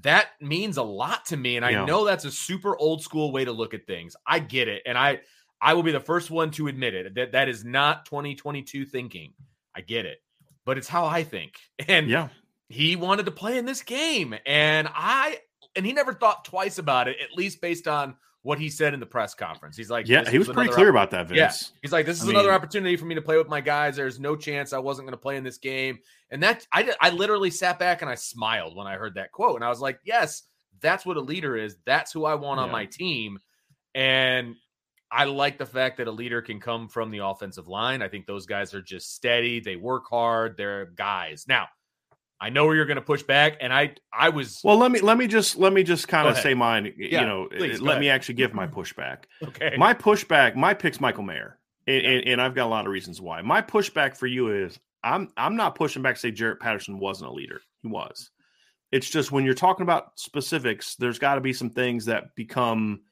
that 0.00 0.30
means 0.40 0.76
a 0.78 0.82
lot 0.82 1.26
to 1.26 1.36
me. 1.36 1.56
And 1.56 1.64
I 1.64 1.72
Yeah. 1.72 1.84
know 1.84 2.04
that's 2.04 2.24
a 2.24 2.30
super 2.32 2.76
old 2.78 3.02
school 3.02 3.32
way 3.32 3.44
to 3.44 3.52
look 3.52 3.74
at 3.74 3.86
things. 3.86 4.16
I 4.26 4.38
get 4.38 4.68
it. 4.68 4.82
And 4.86 4.96
I, 4.96 5.20
I 5.60 5.74
will 5.74 5.82
be 5.82 5.92
the 5.92 6.00
first 6.00 6.30
one 6.30 6.50
to 6.52 6.68
admit 6.68 6.94
it 6.94 7.14
that 7.14 7.32
that 7.32 7.48
is 7.48 7.64
not 7.64 8.06
2022 8.06 8.84
thinking. 8.86 9.34
I 9.74 9.80
get 9.82 10.06
it, 10.06 10.18
but 10.64 10.78
it's 10.78 10.88
how 10.88 11.06
I 11.06 11.22
think. 11.24 11.58
And 11.88 12.08
Yeah, 12.08 12.28
he 12.68 12.96
wanted 12.96 13.26
to 13.26 13.32
play 13.32 13.58
in 13.58 13.66
this 13.66 13.82
game 13.82 14.34
and 14.46 14.88
i 14.94 15.38
and 15.76 15.84
he 15.84 15.92
never 15.92 16.14
thought 16.14 16.44
twice 16.44 16.78
about 16.78 17.06
it 17.08 17.18
at 17.20 17.32
least 17.36 17.60
based 17.60 17.86
on 17.86 18.16
what 18.42 18.58
he 18.58 18.68
said 18.68 18.92
in 18.94 19.00
the 19.00 19.06
press 19.06 19.34
conference 19.34 19.76
he's 19.76 19.90
like 19.90 20.08
yeah. 20.08 20.28
He 20.28 20.38
was 20.38 20.48
pretty 20.48 20.72
clear 20.72 20.88
about 20.88 21.10
that, 21.12 21.32
yeah 21.34 21.52
he's 21.80 21.92
like 21.92 22.06
this 22.06 22.20
is 22.20 22.28
I 22.28 22.32
another 22.32 22.48
mean- 22.48 22.54
opportunity 22.56 22.96
for 22.96 23.04
me 23.06 23.14
to 23.14 23.22
play 23.22 23.36
with 23.38 23.48
my 23.48 23.60
guys 23.60 23.96
there's 23.96 24.18
no 24.20 24.36
chance 24.36 24.72
i 24.72 24.78
wasn't 24.78 25.06
going 25.06 25.16
to 25.16 25.22
play 25.22 25.36
in 25.36 25.44
this 25.44 25.58
game 25.58 25.98
and 26.30 26.42
that 26.42 26.66
i 26.72 26.92
i 27.00 27.10
literally 27.10 27.50
sat 27.50 27.78
back 27.78 28.02
and 28.02 28.10
i 28.10 28.14
smiled 28.14 28.76
when 28.76 28.86
i 28.86 28.96
heard 28.96 29.14
that 29.14 29.32
quote 29.32 29.56
and 29.56 29.64
i 29.64 29.68
was 29.68 29.80
like 29.80 30.00
yes 30.04 30.42
that's 30.80 31.06
what 31.06 31.16
a 31.16 31.20
leader 31.20 31.56
is 31.56 31.76
that's 31.86 32.12
who 32.12 32.24
i 32.24 32.34
want 32.34 32.58
on 32.58 32.70
my 32.70 32.84
team 32.86 33.38
and 33.94 34.56
I 35.14 35.24
like 35.24 35.58
the 35.58 35.66
fact 35.66 35.98
that 35.98 36.08
a 36.08 36.10
leader 36.10 36.40
can 36.40 36.58
come 36.58 36.88
from 36.88 37.10
the 37.10 37.18
offensive 37.18 37.68
line. 37.68 38.00
I 38.00 38.08
think 38.08 38.24
those 38.24 38.46
guys 38.46 38.72
are 38.72 38.80
just 38.80 39.14
steady. 39.14 39.60
They 39.60 39.76
work 39.76 40.04
hard. 40.08 40.56
They're 40.56 40.86
guys. 40.86 41.44
Now, 41.46 41.68
I 42.42 42.48
know 42.48 42.66
where 42.66 42.74
you're 42.74 42.86
going 42.86 42.96
to 42.96 43.00
push 43.00 43.22
back, 43.22 43.58
and 43.60 43.72
I 43.72 43.94
I 44.12 44.30
was 44.30 44.60
Well, 44.64 44.76
let 44.76 44.90
me 44.90 44.98
let 44.98 45.16
me 45.16 45.28
just 45.28 45.56
let 45.56 45.72
me 45.72 45.84
just 45.84 46.08
kind 46.08 46.26
of 46.26 46.36
say 46.36 46.54
mine. 46.54 46.92
Yeah, 46.98 47.20
you 47.20 47.26
know, 47.26 47.48
please, 47.56 47.76
eh, 47.76 47.78
go 47.78 47.84
let 47.84 48.00
me 48.00 48.08
actually 48.08 48.34
give 48.34 48.52
my 48.52 48.66
pushback. 48.66 49.24
okay. 49.44 49.76
My 49.78 49.94
pushback, 49.94 50.56
my 50.56 50.74
pick's 50.74 51.00
Michael 51.00 51.22
Mayer, 51.22 51.60
and, 51.86 52.04
and, 52.04 52.26
and 52.26 52.42
I've 52.42 52.56
got 52.56 52.66
a 52.66 52.68
lot 52.68 52.84
of 52.84 52.90
reasons 52.90 53.20
why. 53.20 53.42
My 53.42 53.62
pushback 53.62 54.16
for 54.16 54.26
you 54.26 54.52
is 54.52 54.76
I'm 55.04 55.28
I'm 55.36 55.54
not 55.54 55.76
pushing 55.76 56.02
back 56.02 56.16
to 56.16 56.20
say 56.20 56.32
Jarrett 56.32 56.58
Patterson 56.58 56.98
wasn't 56.98 57.30
a 57.30 57.32
leader. 57.32 57.60
He 57.80 57.86
was. 57.86 58.30
It's 58.90 59.08
just 59.08 59.30
when 59.30 59.44
you're 59.44 59.54
talking 59.54 59.84
about 59.84 60.18
specifics, 60.18 60.96
there's 60.96 61.20
got 61.20 61.36
to 61.36 61.40
be 61.40 61.52
some 61.52 61.70
things 61.70 62.06
that 62.06 62.34
become 62.34 63.02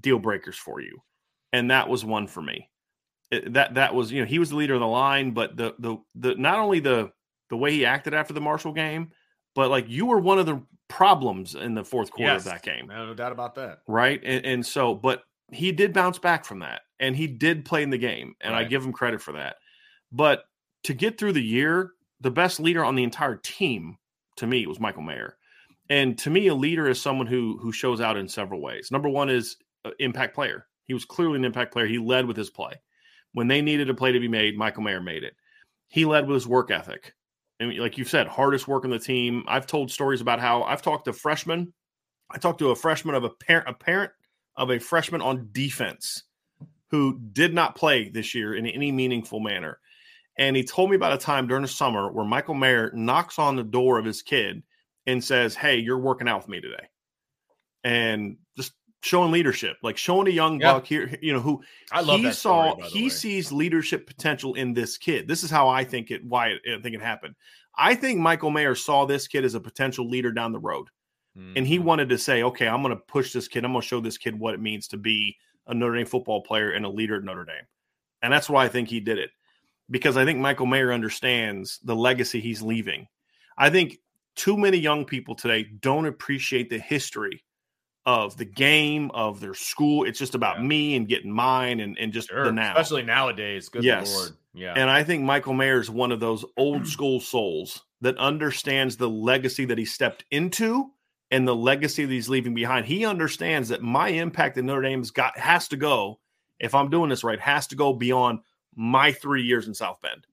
deal 0.00 0.18
breakers 0.18 0.56
for 0.56 0.80
you, 0.80 0.98
and 1.52 1.70
that 1.70 1.88
was 1.88 2.04
one 2.04 2.26
for 2.26 2.42
me. 2.42 2.68
It- 3.30 3.52
that 3.52 3.74
that 3.74 3.94
was 3.94 4.10
you 4.10 4.22
know 4.22 4.26
he 4.26 4.40
was 4.40 4.50
the 4.50 4.56
leader 4.56 4.74
of 4.74 4.80
the 4.80 4.88
line, 4.88 5.30
but 5.30 5.56
the 5.56 5.76
the 5.78 5.98
the 6.16 6.34
not 6.34 6.58
only 6.58 6.80
the 6.80 7.12
the 7.52 7.56
way 7.58 7.70
he 7.70 7.84
acted 7.84 8.14
after 8.14 8.32
the 8.32 8.40
Marshall 8.40 8.72
game, 8.72 9.10
but 9.54 9.68
like 9.68 9.84
you 9.88 10.06
were 10.06 10.18
one 10.18 10.38
of 10.38 10.46
the 10.46 10.60
problems 10.88 11.54
in 11.54 11.74
the 11.74 11.84
fourth 11.84 12.10
quarter 12.10 12.32
Yes. 12.32 12.46
of 12.46 12.52
that 12.52 12.62
game 12.62 12.86
no 12.88 13.12
doubt 13.14 13.30
about 13.32 13.54
that. 13.56 13.80
right? 13.86 14.18
And, 14.24 14.44
and 14.46 14.66
so, 14.66 14.94
but 14.94 15.22
he 15.52 15.70
did 15.70 15.92
bounce 15.92 16.18
back 16.18 16.46
from 16.46 16.60
that, 16.60 16.80
and 16.98 17.14
he 17.14 17.26
did 17.26 17.66
play 17.66 17.82
in 17.82 17.90
the 17.90 17.98
game, 17.98 18.34
and 18.40 18.54
I 18.54 18.64
give 18.64 18.82
him 18.84 18.92
credit 18.92 19.20
for 19.20 19.32
that. 19.32 19.56
But 20.10 20.44
to 20.84 20.94
get 20.94 21.18
through 21.18 21.34
the 21.34 21.42
year, 21.42 21.90
the 22.22 22.30
best 22.30 22.58
leader 22.58 22.82
on 22.84 22.94
the 22.94 23.02
entire 23.04 23.36
team 23.36 23.98
to 24.36 24.46
me 24.46 24.66
was 24.66 24.80
Michael 24.80 25.02
Mayer, 25.02 25.36
and 25.90 26.16
to 26.20 26.30
me, 26.30 26.46
a 26.46 26.54
leader 26.54 26.88
is 26.88 27.00
someone 27.02 27.26
who 27.26 27.58
who 27.60 27.70
shows 27.72 28.00
out 28.00 28.16
in 28.16 28.26
several 28.28 28.62
ways. 28.62 28.88
Number 28.90 29.10
one 29.10 29.28
is 29.28 29.56
uh, 29.84 29.90
impact 29.98 30.34
player. 30.34 30.66
He 30.84 30.94
was 30.94 31.04
clearly 31.04 31.36
an 31.36 31.44
impact 31.44 31.72
player. 31.72 31.86
He 31.86 31.98
led 31.98 32.24
with 32.26 32.36
his 32.36 32.48
play 32.50 32.72
when 33.34 33.46
they 33.48 33.60
needed 33.62 33.90
a 33.90 33.94
play 33.94 34.12
to 34.12 34.20
be 34.20 34.28
made. 34.28 34.56
Michael 34.56 34.82
Mayer 34.82 35.00
made 35.02 35.22
it. 35.22 35.34
He 35.88 36.04
led 36.06 36.26
with 36.26 36.34
his 36.34 36.46
work 36.46 36.70
ethic. 36.70 37.14
And 37.62 37.78
like 37.78 37.96
you've 37.96 38.10
said, 38.10 38.26
hardest 38.26 38.66
work 38.66 38.84
on 38.84 38.90
the 38.90 38.98
team. 38.98 39.44
I've 39.46 39.66
told 39.66 39.90
stories 39.90 40.20
about 40.20 40.40
how 40.40 40.64
I've 40.64 40.82
talked 40.82 41.04
to 41.04 41.12
freshmen. 41.12 41.72
I 42.30 42.38
talked 42.38 42.58
to 42.58 42.70
a 42.70 42.76
freshman 42.76 43.14
of 43.14 43.24
a 43.24 43.30
parent, 43.30 43.68
a 43.68 43.74
parent 43.74 44.10
of 44.56 44.70
a 44.70 44.80
freshman 44.80 45.22
on 45.22 45.50
defense 45.52 46.24
who 46.90 47.18
did 47.32 47.54
not 47.54 47.76
play 47.76 48.08
this 48.08 48.34
year 48.34 48.54
in 48.54 48.66
any 48.66 48.90
meaningful 48.90 49.38
manner. 49.38 49.78
And 50.36 50.56
he 50.56 50.64
told 50.64 50.90
me 50.90 50.96
about 50.96 51.12
a 51.12 51.18
time 51.18 51.46
during 51.46 51.62
the 51.62 51.68
summer 51.68 52.10
where 52.10 52.24
Michael 52.24 52.54
Mayer 52.54 52.90
knocks 52.94 53.38
on 53.38 53.54
the 53.54 53.62
door 53.62 53.98
of 53.98 54.04
his 54.04 54.22
kid 54.22 54.62
and 55.06 55.22
says, 55.22 55.54
Hey, 55.54 55.76
you're 55.76 55.98
working 55.98 56.28
out 56.28 56.40
with 56.40 56.48
me 56.48 56.60
today. 56.60 56.88
And 57.84 58.38
showing 59.02 59.32
leadership, 59.32 59.78
like 59.82 59.96
showing 59.96 60.28
a 60.28 60.30
young 60.30 60.60
Yeah. 60.60 60.62
buck 60.62 60.86
here, 60.86 61.18
you 61.22 61.32
know, 61.32 61.40
who 61.40 61.62
I 61.92 62.00
love 62.00 62.22
he 62.22 62.32
saw 62.32 62.74
story, 62.74 62.74
he 62.82 63.10
way. 63.10 63.10
sees 63.10 63.52
leadership 63.52 64.06
potential 64.06 64.54
in 64.54 64.74
this 64.74 64.96
kid. 64.98 65.28
This 65.28 65.42
is 65.42 65.50
how 65.50 65.68
I 65.68 65.84
think 65.84 66.10
it 66.10 66.24
why 66.24 66.48
it, 66.50 66.60
I 66.78 66.82
think 66.82 66.94
it 66.94 67.02
happened. 67.02 67.34
I 67.76 67.94
think 67.94 68.20
Michael 68.20 68.50
Mayer 68.50 68.74
saw 68.74 69.04
this 69.06 69.28
kid 69.28 69.44
as 69.44 69.54
a 69.54 69.60
potential 69.60 70.08
leader 70.08 70.32
down 70.32 70.52
the 70.52 70.60
road. 70.60 70.88
And 71.54 71.66
he 71.66 71.78
Mhm. 71.78 71.80
wanted 71.80 72.08
to 72.10 72.18
say, 72.18 72.42
okay, 72.42 72.66
I'm 72.68 72.82
going 72.82 72.96
to 72.96 73.02
push 73.02 73.32
this 73.32 73.48
kid. 73.48 73.64
I'm 73.64 73.72
going 73.72 73.82
to 73.82 73.86
show 73.88 74.00
this 74.00 74.18
kid 74.18 74.38
what 74.38 74.54
it 74.54 74.60
means 74.60 74.88
to 74.88 74.96
be 74.96 75.36
a 75.66 75.74
Notre 75.74 75.96
Dame 75.96 76.06
football 76.06 76.42
player 76.42 76.70
and 76.72 76.84
a 76.84 76.88
leader 76.88 77.16
at 77.16 77.24
Notre 77.24 77.44
Dame. 77.44 77.66
And 78.22 78.32
that's 78.32 78.50
why 78.50 78.64
I 78.64 78.68
think 78.68 78.88
he 78.88 79.00
did 79.00 79.18
it 79.18 79.30
because 79.90 80.16
I 80.16 80.24
think 80.24 80.38
Michael 80.40 80.66
Mayer 80.66 80.92
understands 80.92 81.78
the 81.84 81.96
legacy 81.96 82.40
he's 82.40 82.62
leaving. 82.62 83.08
I 83.58 83.70
think 83.70 83.98
too 84.36 84.56
many 84.56 84.78
young 84.78 85.04
people 85.04 85.34
today 85.34 85.64
don't 85.64 86.06
appreciate 86.06 86.70
the 86.70 86.78
history 86.78 87.44
of 88.04 88.36
the 88.36 88.44
game, 88.44 89.10
of 89.12 89.40
their 89.40 89.54
school. 89.54 90.04
It's 90.04 90.18
just 90.18 90.34
about 90.34 90.58
Yeah. 90.58 90.64
me 90.64 90.96
and 90.96 91.06
getting 91.08 91.30
mine 91.32 91.80
and, 91.80 91.96
and 91.98 92.12
just 92.12 92.28
Sure, 92.28 92.44
the 92.44 92.52
now. 92.52 92.72
especially 92.72 93.02
nowadays. 93.04 93.68
Good 93.68 93.84
Yes. 93.84 94.12
lord, 94.12 94.32
yeah. 94.54 94.74
And 94.76 94.90
I 94.90 95.04
think 95.04 95.22
Michael 95.22 95.54
Mayer 95.54 95.80
is 95.80 95.88
one 95.90 96.10
of 96.12 96.18
those 96.20 96.44
old 96.56 96.86
school 96.88 97.20
souls 97.20 97.84
that 98.00 98.18
understands 98.18 98.96
the 98.96 99.08
legacy 99.08 99.64
that 99.66 99.78
he 99.78 99.84
stepped 99.84 100.24
into 100.30 100.90
and 101.30 101.46
the 101.46 101.54
legacy 101.54 102.04
that 102.04 102.12
he's 102.12 102.28
leaving 102.28 102.54
behind. 102.54 102.86
He 102.86 103.06
understands 103.06 103.68
that 103.68 103.82
my 103.82 104.08
impact 104.08 104.58
at 104.58 104.64
Notre 104.64 104.82
Dame's 104.82 105.12
got 105.12 105.38
has 105.38 105.68
to 105.68 105.76
go, 105.76 106.18
if 106.58 106.74
I'm 106.74 106.90
doing 106.90 107.08
this 107.08 107.22
right, 107.24 107.40
has 107.40 107.68
to 107.68 107.76
go 107.76 107.92
beyond 107.92 108.40
my 108.74 109.12
three 109.12 109.42
years 109.42 109.68
in 109.68 109.74
South 109.74 110.00
Bend. 110.00 110.26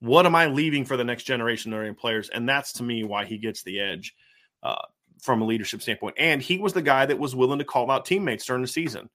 What 0.00 0.26
am 0.26 0.34
I 0.34 0.46
leaving 0.46 0.84
for 0.84 0.96
the 0.96 1.04
next 1.04 1.24
generation 1.24 1.72
of 1.72 1.76
Notre 1.78 1.88
Dame 1.88 1.94
players? 1.96 2.28
And 2.28 2.48
that's 2.48 2.74
to 2.74 2.82
me 2.82 3.04
why 3.04 3.24
he 3.24 3.38
gets 3.38 3.62
the 3.64 3.80
edge 3.80 4.14
uh, 4.62 4.82
from 5.24 5.40
a 5.40 5.44
leadership 5.46 5.80
standpoint. 5.80 6.14
And 6.18 6.42
he 6.42 6.58
was 6.58 6.74
the 6.74 6.82
guy 6.82 7.06
that 7.06 7.18
was 7.18 7.34
willing 7.34 7.58
to 7.58 7.64
call 7.64 7.90
out 7.90 8.04
teammates 8.04 8.44
during 8.44 8.60
the 8.60 8.68
season. 8.68 9.08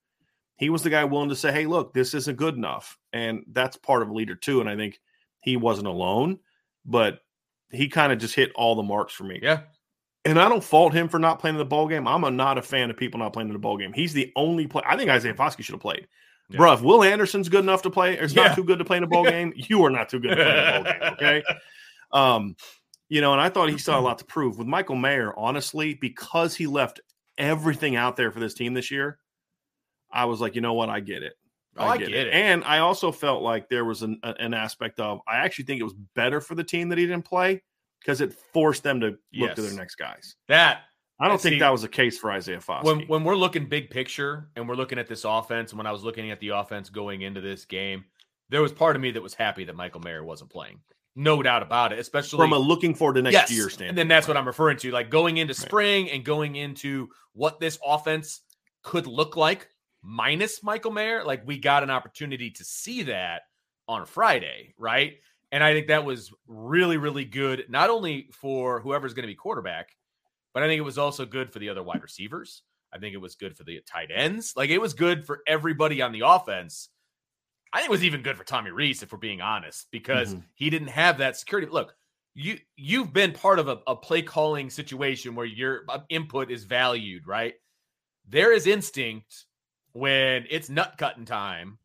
He 0.58 0.70
was 0.72 0.82
the 0.82 0.90
guy 0.90 1.04
willing 1.06 1.30
to 1.30 1.36
say, 1.36 1.52
"Hey, 1.52 1.68
look, 1.68 1.94
this 1.94 2.14
isn't 2.16 2.36
good 2.38 2.56
enough," 2.56 2.98
and 3.14 3.44
that's 3.52 3.78
part 3.78 4.02
of 4.02 4.10
a 4.10 4.14
leader 4.14 4.34
too. 4.36 4.60
And 4.60 4.68
I 4.70 4.76
think 4.76 5.00
he 5.42 5.56
wasn't 5.56 5.88
alone, 5.88 6.40
but 6.84 7.20
he 7.72 7.88
kind 7.88 8.12
of 8.12 8.18
just 8.18 8.34
hit 8.36 8.52
all 8.56 8.74
the 8.76 8.82
marks 8.84 9.14
for 9.14 9.24
me. 9.26 9.40
yeah, 9.44 9.62
And 10.26 10.40
I 10.40 10.50
don't 10.50 10.64
fault 10.64 10.92
him 10.94 11.08
for 11.08 11.20
not 11.20 11.38
playing 11.40 11.56
in 11.56 11.60
the 11.60 11.66
ball 11.66 11.88
game. 11.88 12.08
I'm 12.08 12.24
a, 12.24 12.32
not 12.32 12.58
a 12.58 12.62
fan 12.64 12.90
of 12.90 12.98
people 12.98 13.20
not 13.20 13.32
playing 13.32 13.48
in 13.50 13.54
the 13.54 13.60
ball 13.60 13.78
game. 13.78 13.94
He's 13.94 14.12
the 14.14 14.34
only 14.36 14.66
play. 14.66 14.82
I 14.88 14.98
think 14.98 15.12
Isaiah 15.12 15.36
Foskey 15.36 15.62
should 15.64 15.74
have 15.76 15.82
played. 15.82 16.08
Yeah. 16.50 16.60
Bruh, 16.60 16.74
if 16.74 16.82
Will 16.82 17.04
Anderson's 17.04 17.48
good 17.48 17.64
enough 17.64 17.84
to 17.84 17.92
play, 17.92 18.18
or 18.18 18.24
is 18.24 18.34
Yeah. 18.34 18.48
not 18.48 18.56
too 18.56 18.64
good 18.64 18.80
to 18.80 18.86
play 18.86 18.98
in 18.98 19.04
a 19.04 19.08
ball 19.08 19.24
game, 19.30 19.54
you 19.56 19.86
are 19.86 19.92
not 19.92 20.10
too 20.10 20.20
good 20.20 20.30
to 20.30 20.36
play 20.36 20.44
in 20.46 20.58
a 20.58 20.84
ball 20.84 20.92
game. 20.92 21.14
Okay. 21.14 21.44
Um, 22.12 22.56
you 23.10 23.22
know, 23.22 23.34
and 23.34 23.42
I 23.42 23.50
thought 23.50 23.70
he 23.70 23.78
still 23.78 23.96
had 23.96 24.00
a 24.02 24.04
lot 24.04 24.20
to 24.20 24.26
prove 24.26 24.58
with 24.58 24.68
Michael 24.68 24.96
Mayer, 24.96 25.34
honestly, 25.38 25.96
because 25.96 26.56
he 26.56 26.68
left 26.68 27.02
everything 27.38 27.96
out 27.96 28.16
there 28.16 28.32
for 28.32 28.40
this 28.40 28.54
team 28.54 28.74
this 28.74 28.92
year. 28.92 29.20
I 30.12 30.26
was 30.26 30.40
like, 30.42 30.56
you 30.56 30.62
know 30.62 30.74
what? 30.74 30.90
I 30.90 31.00
get 31.00 31.24
it. 31.24 31.34
Oh, 31.78 31.86
I 31.86 31.98
get 31.98 32.14
it. 32.14 32.34
And 32.34 32.64
I 32.64 32.80
also 32.80 33.12
felt 33.12 33.42
like 33.42 33.70
there 33.70 33.86
was 33.86 34.02
an, 34.02 34.20
an 34.24 34.54
aspect 34.54 35.00
of, 35.00 35.20
I 35.28 35.38
actually 35.38 35.66
think 35.66 35.80
it 35.80 35.84
was 35.84 35.94
better 36.16 36.42
for 36.42 36.56
the 36.56 36.64
team 36.64 36.90
that 36.90 36.98
he 36.98 37.06
didn't 37.06 37.26
play 37.26 37.62
because 38.00 38.22
it 38.22 38.34
forced 38.54 38.84
them 38.84 39.00
to 39.02 39.18
look 39.34 39.56
to 39.56 39.62
their 39.62 39.74
next 39.74 39.96
guys. 39.96 40.36
that 40.48 40.82
I 41.22 41.26
don't 41.26 41.34
And 41.34 41.42
think 41.42 41.54
see, 41.56 41.60
that 41.60 41.70
was 41.70 41.82
the 41.82 41.90
case 41.90 42.18
for 42.18 42.32
Isaiah 42.32 42.60
Foskey. 42.60 42.84
when 42.86 43.00
when 43.08 43.24
we're 43.26 43.36
looking 43.36 43.66
big 43.68 43.90
picture 43.90 44.50
and 44.56 44.68
we're 44.70 44.76
looking 44.76 44.98
at 44.98 45.08
this 45.08 45.26
offense, 45.26 45.72
and 45.72 45.78
when 45.78 45.86
I 45.86 45.92
was 45.92 46.02
looking 46.04 46.32
at 46.32 46.40
the 46.40 46.50
offense 46.50 46.90
going 46.90 47.22
into 47.24 47.42
this 47.42 47.66
game, 47.66 48.06
there 48.50 48.62
was 48.62 48.72
part 48.72 48.96
of 48.96 49.02
me 49.02 49.12
that 49.12 49.22
was 49.22 49.34
happy 49.34 49.66
that 49.66 49.76
Michael 49.76 50.00
Mayer 50.00 50.24
wasn't 50.24 50.50
playing. 50.50 50.80
No 51.20 51.44
doubt 51.44 51.64
about 51.64 51.92
it, 51.92 52.00
especially 52.00 52.38
from 52.38 52.54
a 52.54 52.58
looking 52.58 52.96
for 52.96 53.12
the 53.12 53.22
next 53.22 53.34
yes. 53.34 53.52
year 53.52 53.70
And 53.90 53.98
then 53.98 54.08
that's 54.08 54.26
what 54.26 54.38
I'm 54.38 54.48
referring 54.48 54.78
to, 54.78 54.92
like 54.92 55.10
going 55.10 55.36
into 55.36 55.52
Right. 55.52 55.68
spring 55.68 56.10
and 56.10 56.24
going 56.24 56.56
into 56.56 57.10
what 57.34 57.60
this 57.60 57.78
offense 57.86 58.40
could 58.84 59.06
look 59.06 59.36
like 59.36 59.68
minus 60.02 60.64
Michael 60.64 60.92
Mayer. 60.92 61.26
Like 61.26 61.46
we 61.46 61.58
got 61.58 61.84
an 61.84 61.90
opportunity 61.90 62.52
to 62.52 62.64
see 62.64 63.04
that 63.04 63.42
on 63.86 64.06
Friday, 64.06 64.74
right? 64.78 65.16
And 65.52 65.62
I 65.62 65.74
think 65.74 65.88
that 65.88 66.06
was 66.06 66.32
really, 66.48 66.96
really 66.96 67.26
good, 67.26 67.66
not 67.68 67.90
only 67.90 68.30
for 68.32 68.80
whoever's 68.80 69.14
going 69.14 69.24
to 69.24 69.28
be 69.28 69.36
quarterback, 69.36 69.98
but 70.54 70.64
I 70.64 70.68
think 70.68 70.80
it 70.80 70.84
was 70.84 70.98
also 70.98 71.26
good 71.26 71.52
for 71.52 71.60
the 71.60 71.68
other 71.68 71.84
wide 71.84 72.02
receivers. 72.02 72.64
I 72.94 72.98
think 72.98 73.14
it 73.14 73.18
was 73.18 73.36
good 73.36 73.58
for 73.58 73.66
the 73.66 73.82
tight 73.86 74.10
ends. 74.16 74.54
Like 74.56 74.70
it 74.70 74.80
was 74.80 74.94
good 74.94 75.26
for 75.26 75.42
everybody 75.46 76.02
on 76.02 76.14
the 76.14 76.22
offense. 76.26 76.88
I 77.74 77.80
think 77.80 77.90
it 77.90 77.92
was 77.92 78.04
even 78.04 78.22
good 78.24 78.38
for 78.38 78.44
Tommy 78.44 78.72
Rees, 78.72 79.04
if 79.04 79.12
we're 79.12 79.20
being 79.20 79.42
honest, 79.42 79.92
because 79.92 80.34
Mhm. 80.34 80.44
he 80.56 80.70
didn't 80.70 80.88
have 80.90 81.18
that 81.20 81.38
security. 81.38 81.68
Look, 81.72 81.96
you 82.34 82.58
you've 82.76 83.14
been 83.14 83.32
part 83.34 83.60
of 83.60 83.68
a, 83.68 83.82
a 83.88 83.96
play 83.96 84.22
calling 84.22 84.70
situation 84.70 85.36
where 85.36 85.46
your 85.46 85.84
uh, 85.90 86.00
input 86.10 86.50
is 86.52 86.64
valued, 86.64 87.28
right? 87.28 87.56
There 88.28 88.54
is 88.54 88.68
instinct 88.68 89.46
when 89.94 90.46
it's 90.50 90.70
nut 90.70 90.96
cutting 90.98 91.26
time. 91.26 91.80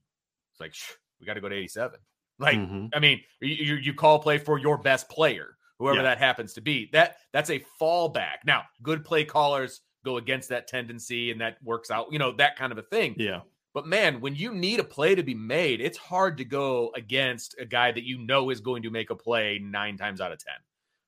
It's 0.53 0.61
like 0.61 0.75
"Shh, 0.75 0.93
we 1.21 1.27
got 1.27 1.35
to 1.35 1.41
go 1.41 1.49
to 1.49 1.55
eighty 1.57 1.69
seven. 1.69 2.01
Like 2.39 2.57
Mhm. 2.57 2.91
I 2.95 2.99
mean, 3.01 3.23
you, 3.41 3.49
you 3.55 3.75
you 3.77 3.95
call 3.95 4.19
play 4.19 4.39
for 4.39 4.59
your 4.59 4.79
best 4.79 5.09
player, 5.09 5.57
whoever 5.79 5.99
Yeah. 5.99 6.03
that 6.05 6.19
happens 6.19 6.53
to 6.55 6.61
be. 6.61 6.89
That 6.93 7.19
that's 7.33 7.51
a 7.51 7.61
fallback. 7.81 8.39
Now, 8.45 8.65
good 8.83 9.05
play 9.05 9.25
callers 9.25 9.83
go 10.05 10.17
against 10.19 10.49
that 10.51 10.67
tendency, 10.67 11.31
and 11.31 11.41
that 11.41 11.63
works 11.63 11.91
out. 11.91 12.13
You 12.13 12.19
know 12.19 12.33
that 12.33 12.57
kind 12.57 12.73
of 12.73 12.79
a 12.79 12.83
thing. 12.83 13.15
yeah, 13.19 13.41
But 13.75 13.87
man, 13.87 14.21
when 14.21 14.37
you 14.37 14.55
need 14.55 14.79
a 14.79 14.85
play 14.85 15.17
to 15.17 15.23
be 15.23 15.35
made, 15.35 15.81
it's 15.81 15.99
hard 15.99 16.39
to 16.39 16.45
go 16.45 16.93
against 16.95 17.57
a 17.59 17.67
guy 17.67 17.91
that 17.91 18.05
you 18.05 18.19
know 18.19 18.51
is 18.51 18.61
going 18.61 18.85
to 18.85 18.91
make 18.91 19.11
a 19.11 19.17
play 19.17 19.59
nine 19.63 19.97
times 19.97 20.21
out 20.21 20.33
of 20.33 20.39
ten, 20.39 20.55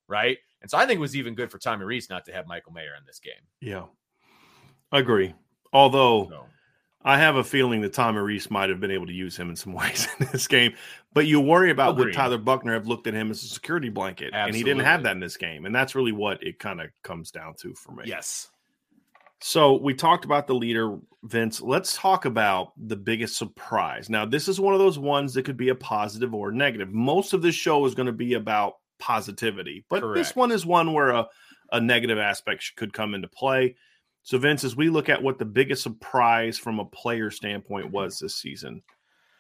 right? 0.08 0.36
And 0.60 0.70
so 0.70 0.76
I 0.76 0.84
think 0.84 0.98
it 0.98 1.00
was 1.00 1.16
even 1.16 1.36
good 1.36 1.50
for 1.50 1.58
Tommy 1.58 1.84
Rees 1.84 2.10
not 2.10 2.24
to 2.24 2.32
have 2.32 2.48
Michael 2.48 2.72
Mayer 2.72 2.94
in 2.98 3.06
this 3.06 3.20
game. 3.20 3.34
yeah, 3.60 3.84
agree. 4.92 5.32
Although 5.72 6.28
So, 6.28 6.46
I 7.06 7.18
have 7.18 7.36
a 7.36 7.44
feeling 7.44 7.82
that 7.82 7.92
Tommy 7.92 8.18
Rees 8.18 8.50
might 8.50 8.68
have 8.68 8.80
been 8.80 8.90
able 8.90 9.06
to 9.06 9.12
use 9.12 9.36
him 9.36 9.48
in 9.48 9.54
some 9.54 9.72
ways 9.74 10.08
in 10.18 10.26
this 10.32 10.48
game, 10.48 10.74
but 11.14 11.26
you 11.26 11.40
worry 11.40 11.70
about 11.70 11.96
would 11.96 12.12
Tyler 12.12 12.36
Buchner 12.36 12.72
have 12.72 12.88
looked 12.88 13.06
at 13.06 13.14
him 13.14 13.30
as 13.30 13.44
a 13.44 13.46
security 13.46 13.90
blanket, 13.90 14.34
and 14.34 14.54
he 14.56 14.64
didn't 14.64 14.84
have 14.84 15.04
that 15.04 15.12
in 15.12 15.20
this 15.20 15.36
game, 15.36 15.66
and 15.66 15.74
that's 15.74 15.94
really 15.94 16.12
what 16.12 16.42
it 16.42 16.58
kind 16.58 16.80
of 16.80 16.90
comes 17.04 17.30
down 17.30 17.54
to 17.60 17.74
for 17.74 17.92
me. 17.92 18.02
yes, 18.06 18.50
So 19.40 19.76
we 19.76 19.94
talked 19.94 20.24
about 20.24 20.46
the 20.46 20.54
leader, 20.54 20.98
Vince. 21.24 21.60
Let's 21.60 21.96
talk 21.96 22.24
about 22.24 22.72
the 22.76 22.96
biggest 22.96 23.36
surprise. 23.36 24.08
Now, 24.08 24.24
this 24.24 24.48
is 24.48 24.58
one 24.58 24.72
of 24.72 24.80
those 24.80 24.98
ones 24.98 25.34
that 25.34 25.44
could 25.44 25.56
be 25.56 25.68
a 25.68 25.74
positive 25.74 26.34
or 26.34 26.52
negative. 26.52 26.88
Most 26.90 27.32
of 27.32 27.42
this 27.42 27.54
show 27.54 27.84
is 27.84 27.94
going 27.94 28.06
to 28.06 28.12
be 28.12 28.34
about 28.34 28.74
positivity, 28.98 29.84
but 29.90 30.14
this 30.14 30.34
one 30.34 30.50
is 30.50 30.64
one 30.64 30.94
where 30.94 31.10
a, 31.10 31.26
a 31.72 31.80
negative 31.80 32.18
aspect 32.18 32.72
could 32.76 32.92
come 32.92 33.14
into 33.14 33.28
play. 33.28 33.76
So, 34.22 34.38
Vince, 34.38 34.64
as 34.64 34.74
we 34.74 34.88
look 34.88 35.08
at 35.08 35.22
what 35.22 35.38
the 35.38 35.44
biggest 35.44 35.82
surprise 35.82 36.58
from 36.58 36.80
a 36.80 36.84
player 36.84 37.30
standpoint 37.30 37.86
mm-hmm. 37.86 37.94
was 37.94 38.18
this 38.18 38.36
season, 38.36 38.82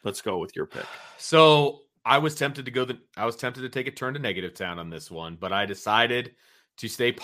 let's 0.04 0.22
go 0.22 0.38
with 0.38 0.54
your 0.54 0.66
pick. 0.66 0.86
So 1.18 1.80
I 2.04 2.18
was 2.18 2.36
tempted 2.36 2.66
to 2.66 2.70
go 2.70 2.84
the 2.84 2.98
I 3.16 3.26
was 3.26 3.36
tempted 3.36 3.62
to 3.62 3.68
take 3.68 3.88
a 3.88 3.90
turn 3.90 4.14
to 4.14 4.20
negative 4.20 4.54
town 4.54 4.78
on 4.78 4.88
this 4.90 5.10
one, 5.10 5.36
but 5.38 5.52
I 5.52 5.66
decided 5.66 6.34
to 6.78 6.88
stay. 6.88 7.14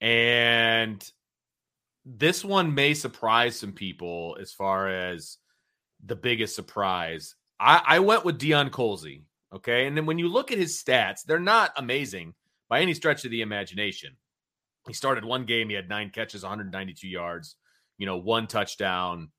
And 0.00 1.12
this 2.16 2.42
one 2.44 2.74
may 2.74 2.94
surprise 2.94 3.58
some 3.58 3.72
people 3.72 4.38
as 4.40 4.52
far 4.52 4.88
as 4.88 5.36
the 6.04 6.16
biggest 6.16 6.54
surprise. 6.54 7.34
I, 7.60 7.82
I 7.86 7.98
went 7.98 8.24
with 8.24 8.38
Deion 8.38 8.70
Colzie. 8.70 9.24
Okay. 9.54 9.86
And 9.86 9.96
then 9.96 10.06
when 10.06 10.18
you 10.18 10.28
look 10.28 10.50
at 10.50 10.58
his 10.58 10.82
stats, 10.82 11.22
they're 11.24 11.38
not 11.38 11.72
amazing 11.76 12.34
by 12.68 12.80
any 12.80 12.94
stretch 12.94 13.24
of 13.24 13.30
the 13.30 13.42
imagination. 13.42 14.16
He 14.86 14.94
started 14.94 15.24
one 15.24 15.44
game, 15.44 15.68
he 15.68 15.74
had 15.74 15.88
nine 15.88 16.10
catches, 16.10 16.42
192 16.42 17.06
yards, 17.08 17.56
you 17.98 18.06
know, 18.06 18.16
one 18.16 18.46
touchdown. 18.46 19.30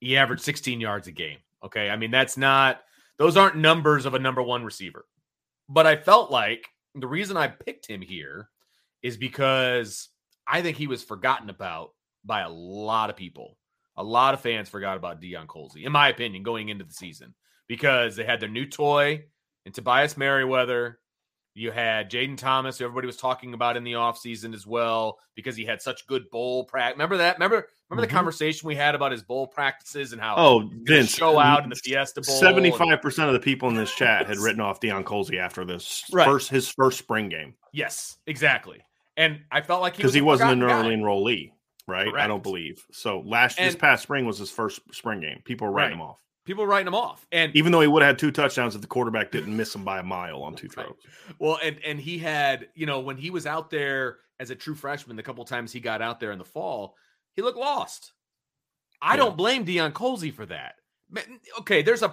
He 0.00 0.16
averaged 0.16 0.42
16 0.42 0.80
yards 0.80 1.06
a 1.06 1.12
game. 1.12 1.38
Okay. 1.64 1.90
I 1.90 1.96
mean, 1.96 2.10
that's 2.10 2.36
not, 2.36 2.80
those 3.18 3.36
aren't 3.36 3.56
numbers 3.56 4.04
of 4.04 4.14
a 4.14 4.18
number 4.18 4.42
one 4.42 4.64
receiver. 4.64 5.04
But 5.68 5.86
I 5.86 5.96
felt 5.96 6.30
like 6.30 6.66
the 6.94 7.06
reason 7.06 7.36
I 7.36 7.48
picked 7.48 7.86
him 7.86 8.00
here 8.00 8.48
is 9.02 9.16
because 9.16 10.08
I 10.46 10.62
think 10.62 10.76
he 10.76 10.86
was 10.86 11.04
forgotten 11.04 11.50
about 11.50 11.90
by 12.26 12.40
a 12.40 12.48
lot 12.50 13.10
of 13.10 13.16
people. 13.16 13.56
A 13.96 14.04
lot 14.04 14.34
of 14.34 14.40
fans 14.40 14.68
forgot 14.68 14.96
about 14.96 15.22
Deion 15.22 15.46
Colzie, 15.46 15.84
in 15.84 15.92
my 15.92 16.08
opinion, 16.08 16.42
going 16.42 16.68
into 16.68 16.84
the 16.84 16.92
season 16.92 17.34
because 17.66 18.16
they 18.16 18.24
had 18.24 18.40
their 18.40 18.48
new 18.48 18.66
toy 18.66 19.24
and 19.64 19.74
Tobias 19.74 20.16
Merriweather. 20.16 20.98
You 21.54 21.70
had 21.70 22.10
Jayden 22.10 22.36
Thomas, 22.36 22.76
who 22.76 22.84
everybody 22.84 23.06
was 23.06 23.16
talking 23.16 23.54
about 23.54 23.78
in 23.78 23.84
the 23.84 23.94
offseason 23.94 24.52
as 24.52 24.66
well, 24.66 25.18
because 25.34 25.56
he 25.56 25.64
had 25.64 25.80
such 25.80 26.06
good 26.06 26.28
bowl 26.30 26.64
practice. 26.64 26.96
Remember 26.96 27.16
that? 27.16 27.36
Remember, 27.36 27.66
remember 27.88 28.06
Mhm. 28.06 28.10
the 28.10 28.14
conversation 28.14 28.66
we 28.68 28.74
had 28.74 28.94
about 28.94 29.10
his 29.12 29.22
bowl 29.22 29.46
practices 29.46 30.12
and 30.12 30.20
how 30.20 30.34
Oh, 30.36 30.60
he 30.68 30.68
Vince, 30.82 31.14
show 31.16 31.38
out 31.38 31.64
in 31.64 31.70
the 31.70 31.76
Fiesta 31.76 32.20
Bowl. 32.20 32.34
Seventy-five 32.36 33.00
percent 33.00 33.28
of 33.28 33.32
the 33.32 33.40
people 33.40 33.70
in 33.70 33.74
this 33.74 33.94
chat 33.94 34.26
had 34.26 34.36
written 34.36 34.60
off 34.60 34.80
Deion 34.80 35.04
Colzie 35.04 35.38
after 35.38 35.64
this 35.64 36.04
Right. 36.12 36.26
first 36.26 36.50
his 36.50 36.68
first 36.68 36.98
spring 36.98 37.30
game 37.30 37.54
Yes, 37.72 38.18
exactly. 38.26 38.82
And 39.16 39.40
I 39.50 39.62
felt 39.62 39.80
like 39.80 39.94
he 39.94 39.98
because 40.02 40.08
was 40.10 40.14
he 40.14 40.20
a 40.20 40.24
wasn't 40.24 40.50
an 40.52 40.62
early 40.62 40.94
guy. 40.94 41.02
enrollee, 41.02 41.52
right? 41.86 42.08
I 42.14 42.26
don't 42.26 42.42
believe 42.42 42.84
so. 42.92 43.20
Last 43.20 43.58
this 43.58 43.76
past 43.76 44.02
spring 44.02 44.26
was 44.26 44.38
his 44.38 44.50
first 44.50 44.80
spring 44.92 45.20
game. 45.20 45.40
People 45.44 45.66
were 45.68 45.72
writing 45.72 45.98
Right. 45.98 46.04
him 46.04 46.10
off, 46.10 46.22
People 46.44 46.64
were 46.64 46.70
writing 46.70 46.86
him 46.88 46.94
off, 46.94 47.26
and 47.32 47.54
even 47.56 47.72
though 47.72 47.80
he 47.80 47.86
would 47.86 48.02
have 48.02 48.10
had 48.10 48.18
two 48.18 48.30
touchdowns 48.30 48.74
if 48.74 48.80
the 48.80 48.86
quarterback 48.86 49.30
didn't 49.32 49.56
miss 49.56 49.74
him 49.74 49.84
by 49.84 49.98
a 49.98 50.02
mile 50.02 50.42
on 50.42 50.54
two 50.54 50.68
Right. 50.76 50.86
throws. 50.86 50.96
Well, 51.38 51.58
and 51.62 51.78
and 51.84 52.00
he 52.00 52.18
had, 52.18 52.68
you 52.74 52.86
know, 52.86 53.00
when 53.00 53.16
he 53.16 53.30
was 53.30 53.46
out 53.46 53.70
there 53.70 54.18
as 54.38 54.50
a 54.50 54.54
true 54.54 54.74
freshman, 54.74 55.16
the 55.16 55.22
couple 55.22 55.44
times 55.44 55.72
he 55.72 55.80
got 55.80 56.02
out 56.02 56.20
there 56.20 56.32
in 56.32 56.38
the 56.38 56.44
fall, 56.44 56.94
he 57.34 57.42
looked 57.42 57.58
lost. 57.58 58.12
I 59.02 59.12
Yeah. 59.12 59.16
don't 59.18 59.36
blame 59.36 59.64
Deion 59.66 59.92
Colzie 59.92 60.32
for 60.32 60.46
that. 60.46 60.76
Okay, 61.60 61.82
there's 61.82 62.02
a 62.02 62.12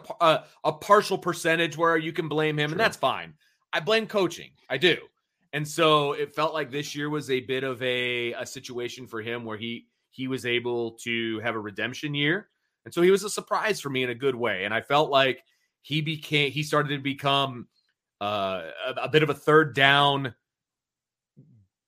a 0.63 0.71
partial 0.73 1.17
percentage 1.17 1.77
where 1.77 1.97
you 1.97 2.13
can 2.13 2.27
blame 2.27 2.57
him, 2.59 2.69
Sure. 2.69 2.73
and 2.73 2.79
that's 2.79 2.97
fine. 2.97 3.33
I 3.71 3.79
blame 3.79 4.05
coaching. 4.07 4.51
I 4.69 4.77
do. 4.77 4.97
And 5.53 5.67
so 5.67 6.13
it 6.13 6.33
felt 6.33 6.53
like 6.53 6.71
this 6.71 6.95
year 6.95 7.09
was 7.09 7.29
a 7.29 7.39
bit 7.39 7.63
of 7.63 7.81
a, 7.81 8.33
a 8.33 8.45
situation 8.45 9.05
for 9.05 9.21
him 9.21 9.45
where 9.45 9.57
he 9.57 9.87
he 10.09 10.27
was 10.27 10.45
able 10.45 10.91
to 10.91 11.39
have 11.39 11.55
a 11.55 11.59
redemption 11.59 12.13
year. 12.13 12.49
And 12.85 12.93
so 12.93 13.01
he 13.01 13.11
was 13.11 13.23
a 13.23 13.29
surprise 13.29 13.79
for 13.79 13.89
me 13.89 14.03
in 14.03 14.09
a 14.09 14.15
good 14.15 14.35
way. 14.35 14.65
And 14.65 14.73
I 14.73 14.81
felt 14.81 15.09
like 15.09 15.43
he 15.81 16.01
became 16.01 16.51
he 16.51 16.63
started 16.63 16.89
to 16.89 17.01
become 17.01 17.67
uh, 18.19 18.63
a, 18.85 19.03
a 19.03 19.09
bit 19.09 19.23
of 19.23 19.29
a 19.29 19.33
third 19.33 19.75
down 19.75 20.33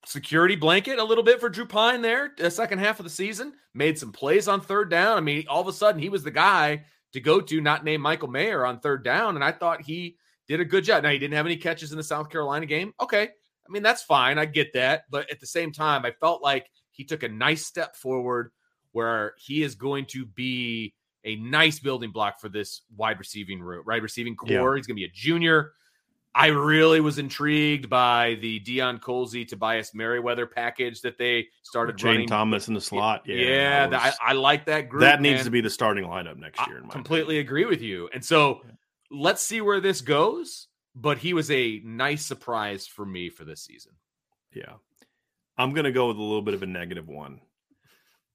security 0.06 0.56
blanket 0.56 1.00
a 1.00 1.04
little 1.04 1.24
bit 1.24 1.40
for 1.40 1.50
Drew 1.50 1.66
Pyne 1.66 2.02
there 2.02 2.32
the 2.38 2.52
second 2.52 2.80
half 2.80 3.00
of 3.00 3.04
the 3.04 3.10
season. 3.10 3.54
Made 3.74 3.98
some 3.98 4.12
plays 4.12 4.48
on 4.48 4.62
third 4.62 4.90
down. 4.92 5.18
I 5.18 5.22
mean, 5.22 5.46
all 5.50 5.62
of 5.62 5.68
a 5.68 5.74
sudden 5.74 6.00
he 6.00 6.10
was 6.10 6.24
the 6.24 6.32
guy 6.32 6.86
to 7.14 7.20
go 7.20 7.42
to, 7.42 7.62
not 7.62 7.84
named 7.84 8.04
Michael 8.04 8.28
Mayer 8.28 8.66
on 8.66 8.80
third 8.80 9.04
down. 9.04 9.36
And 9.36 9.44
I 9.44 9.52
thought 9.52 9.82
he 9.82 10.18
did 10.48 10.60
a 10.60 10.66
good 10.66 10.84
job. 10.84 11.04
Now 11.04 11.10
he 11.10 11.18
didn't 11.18 11.36
have 11.36 11.46
any 11.48 11.58
catches 11.58 11.92
in 11.92 11.98
the 11.98 12.04
South 12.04 12.30
Carolina 12.30 12.68
game. 12.68 12.94
Okay. 13.02 13.30
I 13.68 13.72
mean, 13.72 13.84
that's 13.84 14.04
fine. 14.04 14.38
I 14.38 14.46
get 14.46 14.74
that. 14.74 15.06
But 15.10 15.30
at 15.32 15.40
the 15.40 15.48
same 15.48 15.72
time, 15.72 16.06
I 16.06 16.12
felt 16.12 16.42
like 16.42 16.70
he 16.92 17.04
took 17.04 17.24
a 17.24 17.30
nice 17.30 17.66
step 17.66 17.96
forward 17.96 18.52
where 18.92 19.34
he 19.38 19.64
is 19.64 19.76
going 19.76 20.06
to 20.06 20.26
be 20.26 20.94
a 21.24 21.36
nice 21.38 21.80
building 21.80 22.12
block 22.12 22.40
for 22.40 22.50
this 22.50 22.82
wide 22.96 23.20
receiving 23.20 23.62
route, 23.62 23.86
right? 23.86 24.02
Receiving 24.02 24.36
core. 24.36 24.50
Yeah. 24.50 24.76
He's 24.76 24.88
going 24.88 24.96
to 24.96 25.02
be 25.02 25.06
a 25.06 25.12
junior. 25.14 25.74
I 26.38 26.48
really 26.48 27.00
was 27.00 27.18
intrigued 27.18 27.90
by 27.90 28.38
the 28.42 28.60
Deion 28.60 29.00
Colzie 29.00 29.48
Tobias 29.48 29.94
Merriweather 29.96 30.46
package 30.46 31.00
that 31.02 31.18
they 31.18 31.48
started 31.64 31.98
Jane 31.98 32.12
running. 32.12 32.28
Thomas 32.28 32.68
in 32.68 32.74
the 32.74 32.82
slot, 32.82 33.24
yeah, 33.26 33.36
yeah, 33.36 33.88
was- 33.88 34.18
I, 34.22 34.32
I 34.32 34.34
like 34.34 34.66
that 34.66 34.90
group. 34.90 35.02
that 35.02 35.22
needs 35.22 35.38
man. 35.38 35.46
to 35.46 35.52
be 35.52 35.62
the 35.62 35.70
starting 35.70 36.04
lineup 36.04 36.38
next 36.38 36.60
I 36.60 36.68
year. 36.68 36.78
In 36.80 36.88
my 36.88 36.90
completely 36.90 37.40
agree 37.40 37.64
with 37.64 37.82
you. 37.82 38.10
And 38.14 38.24
so 38.24 38.62
let's 39.10 39.44
see 39.44 39.62
where 39.62 39.80
this 39.80 40.02
goes. 40.02 40.68
But 40.96 41.18
he 41.18 41.34
was 41.34 41.52
a 41.52 41.82
nice 41.84 42.26
surprise 42.26 42.88
for 42.88 43.06
me 43.06 43.30
for 43.30 43.44
this 43.46 43.62
season. 43.62 43.94
yeah. 44.54 44.74
I'm 45.58 45.72
going 45.74 45.86
to 45.86 45.92
go 45.94 46.08
with 46.10 46.18
a 46.18 46.22
little 46.22 46.42
bit 46.42 46.54
of 46.54 46.64
a 46.64 46.66
negative 46.66 47.08
one. 47.08 47.40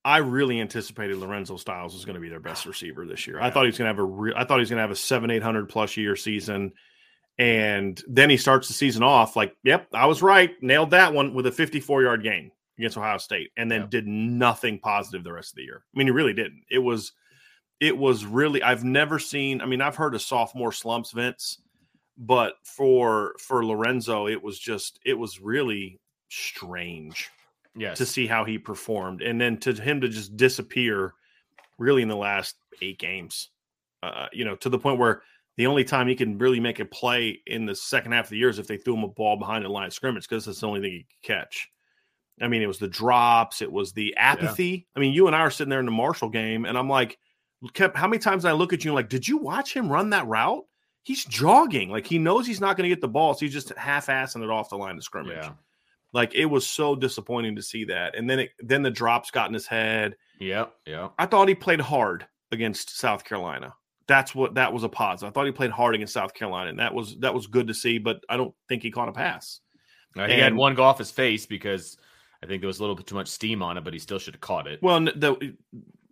I 0.07 0.19
really 0.19 0.59
anticipated 0.59 1.19
Lorenzo 1.19 1.59
Styles 1.59 1.93
was 1.93 2.07
going 2.07 2.15
to 2.15 2.21
be 2.21 2.31
their 2.31 2.41
best 2.41 2.65
receiver 2.73 3.05
this 3.05 3.27
year. 3.27 3.39
I 3.41 3.51
thought 3.51 3.65
he 3.65 3.67
was 3.69 3.77
going 3.79 3.85
to 3.87 3.93
have 3.95 3.99
a 3.99 4.05
real. 4.05 4.35
I 4.37 4.45
thought 4.45 4.57
he 4.57 4.61
was 4.61 4.71
going 4.71 4.79
to 4.79 4.83
have 4.83 4.91
a 4.91 4.97
seven, 4.97 5.31
eight 5.31 5.43
hundred 5.43 5.69
plus 5.69 5.97
year 5.99 6.17
season, 6.17 6.73
and 7.39 8.03
then 8.09 8.31
he 8.31 8.39
starts 8.39 8.69
the 8.69 8.75
season 8.75 9.03
off 9.03 9.37
like, 9.37 9.55
"Yep, 9.65 9.89
I 9.93 10.07
was 10.07 10.23
right, 10.23 10.51
nailed 10.63 10.91
that 10.93 11.13
one 11.13 11.35
with 11.35 11.47
a 11.47 11.53
54 11.53 12.03
yard 12.03 12.23
game 12.23 12.51
against 12.79 12.97
Ohio 12.97 13.19
State," 13.19 13.51
and 13.59 13.71
then 13.71 13.83
Yep. 13.83 13.91
did 13.91 14.07
nothing 14.07 14.79
positive 14.79 15.23
the 15.23 15.33
rest 15.33 15.53
of 15.53 15.57
the 15.57 15.65
year. 15.65 15.83
I 15.95 15.99
mean, 15.99 16.07
he 16.07 16.13
really 16.13 16.33
didn't. 16.35 16.63
It 16.71 16.79
was, 16.79 17.13
it 17.81 17.97
was 17.99 18.25
really. 18.25 18.63
I've 18.63 18.85
never 18.85 19.19
seen. 19.19 19.61
I 19.61 19.67
mean, 19.67 19.83
I've 19.83 19.97
heard 19.97 20.15
of 20.15 20.23
sophomore 20.23 20.73
slumps, 20.73 21.11
Vince, 21.13 21.59
but 22.21 22.55
for 22.63 23.35
for 23.41 23.65
Lorenzo, 23.65 24.29
it 24.29 24.41
was 24.43 24.59
just. 24.59 25.01
It 25.05 25.15
was 25.15 25.41
really 25.41 25.99
strange 26.29 27.31
Yes. 27.77 27.99
to 27.99 28.07
see 28.07 28.27
how 28.27 28.45
he 28.45 28.59
performed, 28.59 29.23
and 29.23 29.41
then 29.41 29.57
to 29.59 29.73
him 29.73 30.01
to 30.03 30.09
just 30.09 30.37
disappear, 30.37 31.15
really 31.79 32.03
in 32.03 32.09
the 32.09 32.17
last 32.17 32.57
eight 32.83 32.99
games. 32.99 33.49
Uh, 34.03 34.27
you 34.33 34.45
know, 34.45 34.57
to 34.57 34.69
the 34.69 34.79
point 34.79 34.99
where 34.99 35.23
the 35.57 35.67
only 35.67 35.85
time 35.85 36.09
he 36.09 36.15
can 36.15 36.39
really 36.39 36.61
make 36.61 36.81
a 36.81 36.85
play 36.85 37.41
in 37.47 37.67
the 37.67 37.75
second 37.75 38.13
half 38.13 38.27
of 38.27 38.31
the 38.31 38.39
year 38.39 38.49
is 38.49 38.59
if 38.59 38.67
they 38.67 38.77
threw 38.77 38.97
him 38.97 39.05
a 39.05 39.09
ball 39.09 39.37
behind 39.37 39.65
the 39.65 39.69
line 39.69 39.87
of 39.87 39.93
scrimmage 39.93 40.29
because 40.29 40.45
that's 40.47 40.61
the 40.61 40.67
only 40.67 40.81
thing 40.81 40.93
he 40.93 40.99
could 41.01 41.23
catch. 41.23 41.71
I 42.41 42.49
mean, 42.49 42.63
it 42.63 42.67
was 42.67 42.79
the 42.79 42.89
drops, 42.89 43.61
it 43.61 43.71
was 43.71 43.93
the 43.93 44.17
apathy. 44.17 44.87
I 44.97 45.01
mean, 45.01 45.13
you 45.13 45.27
and 45.27 45.37
I 45.37 45.41
are 45.41 45.51
sitting 45.51 45.69
there 45.71 45.81
in 45.81 45.87
the 45.87 45.93
Marshall 45.93 46.31
game, 46.31 46.65
and 46.65 46.79
I'm 46.79 46.89
like, 46.89 47.19
kept 47.75 47.97
how 47.97 48.09
many 48.09 48.19
times 48.19 48.45
I 48.45 48.53
look 48.53 48.73
at 48.73 48.85
you 48.85 48.91
and 48.91 48.97
like, 48.97 49.11
did 49.11 49.29
you 49.29 49.37
watch 49.37 49.75
him 49.75 49.93
run 49.93 50.11
that 50.11 50.27
route? 50.27 50.65
He's 51.03 51.25
jogging. 51.25 51.91
Like 51.91 52.07
he 52.07 52.19
knows 52.19 52.47
he's 52.47 52.61
not 52.61 52.77
going 52.77 52.89
to 52.89 52.95
get 52.95 53.01
the 53.01 53.09
ball, 53.09 53.35
so 53.35 53.41
he's 53.41 53.53
just 53.53 53.71
half-assing 53.77 54.43
it 54.43 54.51
off 54.51 54.69
the 54.69 54.77
line 54.77 54.97
of 54.97 55.05
scrimmage. 55.05 55.39
Yeah. 55.43 55.53
Like 56.13 56.35
it 56.35 56.47
was 56.47 56.67
so 56.67 56.95
disappointing 56.95 57.57
to 57.57 57.63
see 57.63 57.85
that. 57.85 58.17
And 58.17 58.29
then 58.29 58.41
it 58.41 58.51
then 58.59 58.83
the 58.83 58.91
drops 58.91 59.31
got 59.31 59.49
in 59.49 59.55
his 59.55 59.67
head. 59.67 60.17
Yep. 60.39 60.73
Yep. 60.87 61.13
I 61.19 61.27
thought 61.27 61.49
he 61.49 61.55
played 61.55 61.81
hard 61.81 62.27
against 62.53 62.99
South 62.99 63.25
Carolina. 63.25 63.75
That's 64.09 64.35
what 64.35 64.55
that 64.55 64.73
was 64.73 64.83
a 64.83 64.89
positive. 64.89 65.31
I 65.31 65.33
thought 65.33 65.47
he 65.47 65.53
played 65.53 65.71
hard 65.71 65.95
against 65.95 66.15
South 66.15 66.35
Carolina, 66.35 66.71
and 66.71 66.81
that 66.81 66.93
was 66.93 67.17
that 67.21 67.33
was 67.33 67.47
good 67.47 67.69
to 67.69 67.75
see. 67.75 67.99
But 67.99 68.25
I 68.29 68.37
don't 68.37 68.55
think 68.69 68.83
he 68.83 68.91
caught 68.91 69.09
a 69.09 69.13
pass. 69.13 69.61
Uh, 70.19 70.27
he 70.27 70.41
had 70.41 70.55
one 70.55 70.75
go 70.75 70.83
off 70.83 70.99
his 70.99 71.13
face 71.13 71.47
because 71.47 71.97
I 72.43 72.47
think 72.47 72.61
there 72.61 72.67
was 72.67 72.81
a 72.81 72.83
little 72.83 72.97
bit 72.97 73.07
too 73.07 73.15
much 73.15 73.29
steam 73.29 73.63
on 73.63 73.79
it, 73.79 73.85
but 73.85 73.93
he 73.93 74.01
still 74.01 74.19
should 74.19 74.35
have 74.35 74.41
caught 74.41 74.67
it. 74.67 74.83
Well, 74.83 75.01
the, 75.01 75.55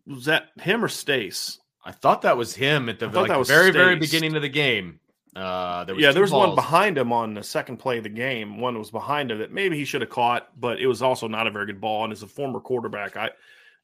was 0.07 0.26
that 0.26 0.51
him 0.61 0.84
or 0.84 0.89
Staes? 0.89 1.59
I 1.85 1.93
thought 1.93 2.22
that 2.22 2.37
was 2.37 2.55
him 2.55 2.89
at 2.89 2.99
the 2.99 3.09
like, 3.09 3.47
very, 3.47 3.70
very 3.70 3.97
beginning 3.97 4.37
of 4.37 4.43
the 4.43 4.49
game. 4.49 5.01
Uh, 5.37 5.85
there 5.85 5.95
was 5.95 6.03
yeah, 6.03 6.11
there 6.11 6.22
was 6.22 6.33
one 6.33 6.55
behind 6.55 6.99
him 6.99 7.12
on 7.12 7.35
the 7.35 7.43
second 7.43 7.76
play 7.76 7.99
of 7.99 8.03
the 8.05 8.09
game. 8.11 8.59
One 8.61 8.79
was 8.79 8.91
behind 8.91 9.31
him 9.31 9.39
that 9.39 9.53
maybe 9.53 9.76
he 9.76 9.85
should 9.85 10.01
have 10.01 10.11
caught, 10.11 10.49
but 10.59 10.81
it 10.81 10.87
was 10.87 11.03
also 11.03 11.29
not 11.29 11.47
a 11.47 11.51
very 11.51 11.66
good 11.66 11.81
ball. 11.81 12.05
And 12.05 12.12
as 12.12 12.22
a 12.22 12.26
former 12.26 12.61
quarterback, 12.61 13.16
I, 13.16 13.31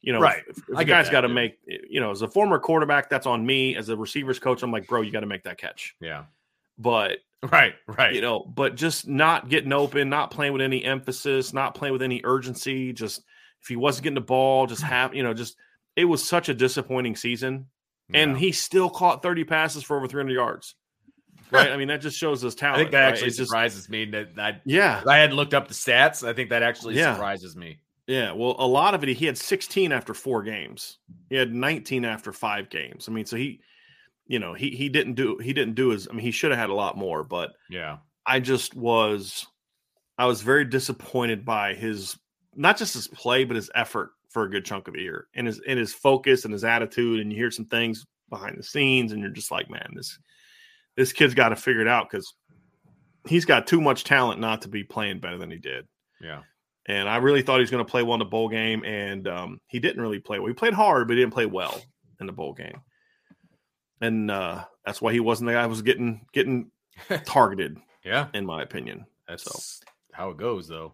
you 0.01 0.11
know, 0.11 0.19
Right. 0.19 0.43
if, 0.49 0.57
if 0.57 0.75
I 0.75 0.83
guy's 0.83 1.09
got 1.09 1.21
to 1.21 1.29
make, 1.29 1.57
you 1.65 1.99
know, 2.01 2.11
as 2.11 2.21
a 2.21 2.27
former 2.27 2.59
quarterback, 2.59 3.09
that's 3.09 3.25
on 3.25 3.45
me. 3.45 3.75
As 3.75 3.89
a 3.89 3.95
receivers 3.95 4.37
coach, 4.39 4.63
I'm 4.63 4.71
like, 4.71 4.87
bro, 4.87 5.01
you 5.01 5.11
got 5.11 5.21
to 5.21 5.27
make 5.27 5.43
that 5.43 5.57
catch. 5.57 5.95
Yeah. 6.01 6.25
But 6.77 7.19
Right. 7.51 7.75
Right. 7.87 8.13
you 8.15 8.21
know, 8.21 8.39
but 8.39 8.75
just 8.75 9.07
not 9.07 9.49
getting 9.49 9.71
open, 9.71 10.09
not 10.09 10.31
playing 10.31 10.53
with 10.53 10.61
any 10.61 10.83
emphasis, 10.83 11.53
not 11.53 11.75
playing 11.75 11.93
with 11.93 12.01
any 12.01 12.21
urgency. 12.23 12.91
Just 12.91 13.23
if 13.61 13.67
he 13.67 13.75
wasn't 13.75 14.03
getting 14.03 14.15
the 14.15 14.21
ball, 14.21 14.67
just 14.67 14.81
have 14.83 15.13
you 15.13 15.23
know, 15.23 15.33
just 15.33 15.55
it 15.95 16.05
was 16.05 16.27
such 16.27 16.49
a 16.49 16.53
disappointing 16.53 17.15
season. 17.15 17.67
And 18.13 18.37
he 18.37 18.51
still 18.51 18.89
caught 18.89 19.23
30 19.23 19.43
passes 19.45 19.83
for 19.83 19.97
over 19.97 20.07
300 20.07 20.31
yards. 20.33 20.75
Right? 21.51 21.69
I 21.71 21.77
mean, 21.77 21.89
that 21.89 22.01
just 22.01 22.17
shows 22.17 22.41
his 22.41 22.55
talent. 22.55 22.77
I 22.77 22.79
think 22.81 22.91
that 22.91 23.01
right? 23.03 23.09
actually 23.13 23.27
It's 23.27 23.37
just, 23.37 23.49
surprises 23.49 23.87
me. 23.87 24.05
That 24.05 24.29
I, 24.37 24.61
yeah, 24.65 25.03
I 25.07 25.17
hadn't 25.17 25.35
looked 25.35 25.53
up 25.53 25.67
the 25.67 25.75
stats. 25.75 26.27
I 26.27 26.33
think 26.33 26.49
that 26.49 26.63
actually 26.63 26.95
Yeah. 26.95 27.13
surprises 27.13 27.55
me. 27.55 27.77
yeah. 28.07 28.31
Well, 28.31 28.55
a 28.57 28.65
lot 28.65 28.95
of 28.95 29.03
it, 29.03 29.09
he 29.09 29.25
had 29.27 29.37
16 29.37 29.91
after 29.91 30.15
four 30.15 30.41
games. 30.41 30.97
He 31.29 31.35
had 31.35 31.53
19 31.53 32.03
after 32.03 32.33
five 32.33 32.69
games. 32.71 33.07
I 33.07 33.11
mean, 33.11 33.25
so 33.27 33.37
he, 33.37 33.61
you 34.25 34.39
know, 34.39 34.55
he 34.55 34.71
he 34.71 34.89
didn't 34.89 35.13
do 35.13 35.37
he 35.37 35.53
didn't 35.53 35.75
do 35.75 35.89
his. 35.89 36.07
I 36.09 36.13
mean, 36.13 36.21
he 36.25 36.31
should 36.31 36.49
have 36.49 36.59
had 36.59 36.71
a 36.71 36.73
lot 36.73 36.97
more, 36.97 37.23
but 37.23 37.51
Yeah. 37.69 37.97
I 38.25 38.39
just 38.39 38.75
was 38.75 39.45
I 40.17 40.25
was 40.25 40.41
very 40.41 40.65
disappointed 40.65 41.45
by 41.45 41.75
his 41.75 42.17
not 42.55 42.77
just 42.77 42.95
his 42.95 43.07
play, 43.07 43.43
but 43.43 43.55
his 43.55 43.69
effort 43.75 44.09
for 44.35 44.43
a 44.43 44.49
good 44.49 44.65
chunk 44.65 44.87
of 44.89 44.93
the 44.93 45.01
year 45.01 45.27
and 45.33 45.47
his 45.47 45.61
and 45.65 45.79
his 45.79 45.93
focus 45.93 46.43
and 46.43 46.51
his 46.53 46.65
attitude. 46.65 47.21
And 47.21 47.31
you 47.31 47.37
hear 47.37 47.49
some 47.51 47.65
things 47.65 48.05
behind 48.29 48.57
the 48.57 48.63
scenes, 48.63 49.13
and 49.13 49.21
you're 49.21 49.31
just 49.31 49.49
like, 49.49 49.69
man, 49.69 49.93
this 49.95 50.19
this 50.97 51.13
kid's 51.13 51.33
got 51.33 51.49
to 51.49 51.55
figure 51.55 51.79
it 51.81 51.87
out 51.87 52.09
because 52.09 52.33
he's 53.27 53.45
got 53.45 53.65
too 53.65 53.79
much 53.79 54.03
talent 54.03 54.41
not 54.41 54.61
to 54.63 54.67
be 54.67 54.83
playing 54.83 55.19
better 55.21 55.37
than 55.37 55.49
he 55.49 55.57
did. 55.57 55.87
Yeah. 56.21 56.41
And 56.85 57.07
I 57.09 57.15
really 57.17 57.41
thought 57.41 57.55
he 57.55 57.61
was 57.61 57.71
going 57.71 57.83
to 57.85 57.89
play 57.89 58.03
well 58.03 58.13
in 58.15 58.19
the 58.19 58.25
bowl 58.25 58.49
game, 58.49 58.83
and 58.83 59.25
um, 59.27 59.61
he 59.67 59.79
didn't 59.79 60.01
really 60.01 60.19
play 60.19 60.37
well. 60.37 60.47
He 60.49 60.53
played 60.53 60.73
hard, 60.73 61.07
but 61.07 61.15
he 61.15 61.21
didn't 61.23 61.33
play 61.33 61.45
well 61.47 61.81
in 62.19 62.27
the 62.27 62.33
bowl 62.33 62.53
game. 62.53 62.81
And 64.01 64.29
uh, 64.29 64.65
that's 64.85 65.01
why 65.01 65.13
he 65.13 65.19
wasn't 65.19 65.47
the 65.47 65.53
guy 65.53 65.63
who 65.63 65.69
was 65.69 65.81
getting 65.81 66.25
getting 66.33 66.69
targeted, 67.25 67.77
Yeah. 68.03 68.27
in 68.33 68.45
my 68.45 68.61
opinion. 68.61 69.05
That's 69.27 69.81
how 70.11 70.29
it 70.29 70.37
goes, 70.37 70.67
though. 70.67 70.93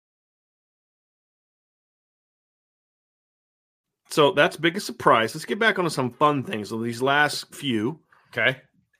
So 4.11 4.31
that's 4.33 4.57
biggest 4.57 4.85
surprise. 4.85 5.33
Let's 5.33 5.45
get 5.45 5.59
back 5.59 5.79
onto 5.79 5.89
some 5.89 6.11
fun 6.11 6.43
things. 6.43 6.69
So 6.69 6.81
these 6.81 7.01
last 7.01 7.53
few, 7.55 7.99
Okay. 8.29 8.57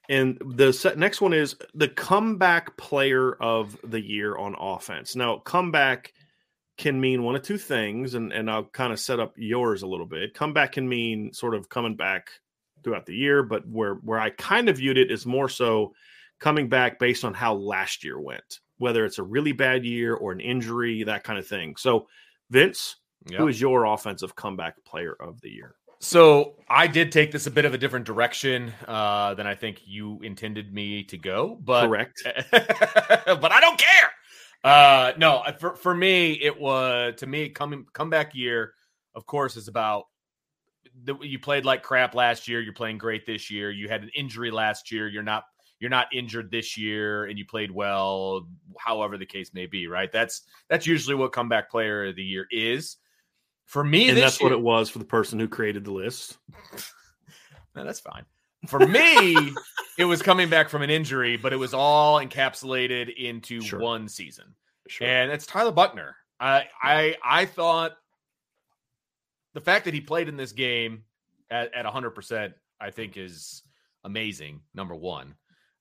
and 0.08 0.40
the 0.44 0.72
se- 0.72 0.94
next 0.96 1.20
one 1.20 1.32
is 1.34 1.54
the 1.74 1.88
comeback 1.88 2.76
player 2.76 3.32
of 3.34 3.78
the 3.84 4.00
year 4.00 4.36
on 4.36 4.54
offense. 4.58 5.14
Now, 5.14 5.38
comeback 5.38 6.12
can 6.78 7.00
mean 7.00 7.22
one 7.22 7.36
of 7.36 7.42
two 7.42 7.58
things, 7.58 8.14
and 8.14 8.32
and 8.32 8.50
I'll 8.50 8.64
kind 8.64 8.92
of 8.92 8.98
set 8.98 9.20
up 9.20 9.34
yours 9.36 9.82
a 9.82 9.86
little 9.86 10.06
bit. 10.06 10.34
Comeback 10.34 10.72
can 10.72 10.88
mean 10.88 11.32
sort 11.34 11.54
of 11.54 11.68
coming 11.68 11.94
back 11.96 12.30
throughout 12.82 13.06
the 13.06 13.14
year, 13.14 13.42
but 13.42 13.68
where 13.68 13.94
where 13.96 14.18
I 14.18 14.30
kind 14.30 14.68
of 14.70 14.78
viewed 14.78 14.96
it 14.98 15.10
is 15.10 15.26
more 15.26 15.48
so 15.48 15.94
coming 16.40 16.68
back 16.68 16.98
based 16.98 17.24
on 17.24 17.34
how 17.34 17.54
last 17.54 18.02
year 18.02 18.18
went, 18.18 18.60
whether 18.78 19.04
it's 19.04 19.18
a 19.18 19.22
really 19.22 19.52
bad 19.52 19.84
year 19.84 20.14
or 20.14 20.32
an 20.32 20.40
injury, 20.40 21.04
that 21.04 21.22
kind 21.22 21.38
of 21.38 21.46
thing. 21.46 21.76
So, 21.76 22.08
Vince, 22.50 22.96
Yeah. 23.26 23.38
who 23.38 23.48
is 23.48 23.60
your 23.60 23.84
offensive 23.84 24.34
comeback 24.34 24.84
player 24.84 25.16
of 25.18 25.40
the 25.40 25.50
year? 25.50 25.76
So 26.00 26.56
I 26.68 26.88
did 26.88 27.12
take 27.12 27.30
this 27.30 27.46
a 27.46 27.50
bit 27.50 27.64
of 27.64 27.74
a 27.74 27.78
different 27.78 28.06
direction 28.06 28.72
uh, 28.88 29.34
than 29.34 29.46
I 29.46 29.54
think 29.54 29.82
you 29.84 30.20
intended 30.22 30.74
me 30.74 31.04
to 31.04 31.16
go, 31.16 31.56
but 31.62 31.86
Correct. 31.86 32.22
but 32.50 33.52
I 33.52 33.60
don't 33.60 33.78
care. 33.78 34.10
Uh, 34.64 35.12
no, 35.16 35.44
for 35.60 35.76
for 35.76 35.94
me, 35.94 36.32
it 36.32 36.58
was 36.58 37.14
to 37.18 37.26
me 37.26 37.48
coming 37.50 37.86
comeback 37.92 38.34
year. 38.34 38.74
Of 39.14 39.26
course, 39.26 39.56
is 39.56 39.68
about 39.68 40.04
the, 41.04 41.16
you 41.20 41.38
played 41.38 41.64
like 41.64 41.82
crap 41.82 42.14
last 42.14 42.48
year. 42.48 42.60
You're 42.60 42.72
playing 42.72 42.98
great 42.98 43.26
this 43.26 43.50
year. 43.50 43.70
You 43.70 43.88
had 43.88 44.02
an 44.02 44.10
injury 44.14 44.50
last 44.50 44.90
year. 44.90 45.08
You're 45.08 45.22
not 45.22 45.44
you're 45.80 45.90
not 45.90 46.06
injured 46.12 46.50
this 46.50 46.78
year, 46.78 47.24
and 47.24 47.38
you 47.38 47.44
played 47.44 47.70
well. 47.70 48.46
However, 48.78 49.18
the 49.18 49.26
case 49.26 49.52
may 49.52 49.66
be, 49.66 49.88
right? 49.88 50.10
That's 50.12 50.42
that's 50.68 50.86
usually 50.86 51.16
what 51.16 51.32
comeback 51.32 51.70
player 51.70 52.06
of 52.06 52.16
the 52.16 52.22
year 52.22 52.46
is. 52.50 52.96
For 53.66 53.82
me, 53.82 54.08
and 54.08 54.18
that's 54.18 54.40
year, 54.40 54.50
what 54.50 54.56
it 54.56 54.60
was 54.62 54.90
for 54.90 54.98
the 54.98 55.04
person 55.04 55.38
who 55.38 55.48
created 55.48 55.84
the 55.84 55.92
list. 55.92 56.36
no, 57.74 57.84
that's 57.84 58.00
fine. 58.00 58.24
For 58.68 58.78
me, 58.86 59.52
it 59.98 60.04
was 60.04 60.22
coming 60.22 60.48
back 60.48 60.68
from 60.68 60.82
an 60.82 60.90
injury, 60.90 61.36
but 61.36 61.52
it 61.52 61.56
was 61.56 61.74
all 61.74 62.20
encapsulated 62.20 63.14
into 63.16 63.60
Sure. 63.60 63.80
one 63.80 64.08
season. 64.08 64.54
Sure. 64.88 65.06
And 65.06 65.32
it's 65.32 65.46
Tyler 65.46 65.72
Buchner. 65.72 66.16
I 66.38 66.66
I 66.82 67.16
I 67.24 67.44
thought 67.46 67.92
the 69.54 69.60
fact 69.60 69.84
that 69.86 69.94
he 69.94 70.00
played 70.00 70.28
in 70.28 70.36
this 70.36 70.52
game 70.52 71.04
at, 71.50 71.74
at 71.74 71.84
100%, 71.84 72.54
I 72.80 72.90
think 72.90 73.16
is 73.16 73.62
amazing. 74.04 74.60
Number 74.74 74.94
one. 74.94 75.34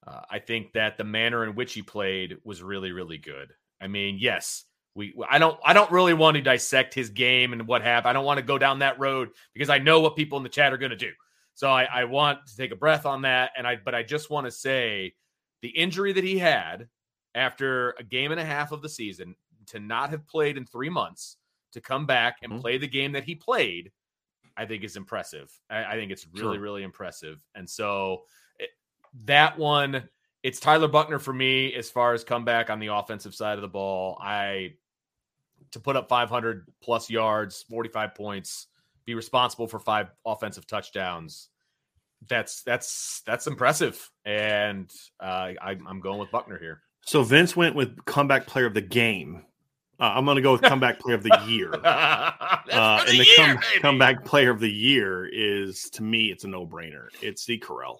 Uh, 0.05 0.21
I 0.29 0.39
think 0.39 0.73
that 0.73 0.97
the 0.97 1.03
manner 1.03 1.43
in 1.43 1.55
which 1.55 1.73
he 1.73 1.81
played 1.83 2.37
was 2.43 2.63
really, 2.63 2.91
really 2.91 3.17
good. 3.19 3.53
I 3.79 3.87
mean, 3.87 4.17
yes, 4.19 4.65
we 4.95 5.13
I 5.29 5.39
don't 5.39 5.59
I 5.63 5.73
don't 5.73 5.91
really 5.91 6.13
want 6.13 6.35
to 6.35 6.41
dissect 6.41 6.93
his 6.93 7.09
game 7.09 7.53
and 7.53 7.67
what 7.67 7.81
happened. 7.81 8.09
I 8.09 8.13
don't 8.13 8.25
want 8.25 8.39
to 8.39 8.45
go 8.45 8.57
down 8.57 8.79
that 8.79 8.99
road 8.99 9.29
because 9.53 9.69
I 9.69 9.77
know 9.77 9.99
what 10.01 10.15
people 10.15 10.37
in 10.37 10.43
the 10.43 10.49
chat 10.49 10.73
are 10.73 10.77
going 10.77 10.91
to 10.91 10.97
do. 10.97 11.11
So 11.53 11.69
I, 11.69 11.83
I 11.83 12.03
want 12.05 12.45
to 12.47 12.55
take 12.55 12.71
a 12.71 12.75
breath 12.75 13.05
on 13.05 13.21
that. 13.23 13.51
And 13.57 13.65
I 13.67 13.77
but 13.83 13.95
I 13.95 14.03
just 14.03 14.29
want 14.29 14.45
to 14.47 14.51
say 14.51 15.13
the 15.61 15.69
injury 15.69 16.11
that 16.13 16.23
he 16.23 16.37
had 16.37 16.87
after 17.35 17.91
a 17.99 18.03
game 18.03 18.31
and 18.31 18.39
a 18.39 18.45
half 18.45 18.71
of 18.71 18.81
the 18.81 18.89
season 18.89 19.35
to 19.67 19.79
not 19.79 20.09
have 20.09 20.27
played 20.27 20.57
in 20.57 20.65
three 20.65 20.89
months 20.89 21.37
to 21.71 21.79
come 21.79 22.05
back 22.05 22.37
and 22.43 22.51
Mhm. 22.53 22.61
play 22.61 22.77
the 22.77 22.87
game 22.87 23.13
that 23.13 23.23
he 23.23 23.35
played, 23.35 23.91
I 24.57 24.65
think 24.65 24.83
is 24.83 24.97
impressive. 24.97 25.49
I, 25.69 25.85
I 25.85 25.95
think 25.95 26.11
it's 26.11 26.27
really, 26.33 26.55
Sure. 26.57 26.59
really 26.59 26.83
impressive. 26.83 27.41
And 27.55 27.69
so 27.69 28.23
it, 28.59 28.71
that 29.25 29.57
one, 29.57 30.09
it's 30.43 30.59
Tyler 30.59 30.89
Buchner 30.89 31.19
for 31.19 31.31
me 31.31 31.73
as 31.75 31.89
far 31.89 32.13
as 32.13 32.25
comeback 32.25 32.69
on 32.69 32.79
the 32.79 32.87
offensive 32.87 33.33
side 33.33 33.57
of 33.57 33.61
the 33.61 33.69
ball. 33.69 34.17
I 34.21 34.73
to 35.71 35.79
put 35.79 35.95
up 35.95 36.09
500 36.09 36.67
plus 36.81 37.09
yards, 37.09 37.63
45 37.69 38.15
points, 38.15 38.67
be 39.05 39.15
responsible 39.15 39.67
for 39.67 39.79
five 39.79 40.11
offensive 40.25 40.67
touchdowns. 40.67 41.49
That's 42.27 42.61
that's 42.61 43.23
that's 43.25 43.47
impressive, 43.47 44.11
and 44.25 44.91
uh, 45.19 45.53
I, 45.59 45.77
I'm 45.87 46.01
going 46.01 46.19
with 46.19 46.29
Buchner 46.29 46.59
here. 46.59 46.81
So 47.03 47.23
Vince 47.23 47.55
went 47.55 47.75
with 47.75 48.05
comeback 48.05 48.45
player 48.45 48.67
of 48.67 48.75
the 48.75 48.81
game. 48.81 49.43
Uh, 49.99 50.13
I'm 50.15 50.25
going 50.25 50.35
to 50.35 50.41
go 50.41 50.51
with 50.53 50.61
comeback 50.61 50.99
player 50.99 51.15
of 51.15 51.23
the 51.23 51.39
year. 51.47 51.73
Uh, 52.71 53.03
and 53.05 53.19
the 53.19 53.25
year, 53.25 53.35
come, 53.35 53.55
baby. 53.55 53.81
comeback 53.81 54.23
player 54.23 54.49
of 54.49 54.61
the 54.61 54.71
year 54.71 55.25
is 55.25 55.89
to 55.89 56.03
me, 56.03 56.31
it's 56.31 56.45
a 56.45 56.47
no 56.47 56.65
brainer. 56.65 57.07
It's 57.21 57.43
the 57.43 57.59
Correll. 57.59 57.97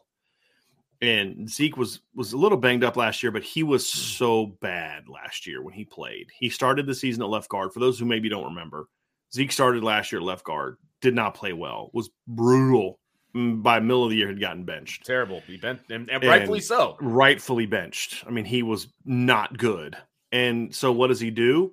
And 1.02 1.49
Zeke 1.49 1.78
was 1.78 2.02
was 2.14 2.34
a 2.34 2.38
little 2.38 2.58
banged 2.58 2.84
up 2.84 2.95
last 2.95 3.24
year, 3.24 3.32
but 3.32 3.43
he 3.43 3.64
was 3.64 3.88
so 3.88 4.58
bad 4.62 5.10
last 5.10 5.47
year 5.47 5.64
when 5.64 5.74
he 5.74 5.84
played. 5.84 6.28
He 6.38 6.49
started 6.49 6.86
the 6.86 6.93
season 6.93 7.24
at 7.24 7.30
left 7.30 7.49
guard. 7.49 7.74
For 7.74 7.80
those 7.80 7.97
who 7.97 8.06
maybe 8.06 8.30
don't 8.30 8.45
remember, 8.45 8.88
Zeke 9.34 9.52
started 9.52 9.84
last 9.84 10.12
year 10.12 10.22
at 10.22 10.26
left 10.28 10.43
guard, 10.45 10.78
did 11.02 11.16
not 11.16 11.34
play 11.34 11.54
well, 11.54 11.89
was 11.93 12.10
brutal. 12.28 12.99
Mm, 13.36 13.64
By 13.64 13.80
middle 13.80 14.04
of 14.04 14.10
the 14.12 14.18
year, 14.18 14.28
had 14.28 14.41
gotten 14.41 14.64
benched 14.66 15.06
terrible. 15.06 15.41
He 15.47 15.56
bent, 15.58 15.80
and, 15.89 16.10
and 16.10 16.22
rightfully 16.24 16.60
And- 16.60 16.66
so. 16.66 16.97
rightfully 16.99 17.66
benched. 17.66 18.24
I 18.28 18.30
mean, 18.30 18.43
he 18.45 18.62
was 18.62 18.88
not 19.06 19.58
good. 19.58 19.95
And 20.34 20.76
so, 20.76 20.91
what 20.91 21.08
does 21.08 21.20
he 21.22 21.32
do? 21.32 21.72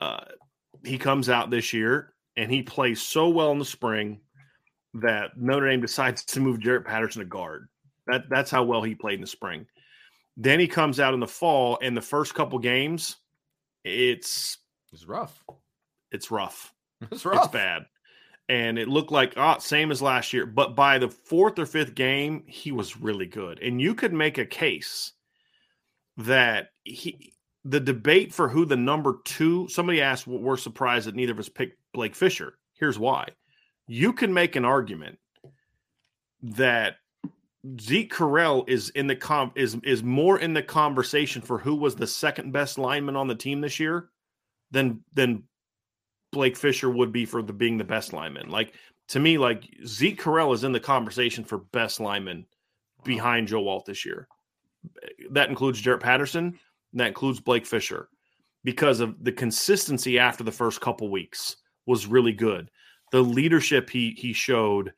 Uh, 0.00 0.24
he 0.82 0.96
comes 0.98 1.28
out 1.28 1.50
this 1.50 1.72
year 1.72 2.14
and 2.36 2.50
he 2.50 2.62
plays 2.62 3.00
so 3.02 3.28
well 3.28 3.52
in 3.52 3.58
the 3.58 3.64
spring 3.64 4.20
that 4.94 5.36
Notre 5.38 5.68
Dame 5.68 5.80
decides 5.80 6.24
to 6.24 6.40
move 6.40 6.58
Jarrett 6.58 6.84
Patterson 6.86 7.20
to 7.20 7.26
guard. 7.26 7.68
That 8.06 8.28
that's 8.28 8.50
how 8.50 8.64
well 8.64 8.82
he 8.82 8.94
played 8.94 9.14
in 9.14 9.20
the 9.20 9.26
spring. 9.26 9.66
Then 10.36 10.60
he 10.60 10.66
comes 10.68 10.98
out 11.00 11.14
in 11.14 11.20
the 11.20 11.26
fall, 11.26 11.78
and 11.80 11.96
the 11.96 12.02
first 12.02 12.34
couple 12.34 12.58
games, 12.58 13.16
it's 13.84 14.58
It's 14.92 15.06
rough. 15.06 15.42
it's 16.12 16.30
rough. 16.30 16.72
It's 17.10 17.24
rough. 17.24 17.44
It's 17.44 17.52
bad. 17.52 17.86
And 18.48 18.78
it 18.78 18.88
looked 18.88 19.12
like 19.12 19.34
ah, 19.36 19.58
same 19.58 19.90
as 19.90 20.02
last 20.02 20.32
year. 20.32 20.46
But 20.46 20.74
by 20.76 20.98
the 20.98 21.08
fourth 21.08 21.58
or 21.58 21.66
fifth 21.66 21.94
game, 21.94 22.44
he 22.46 22.72
was 22.72 22.96
really 22.96 23.26
good. 23.26 23.58
And 23.60 23.80
you 23.80 23.94
could 23.94 24.12
make 24.12 24.38
a 24.38 24.46
case 24.46 25.12
that 26.16 26.68
he 26.84 27.32
the 27.64 27.80
debate 27.80 28.32
for 28.32 28.48
who 28.48 28.66
the 28.66 28.76
number 28.76 29.20
two, 29.24 29.66
somebody 29.68 30.02
asked, 30.02 30.26
well, 30.26 30.38
we're 30.38 30.56
surprised 30.56 31.06
that 31.06 31.14
neither 31.14 31.32
of 31.32 31.38
us 31.38 31.48
picked 31.48 31.78
Blake 31.94 32.14
Fisher. 32.14 32.58
Here's 32.74 32.98
why. 32.98 33.28
You 33.86 34.12
can 34.12 34.32
make 34.32 34.56
an 34.56 34.64
argument 34.64 35.18
that 36.42 36.96
Zeke 37.80 38.12
Correll 38.12 38.68
is 38.68 38.90
in 38.90 39.06
the 39.06 39.16
com 39.16 39.50
is 39.54 39.76
is 39.84 40.02
more 40.02 40.38
in 40.38 40.52
the 40.52 40.62
conversation 40.62 41.40
for 41.40 41.58
who 41.58 41.74
was 41.74 41.96
the 41.96 42.06
second 42.06 42.52
best 42.52 42.78
lineman 42.78 43.16
on 43.16 43.26
the 43.26 43.34
team 43.34 43.60
this 43.60 43.80
year 43.80 44.10
than 44.70 45.02
than 45.14 45.44
Blake 46.30 46.56
Fisher 46.56 46.90
would 46.90 47.12
be 47.12 47.24
for 47.24 47.42
the 47.42 47.52
being 47.52 47.78
the 47.78 47.84
best 47.84 48.12
lineman. 48.12 48.50
Like 48.50 48.74
to 49.08 49.20
me, 49.20 49.38
like 49.38 49.64
Zeke 49.86 50.20
Correll 50.20 50.54
is 50.54 50.64
in 50.64 50.72
the 50.72 50.80
conversation 50.80 51.42
for 51.42 51.58
best 51.58 52.00
lineman 52.00 52.46
behind 53.02 53.48
Joe 53.48 53.66
Alt 53.68 53.86
this 53.86 54.04
year. 54.04 54.28
That 55.30 55.48
includes 55.48 55.80
Jarrett 55.80 56.02
Patterson. 56.02 56.58
and 56.92 57.00
That 57.00 57.08
includes 57.08 57.40
Blake 57.40 57.64
Fisher 57.64 58.08
because 58.62 59.00
of 59.00 59.22
the 59.24 59.32
consistency 59.32 60.18
after 60.18 60.44
the 60.44 60.52
first 60.52 60.82
couple 60.82 61.08
weeks 61.08 61.56
was 61.86 62.06
really 62.06 62.32
good. 62.32 62.70
The 63.10 63.22
leadership 63.22 63.88
he 63.88 64.10
he 64.18 64.34
showed 64.34 64.92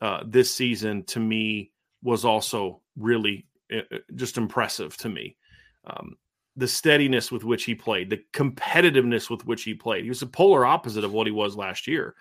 uh, 0.00 0.22
this 0.26 0.54
season 0.54 1.02
to 1.04 1.18
me 1.18 1.71
was 2.02 2.24
also 2.24 2.80
really 2.96 3.46
uh, 3.72 3.80
uh, 3.92 3.98
just 4.14 4.36
impressive 4.36 4.96
to 4.98 5.08
me. 5.08 5.36
Um, 5.84 6.16
the 6.56 6.68
steadiness 6.68 7.32
with 7.32 7.44
which 7.44 7.64
he 7.64 7.74
played, 7.74 8.10
the 8.10 8.22
competitiveness 8.34 9.30
with 9.30 9.46
which 9.46 9.62
he 9.62 9.74
played. 9.74 10.04
He 10.04 10.10
was 10.10 10.20
the 10.20 10.26
polar 10.26 10.66
opposite 10.66 11.04
of 11.04 11.12
what 11.12 11.26
he 11.26 11.32
was 11.32 11.56
last 11.56 11.86
year. 11.86 12.14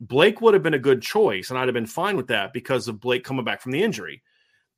Blake 0.00 0.40
would 0.40 0.54
have 0.54 0.62
been 0.62 0.74
a 0.74 0.78
good 0.78 1.02
choice, 1.02 1.50
and 1.50 1.58
I'd 1.58 1.68
have 1.68 1.74
been 1.74 1.86
fine 1.86 2.16
with 2.16 2.28
that 2.28 2.52
because 2.52 2.88
of 2.88 3.00
Blake 3.00 3.24
coming 3.24 3.44
back 3.44 3.60
from 3.60 3.72
the 3.72 3.82
injury 3.82 4.22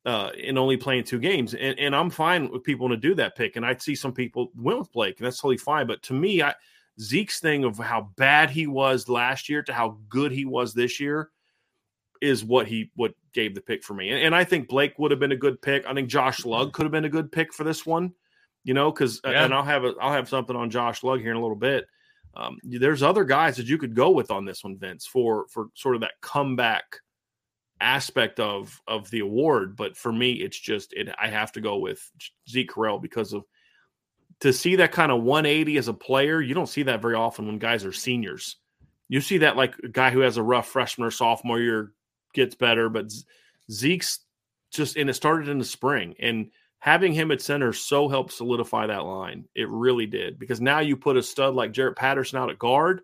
uh, 0.04 0.30
and 0.42 0.58
only 0.58 0.76
playing 0.76 1.04
two 1.04 1.18
games. 1.18 1.54
And, 1.54 1.78
and 1.78 1.94
I'm 1.94 2.10
fine 2.10 2.50
with 2.50 2.64
people 2.64 2.88
to 2.88 2.96
do 2.96 3.14
that 3.14 3.36
pick. 3.36 3.56
And 3.56 3.64
I'd 3.64 3.82
see 3.82 3.94
some 3.94 4.12
people 4.12 4.52
went 4.56 4.78
with 4.78 4.92
Blake, 4.92 5.18
and 5.18 5.26
that's 5.26 5.38
totally 5.38 5.56
fine. 5.56 5.86
But 5.86 6.02
to 6.04 6.12
me, 6.12 6.42
I, 6.42 6.54
Zeke's 7.00 7.40
thing 7.40 7.64
of 7.64 7.78
how 7.78 8.10
bad 8.16 8.50
he 8.50 8.66
was 8.66 9.08
last 9.08 9.48
year 9.48 9.62
to 9.64 9.72
how 9.72 9.98
good 10.08 10.32
he 10.32 10.44
was 10.44 10.74
this 10.74 11.00
year 11.00 11.30
is 12.20 12.44
what 12.44 12.66
he 12.66 12.90
what 12.94 13.14
gave 13.32 13.54
the 13.54 13.60
pick 13.60 13.82
for 13.84 13.94
me. 13.94 14.10
And, 14.10 14.22
and 14.22 14.34
I 14.34 14.44
think 14.44 14.68
Blake 14.68 14.98
would 14.98 15.10
have 15.10 15.20
been 15.20 15.32
a 15.32 15.36
good 15.36 15.60
pick. 15.60 15.86
I 15.86 15.94
think 15.94 16.08
Josh 16.08 16.44
Lugg 16.44 16.72
could 16.72 16.84
have 16.84 16.92
been 16.92 17.04
a 17.04 17.10
good 17.10 17.30
pick 17.30 17.52
for 17.52 17.64
this 17.64 17.84
one. 17.86 18.12
You 18.64 18.74
know, 18.74 18.90
because 18.90 19.20
Yeah. 19.24 19.44
and 19.44 19.54
I'll 19.54 19.62
have 19.62 19.84
a 19.84 19.94
I'll 20.00 20.12
have 20.12 20.28
something 20.28 20.56
on 20.56 20.70
Josh 20.70 21.02
Lugg 21.02 21.20
here 21.20 21.30
in 21.30 21.36
a 21.36 21.42
little 21.42 21.56
bit. 21.56 21.86
Um, 22.34 22.58
there's 22.62 23.02
other 23.02 23.24
guys 23.24 23.56
that 23.56 23.66
you 23.66 23.78
could 23.78 23.94
go 23.94 24.10
with 24.10 24.30
on 24.30 24.44
this 24.44 24.62
one, 24.64 24.76
Vince, 24.76 25.06
for 25.06 25.46
for 25.48 25.68
sort 25.74 25.94
of 25.94 26.00
that 26.02 26.20
comeback 26.20 26.84
aspect 27.80 28.40
of 28.40 28.80
of 28.86 29.08
the 29.10 29.20
award. 29.20 29.76
But 29.76 29.96
for 29.96 30.12
me, 30.12 30.32
it's 30.32 30.58
just 30.58 30.92
it. 30.94 31.08
I 31.20 31.28
have 31.28 31.52
to 31.52 31.60
go 31.60 31.78
with 31.78 32.00
Zeke 32.48 32.70
Correll 32.70 33.00
because 33.00 33.32
of 33.32 33.44
to 34.40 34.52
see 34.52 34.76
that 34.76 34.92
kind 34.92 35.10
of 35.12 35.22
180 35.22 35.78
as 35.78 35.88
a 35.88 35.94
player. 35.94 36.40
You 36.40 36.54
don't 36.54 36.68
see 36.68 36.82
that 36.84 37.00
very 37.00 37.14
often 37.14 37.46
when 37.46 37.58
guys 37.58 37.84
are 37.84 37.92
seniors. 37.92 38.56
You 39.08 39.20
see 39.20 39.38
that 39.38 39.56
like 39.56 39.74
a 39.82 39.88
guy 39.88 40.10
who 40.10 40.20
has 40.20 40.36
a 40.36 40.42
rough 40.42 40.68
freshman 40.68 41.06
or 41.06 41.10
sophomore 41.10 41.60
year 41.60 41.92
gets 42.36 42.54
better, 42.54 42.88
but 42.88 43.12
Zeke's 43.70 44.20
just 44.70 44.96
and 44.96 45.10
it 45.10 45.14
started 45.14 45.48
in 45.48 45.58
the 45.58 45.64
spring 45.64 46.14
and 46.20 46.50
having 46.78 47.12
him 47.12 47.32
at 47.32 47.40
center 47.40 47.72
so 47.72 48.08
helped 48.08 48.32
solidify 48.32 48.86
that 48.86 49.04
line. 49.04 49.44
It 49.54 49.68
really 49.68 50.06
did 50.06 50.38
because 50.38 50.60
now 50.60 50.80
you 50.80 50.96
put 50.96 51.16
a 51.16 51.22
stud 51.22 51.54
like 51.54 51.72
Jarrett 51.72 51.96
Patterson 51.96 52.38
out 52.38 52.50
at 52.50 52.58
guard, 52.58 53.00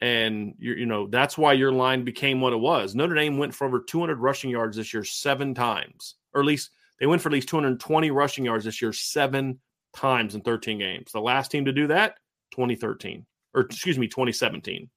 and 0.00 0.54
you 0.58 0.74
you 0.74 0.86
know 0.86 1.06
that's 1.06 1.38
why 1.38 1.54
your 1.54 1.72
line 1.72 2.04
became 2.04 2.40
what 2.40 2.52
it 2.52 2.60
was. 2.60 2.94
Notre 2.94 3.14
Dame 3.14 3.38
went 3.38 3.54
for 3.54 3.66
over 3.66 3.80
200 3.80 4.18
rushing 4.18 4.50
yards 4.50 4.76
this 4.76 4.92
year 4.92 5.04
seven 5.04 5.54
times, 5.54 6.16
or 6.34 6.40
at 6.40 6.46
least 6.46 6.70
they 7.00 7.06
went 7.06 7.22
for 7.22 7.28
at 7.28 7.32
least 7.32 7.48
220 7.48 8.10
rushing 8.10 8.44
yards 8.44 8.64
this 8.64 8.82
year 8.82 8.92
seven 8.92 9.60
times 9.94 10.34
in 10.34 10.40
13 10.42 10.78
games. 10.78 11.12
The 11.12 11.20
last 11.20 11.50
team 11.50 11.64
to 11.64 11.72
do 11.72 11.86
that, 11.86 12.18
2013, 12.52 13.24
or 13.54 13.62
excuse 13.62 13.98
me, 13.98 14.08
2017. 14.08 14.90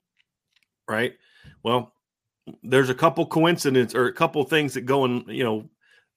Right. 0.88 1.14
Well, 1.64 1.93
there's 2.64 2.89
a 2.89 2.95
couple 2.95 3.26
coincidence 3.26 3.95
or 3.95 4.08
a 4.08 4.14
couple 4.14 4.43
things 4.43 4.74
that 4.74 4.82
go 4.82 5.06
in, 5.06 5.26
you 5.28 5.43
know, 5.43 5.70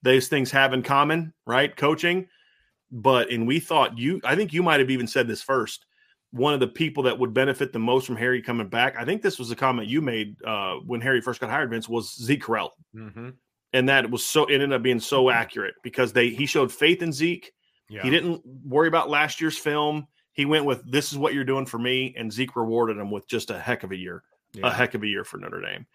those 0.03 0.29
things 0.29 0.51
have 0.51 0.73
in 0.73 0.83
common, 0.83 1.33
right? 1.47 1.75
Coaching. 1.75 2.29
But 2.91 3.31
and 3.31 3.47
we 3.47 3.59
thought 3.61 3.99
you 3.99 4.21
I 4.25 4.37
think 4.37 4.53
you 4.53 4.63
might 4.63 4.81
have 4.81 4.91
even 4.91 5.07
said 5.07 5.27
this 5.27 5.43
first. 5.43 5.87
One 6.31 6.55
of 6.55 6.61
the 6.61 6.69
people 6.69 7.05
that 7.05 7.19
would 7.19 7.33
benefit 7.33 7.73
the 7.73 7.79
most 7.79 8.07
from 8.07 8.17
Harry 8.17 8.43
coming 8.43 8.69
back, 8.69 8.97
I 8.99 9.05
think 9.05 9.23
this 9.23 9.39
was 9.39 9.51
a 9.51 9.57
comment 9.57 9.89
you 9.89 10.01
made 10.03 10.37
uh, 10.45 10.75
when 10.85 11.01
Harry 11.01 11.21
first 11.21 11.41
got 11.41 11.49
hired, 11.51 11.71
Vince, 11.71 11.89
was 11.89 12.15
Zeke 12.17 12.43
Correll. 12.43 12.71
Mm-hmm. 12.95 13.31
And 13.73 13.89
that 13.89 14.11
was 14.11 14.25
so 14.25 14.45
it 14.47 14.55
ended 14.55 14.73
up 14.73 14.83
being 14.83 15.01
so 15.01 15.31
accurate 15.31 15.75
because 15.83 16.13
they 16.13 16.31
he 16.31 16.47
showed 16.47 16.73
faith 16.73 17.03
in 17.03 17.13
Zeke. 17.13 17.53
Yeah. 17.89 18.03
He 18.03 18.11
didn't 18.11 18.43
worry 18.65 18.89
about 18.89 19.11
last 19.11 19.41
year's 19.41 19.59
film. 19.59 20.07
He 20.33 20.45
went 20.45 20.65
with 20.65 20.91
this 20.91 21.13
is 21.13 21.19
what 21.19 21.35
you're 21.35 21.45
doing 21.45 21.67
for 21.67 21.79
me, 21.79 22.15
and 22.17 22.33
Zeke 22.33 22.57
rewarded 22.57 22.99
him 22.99 23.11
with 23.11 23.29
just 23.29 23.51
a 23.51 23.59
heck 23.59 23.83
of 23.85 23.93
a 23.93 23.97
year 23.97 24.23
Yeah. 24.53 24.69
a 24.69 24.71
heck 24.71 24.95
of 24.95 25.03
a 25.03 25.07
year 25.07 25.25
for 25.25 25.39
Notre 25.39 25.61
Dame. 25.61 25.87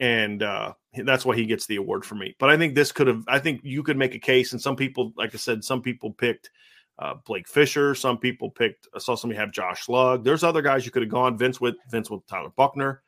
And 0.00 0.42
uh, 0.42 0.72
that's 1.04 1.24
why 1.24 1.36
he 1.36 1.44
gets 1.46 1.66
the 1.66 1.76
award 1.76 2.04
for 2.04 2.14
me. 2.14 2.34
But 2.38 2.50
I 2.50 2.56
think 2.56 2.74
this 2.74 2.90
could 2.90 3.06
have, 3.06 3.22
I 3.28 3.38
think 3.38 3.60
you 3.62 3.82
could 3.82 3.98
make 3.98 4.14
a 4.14 4.18
case. 4.18 4.52
And 4.52 4.60
some 4.60 4.74
people, 4.74 5.12
like 5.16 5.34
I 5.34 5.38
said, 5.38 5.62
some 5.62 5.82
people 5.82 6.10
picked 6.10 6.50
uh, 6.98 7.14
Blake 7.26 7.46
Fisher. 7.46 7.94
Some 7.94 8.18
people 8.18 8.50
picked, 8.50 8.88
I 8.94 8.98
saw 8.98 9.14
somebody 9.14 9.38
have 9.38 9.52
Josh 9.52 9.88
Lugg. 9.88 10.24
There's 10.24 10.42
other 10.42 10.62
guys 10.62 10.84
you 10.86 10.90
could 10.90 11.02
have 11.02 11.10
gone. 11.10 11.36
Vince 11.36 11.60
with 11.60 11.76
Vince 11.90 12.10
with 12.10 12.26
Tyler 12.26 12.50
Buchner. 12.56 13.02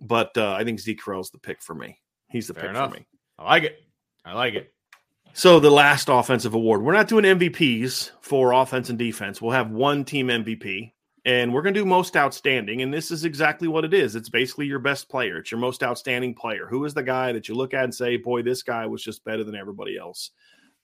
But 0.00 0.36
uh, 0.36 0.52
I 0.52 0.64
think 0.64 0.80
Zeke 0.80 1.00
Correll's 1.00 1.30
the 1.30 1.38
pick 1.38 1.60
for 1.60 1.74
me. 1.74 1.98
He's 2.28 2.46
the 2.46 2.54
Fair 2.54 2.62
pick 2.62 2.70
enough. 2.70 2.90
for 2.90 2.98
me. 2.98 3.06
I 3.38 3.44
like 3.44 3.62
it. 3.64 3.78
I 4.24 4.34
like 4.34 4.54
it. 4.54 4.72
So 5.34 5.60
the 5.60 5.70
last 5.70 6.08
offensive 6.10 6.54
award, 6.54 6.82
we're 6.82 6.92
not 6.92 7.08
doing 7.08 7.24
MVPs 7.24 8.10
for 8.20 8.52
offense 8.52 8.90
and 8.90 8.98
defense. 8.98 9.40
We'll 9.40 9.52
have 9.52 9.70
one 9.70 10.04
team 10.04 10.28
MVP, 10.28 10.92
and 11.24 11.52
we're 11.52 11.62
going 11.62 11.74
to 11.74 11.80
do 11.80 11.86
most 11.86 12.16
outstanding. 12.16 12.82
And 12.82 12.92
this 12.92 13.10
is 13.10 13.24
exactly 13.24 13.68
what 13.68 13.84
it 13.84 13.94
is. 13.94 14.16
It's 14.16 14.28
basically 14.28 14.66
your 14.66 14.80
best 14.80 15.08
player. 15.08 15.38
It's 15.38 15.50
your 15.50 15.60
most 15.60 15.82
outstanding 15.82 16.34
player. 16.34 16.66
Who 16.68 16.84
is 16.84 16.94
the 16.94 17.02
guy 17.02 17.32
that 17.32 17.48
you 17.48 17.54
look 17.54 17.74
at 17.74 17.84
and 17.84 17.94
say, 17.94 18.16
"Boy, 18.16 18.42
this 18.42 18.62
guy 18.62 18.86
was 18.86 19.02
just 19.02 19.24
better 19.24 19.44
than 19.44 19.54
everybody 19.54 19.96
else." 19.96 20.30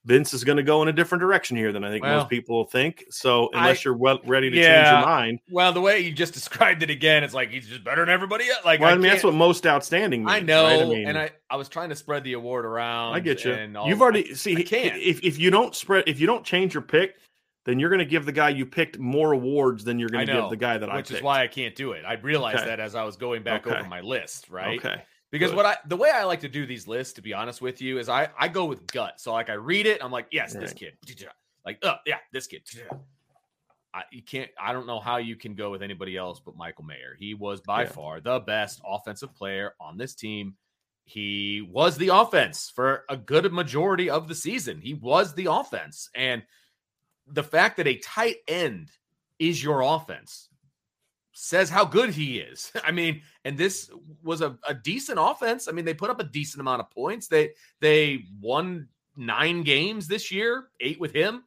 Vince 0.05 0.33
is 0.33 0.45
going 0.45 0.57
to 0.57 0.63
go 0.63 0.81
in 0.81 0.89
a 0.89 0.93
different 0.93 1.21
direction 1.21 1.57
here 1.57 1.73
than 1.73 1.85
I 1.85 1.91
think 1.91 2.03
Well, 2.03 2.21
most 2.21 2.31
people 2.31 2.65
think. 2.65 3.05
So 3.11 3.51
unless 3.53 3.79
I- 3.79 3.83
you're 3.85 3.97
well, 3.97 4.21
ready 4.25 4.49
to 4.49 4.57
change 4.57 4.87
your 4.87 5.03
mind, 5.03 5.41
Well, 5.51 5.73
the 5.73 5.81
way 5.81 6.01
you 6.01 6.13
just 6.13 6.33
described 6.41 6.83
it 6.83 6.89
again, 6.89 7.25
it's 7.25 7.35
like 7.35 7.51
he's 7.51 7.69
just 7.69 7.85
better 7.85 8.03
than 8.03 8.09
everybody 8.09 8.49
else. 8.49 8.65
Like 8.65 8.81
well, 8.81 8.91
I, 8.91 8.93
I, 8.93 8.97
mean 8.97 9.11
that's 9.11 9.25
what 9.25 9.35
most 9.35 9.67
outstanding. 9.67 10.25
Means, 10.25 10.33
I 10.33 10.41
know, 10.41 10.65
right? 10.65 10.81
I 10.81 10.85
mean, 10.85 11.09
and 11.09 11.19
I 11.19 11.31
I 11.51 11.57
was 11.57 11.69
trying 11.69 11.91
to 11.91 11.97
spread 11.97 12.25
the 12.25 12.35
award 12.35 12.65
around. 12.65 13.15
I 13.15 13.21
get 13.21 13.45
you. 13.45 13.53
And 13.53 13.77
all, 13.77 13.89
You've 13.89 14.01
already 14.01 14.35
see 14.35 14.57
I 14.57 14.63
can't. 14.63 14.97
if 14.97 15.23
if 15.23 15.39
you 15.39 15.51
don't 15.51 15.75
spread 15.75 16.05
if 16.07 16.21
you 16.21 16.27
don't 16.27 16.45
change 16.45 16.75
your 16.75 16.83
pick, 16.83 17.17
then 17.65 17.79
you're 17.79 17.91
going 17.91 17.99
to 17.99 18.05
give 18.05 18.25
the 18.25 18.33
guy 18.33 18.49
you 18.51 18.65
picked 18.65 18.99
more 18.99 19.33
awards 19.33 19.85
than 19.85 19.99
you're 19.99 20.09
going 20.09 20.27
to 20.27 20.33
give 20.33 20.51
the 20.51 20.57
guy 20.57 20.79
that 20.79 20.89
I 20.89 20.97
picked. 20.97 21.11
which 21.11 21.19
is 21.19 21.23
why 21.23 21.43
I 21.43 21.49
can't 21.49 21.75
do 21.75 21.93
it. 21.93 22.05
I 22.07 22.15
realized 22.15 22.59
Okay. 22.61 22.67
that 22.67 22.81
as 22.81 22.95
I 22.95 23.05
was 23.05 23.17
going 23.17 23.43
back 23.43 23.67
Okay. 23.67 23.79
over 23.79 23.89
my 23.89 24.01
list, 24.01 24.49
right? 24.49 24.79
Okay. 24.79 25.03
Because 25.31 25.51
Good. 25.51 25.57
what 25.59 25.67
I 25.67 25.77
the 25.87 25.97
way 25.97 26.11
I 26.11 26.25
like 26.25 26.41
to 26.41 26.49
do 26.49 26.65
these 26.65 26.89
lists, 26.89 27.13
to 27.15 27.23
be 27.23 27.35
honest 27.35 27.61
with 27.61 27.83
you, 27.83 27.99
is 27.99 28.09
I 28.09 28.29
I 28.39 28.49
go 28.49 28.65
with 28.65 28.87
gut. 28.87 29.21
So 29.21 29.33
like 29.33 29.51
I 29.51 29.55
read 29.55 29.87
it, 29.87 30.03
I'm 30.03 30.11
like, 30.11 30.29
yes, 30.31 30.55
this 30.55 30.73
kid. 30.73 30.95
Like, 31.67 31.81
oh 31.83 31.97
yeah, 32.07 32.17
this 32.33 32.47
kid. 32.47 32.63
I, 33.95 34.05
you 34.11 34.23
can't. 34.23 34.51
I 34.61 34.73
don't 34.73 34.87
know 34.87 35.01
how 35.01 35.17
you 35.19 35.35
can 35.37 35.55
go 35.55 35.71
with 35.71 35.83
anybody 35.83 36.17
else 36.17 36.41
but 36.45 36.57
Michael 36.57 36.85
Mayer. 36.85 37.15
He 37.19 37.35
was 37.35 37.61
by 37.61 37.83
Yeah. 37.83 37.89
far 37.91 38.21
the 38.21 38.39
best 38.41 38.81
offensive 38.87 39.35
player 39.35 39.75
on 39.81 39.99
this 39.99 40.15
team. 40.15 40.57
He 41.05 41.63
was 41.71 41.97
the 41.97 42.09
offense 42.09 42.71
for 42.75 43.05
a 43.09 43.17
good 43.17 43.51
majority 43.53 44.09
of 44.11 44.29
the 44.29 44.35
season. 44.35 44.81
He 44.81 44.93
was 44.95 45.35
the 45.35 45.47
offense. 45.51 46.11
And 46.15 46.43
the 47.31 47.43
fact 47.43 47.77
that 47.77 47.87
a 47.87 47.99
tight 47.99 48.37
end 48.47 48.91
is 49.39 49.63
your 49.63 49.83
offense 49.83 50.49
says 51.33 51.71
how 51.71 51.85
good 51.85 52.11
he 52.11 52.39
is. 52.39 52.73
I 52.85 52.91
mean, 52.91 53.23
and 53.45 53.57
this 53.57 53.91
was 54.23 54.41
a, 54.41 54.59
a 54.67 54.75
decent 54.75 55.19
offense. 55.21 55.69
I 55.69 55.73
mean, 55.73 55.85
they 55.85 55.95
put 55.95 56.11
up 56.11 56.21
a 56.21 56.25
decent 56.25 56.61
amount 56.61 56.81
of 56.81 56.91
points. 56.91 57.29
They 57.29 57.53
they 57.81 58.25
won 58.41 58.89
nine 59.17 59.63
games 59.63 60.09
this 60.09 60.31
year, 60.31 60.69
eight 60.81 61.01
with 61.01 61.13
him. 61.13 61.45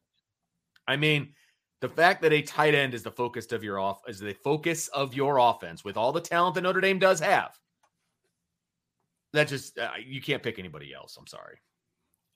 I 0.88 0.96
mean, 0.96 1.34
the 1.82 1.90
fact 1.90 2.22
that 2.22 2.34
a 2.34 2.42
tight 2.42 2.76
end 2.76 2.94
is 2.94 3.04
the 3.04 3.12
focus 3.12 3.52
of 3.52 3.64
your 3.64 3.80
off 3.80 4.02
is 4.08 4.20
the 4.20 4.34
focus 4.34 4.88
of 4.90 5.14
your 5.14 5.38
offense 5.38 5.84
with 5.84 5.98
all 5.98 6.12
the 6.12 6.22
talent 6.22 6.56
that 6.56 6.62
Notre 6.62 6.82
Dame 6.82 7.00
does 7.00 7.20
have. 7.20 7.58
That 9.34 9.48
just 9.48 9.78
uh, 9.78 9.92
you 10.06 10.22
can't 10.22 10.44
pick 10.44 10.60
anybody 10.60 10.94
else. 10.94 11.18
I'm 11.18 11.28
sorry. 11.28 11.58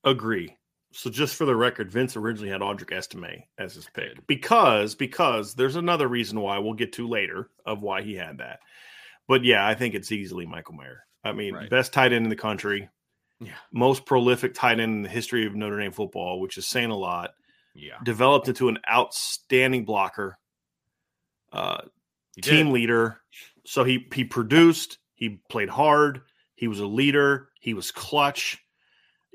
Agree. 0.03 0.55
So 0.95 1.09
just 1.09 1.35
for 1.35 1.43
the 1.43 1.55
record, 1.55 1.91
Vince 1.91 2.15
originally 2.15 2.49
had 2.49 2.61
Audric 2.61 2.95
Estime 2.95 3.43
as 3.57 3.75
his 3.75 3.89
pick 3.93 4.25
because 4.27 4.95
because 4.95 5.53
there's 5.53 5.75
another 5.75 6.07
reason 6.07 6.39
why 6.39 6.57
we'll 6.59 6.73
get 6.73 6.93
to 6.93 7.05
later 7.05 7.49
of 7.65 7.81
why 7.81 8.01
he 8.01 8.15
had 8.15 8.37
that. 8.37 8.59
But 9.27 9.43
yeah, 9.43 9.67
I 9.67 9.75
think 9.75 9.93
it's 9.93 10.13
easily 10.13 10.45
Michael 10.45 10.75
Mayer. 10.75 11.03
I 11.21 11.33
mean, 11.33 11.53
right. 11.53 11.69
best 11.69 11.91
tight 11.91 12.13
end 12.13 12.23
in 12.23 12.29
the 12.29 12.35
country. 12.37 12.87
Yeah. 13.41 13.51
Most 13.73 14.05
prolific 14.05 14.53
tight 14.53 14.79
end 14.79 14.93
in 14.93 15.01
the 15.01 15.09
history 15.09 15.45
of 15.45 15.53
Notre 15.53 15.77
Dame 15.77 15.91
football, 15.91 16.39
which 16.39 16.57
is 16.57 16.65
saying 16.65 16.91
a 16.91 16.97
lot. 16.97 17.31
Yeah. 17.73 17.97
Developed 18.05 18.47
into 18.47 18.69
an 18.69 18.77
outstanding 18.89 19.83
blocker, 19.83 20.39
uh, 21.51 21.81
team 22.41 22.71
leader. 22.71 23.19
So 23.65 23.83
he 23.83 24.07
he 24.13 24.23
produced, 24.23 24.99
he 25.13 25.41
played 25.49 25.69
hard, 25.69 26.21
he 26.55 26.69
was 26.69 26.79
a 26.79 26.87
leader, 26.87 27.49
he 27.59 27.73
was 27.73 27.91
clutch 27.91 28.64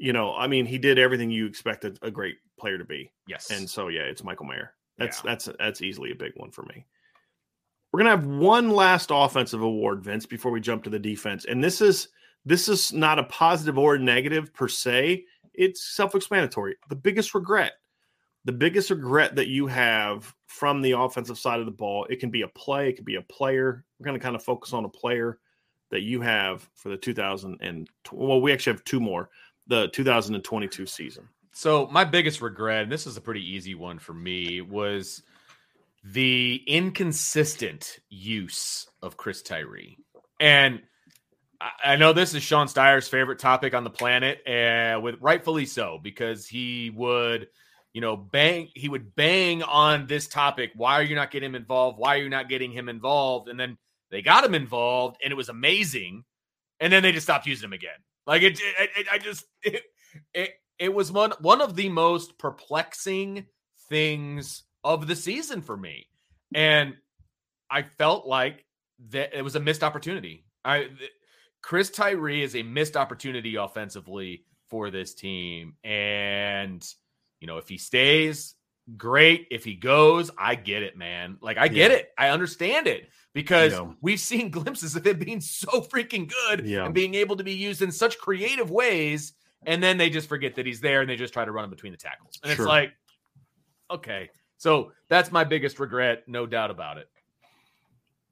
you 0.01 0.15
know, 0.15 0.35
I 0.35 0.47
mean, 0.47 0.65
he 0.65 0.79
did 0.79 0.99
everything 0.99 1.31
you 1.31 1.47
expected 1.47 1.99
a 2.01 2.11
great 2.11 2.37
player 2.59 2.79
to 2.79 2.85
be. 2.85 3.13
Yes. 3.29 3.51
And 3.51 3.69
so 3.69 3.89
yeah, 3.89 4.01
it's 4.01 4.25
Michael 4.25 4.47
Mayer. 4.47 4.73
That's 4.97 5.19
yeah. 5.19 5.31
that's 5.31 5.49
that's 5.59 5.83
easily 5.83 6.11
a 6.11 6.17
big 6.17 6.33
one 6.37 6.51
for 6.51 6.63
me. 6.63 6.87
We're 7.93 8.01
gonna 8.01 8.11
have 8.11 8.27
one 8.27 8.71
last 8.71 9.11
offensive 9.13 9.61
award, 9.61 10.03
Vince, 10.03 10.25
before 10.25 10.53
we 10.53 10.61
jump 10.61 10.85
to 10.85 10.91
the 10.91 10.99
defense. 10.99 11.45
And 11.45 11.63
this 11.63 11.83
is 11.83 12.09
this 12.47 12.67
is 12.67 12.95
not 12.95 13.19
a 13.19 13.25
positive 13.25 13.77
or 13.77 13.99
negative 13.99 14.55
per 14.55 14.69
se. 14.69 15.25
It's 15.53 15.95
self-explanatory. 15.95 16.77
The 16.89 16.97
biggest 16.97 17.35
regret, 17.35 17.73
the 18.47 18.53
biggest 18.53 18.89
regret 18.89 19.35
that 19.35 19.49
you 19.49 19.67
have 19.67 20.35
from 20.47 20.81
the 20.81 20.93
offensive 20.93 21.39
side 21.39 21.61
of 21.61 21.67
the 21.67 21.73
ball, 21.73 22.07
it 22.09 22.21
can 22.21 22.31
be 22.31 22.43
a 22.43 22.49
play, 22.49 22.89
it 22.89 22.97
can 22.97 23.05
be 23.05 23.17
a 23.17 23.23
player. 23.23 23.85
We're 23.99 24.07
gonna 24.07 24.19
kind 24.19 24.37
of 24.37 24.43
focus 24.43 24.73
on 24.73 24.87
a 24.87 24.89
player 24.89 25.39
that 25.91 26.03
you 26.03 26.23
have 26.23 26.67
for 26.75 26.89
the 26.89 26.97
2000 26.97 27.59
and 27.61 27.89
well, 28.13 28.41
we 28.41 28.53
actually 28.53 28.73
have 28.73 28.85
two 28.85 29.01
more 29.01 29.29
the 29.71 29.89
2022 29.89 30.85
season? 30.85 31.29
So 31.53 31.89
my 31.91 32.05
biggest 32.05 32.43
regret, 32.43 32.83
and 32.83 32.93
this 32.93 33.07
is 33.07 33.17
a 33.17 33.21
pretty 33.21 33.43
easy 33.43 33.75
one 33.75 33.99
for 33.99 34.13
me, 34.13 34.61
was 34.61 35.23
the 36.05 36.63
inconsistent 36.67 38.01
use 38.09 38.89
of 39.03 39.17
Chris 39.17 39.43
Tyree. 39.43 39.97
And 40.39 40.83
I 41.85 41.97
know 41.97 42.13
this 42.13 42.35
is 42.35 42.43
Sean 42.43 42.67
Steyer's 42.67 43.09
favorite 43.09 43.39
topic 43.39 43.75
on 43.75 43.85
the 43.85 43.91
planet, 43.91 44.43
and 44.47 45.03
with 45.03 45.17
rightfully 45.21 45.67
so, 45.67 45.99
because 46.03 46.47
he 46.47 46.91
would, 46.91 47.49
you 47.93 48.01
know, 48.01 48.17
bang, 48.17 48.69
he 48.75 48.89
would 48.89 49.15
bang 49.15 49.63
on 49.63 50.07
this 50.07 50.27
topic. 50.27 50.73
Why 50.75 50.95
are 50.95 51.03
you 51.03 51.15
not 51.15 51.31
getting 51.31 51.51
him 51.51 51.55
involved? 51.55 51.99
Why 51.99 52.17
are 52.17 52.23
you 52.23 52.31
not 52.31 52.49
getting 52.49 52.73
him 52.73 52.89
involved? 52.89 53.49
And 53.49 53.61
then 53.61 53.77
they 54.11 54.23
got 54.23 54.45
him 54.45 54.55
involved, 54.55 55.19
and 55.23 55.31
it 55.31 55.37
was 55.37 55.51
amazing. 55.51 56.25
And 56.81 56.93
then 56.93 57.03
they 57.03 57.13
just 57.13 57.27
stopped 57.27 57.47
using 57.47 57.67
him 57.67 57.75
again. 57.75 57.91
Like 58.31 58.43
it, 58.43 58.61
it, 58.61 58.91
it 58.97 59.07
I 59.11 59.19
just 59.19 59.45
it, 59.65 59.83
it 60.33 60.51
it 60.79 60.95
was 60.95 61.11
one 61.11 61.33
one 61.41 61.61
of 61.61 61.75
the 61.75 61.89
most 61.89 62.39
perplexing 62.39 63.47
things 63.89 64.63
of 64.85 65.09
the 65.09 65.17
season 65.17 65.61
for 65.61 65.77
me, 65.77 66.07
and 66.55 66.95
I 67.69 67.83
felt 67.83 68.27
like 68.27 68.65
that 69.11 69.37
it 69.37 69.43
was 69.43 69.57
a 69.57 69.61
missed 69.61 69.83
opportunity. 69.83 70.45
I 70.65 70.87
Chris 71.61 71.91
Tyree 71.91 72.43
is 72.43 72.55
a 72.55 72.63
missed 72.63 72.97
opportunity 72.97 73.57
offensively 73.57 74.45
for 74.69 74.93
this 74.93 75.13
team, 75.13 75.75
and 75.83 76.87
you 77.41 77.49
know 77.49 77.59
if 77.59 77.69
he 77.69 77.79
stays, 77.79 78.55
great. 78.97 79.49
If 79.51 79.65
he 79.65 79.75
goes, 79.75 80.31
I 80.39 80.55
get 80.55 80.83
it, 80.83 80.97
man. 80.97 81.39
Like 81.41 81.59
I 81.59 81.69
get 81.69 81.91
yeah. 81.91 81.99
it. 81.99 82.11
I 82.19 82.29
understand 82.31 82.87
it 82.87 83.09
because 83.33 83.73
yeah. 83.73 83.89
we've 84.01 84.21
seen 84.21 84.51
glimpses 84.51 84.97
of 84.97 85.07
it 85.07 85.19
being 85.19 85.41
so 85.41 85.83
freaking 85.83 86.29
good 86.29 86.67
yeah. 86.67 86.85
and 86.85 86.95
being 86.95 87.15
able 87.15 87.37
to 87.37 87.45
be 87.45 87.55
used 87.55 87.83
in 87.83 87.93
such 87.93 88.19
creative 88.19 88.71
ways. 88.71 89.33
And 89.65 89.83
then 89.83 89.99
they 89.99 90.09
just 90.09 90.29
forget 90.29 90.57
that 90.57 90.67
he's 90.67 90.81
there 90.81 91.03
and 91.03 91.11
they 91.11 91.17
just 91.17 91.33
try 91.33 91.45
to 91.45 91.53
run 91.53 91.65
him 91.65 91.71
between 91.71 91.93
the 91.93 91.99
tackles. 91.99 92.39
And 92.43 92.53
sure. 92.53 92.65
it's 92.65 92.69
like, 92.69 92.93
okay. 93.91 94.31
So 94.57 94.93
that's 95.09 95.31
my 95.33 95.45
biggest 95.45 95.79
regret, 95.81 96.25
no 96.27 96.47
doubt 96.47 96.71
about 96.71 96.99
it. 96.99 97.09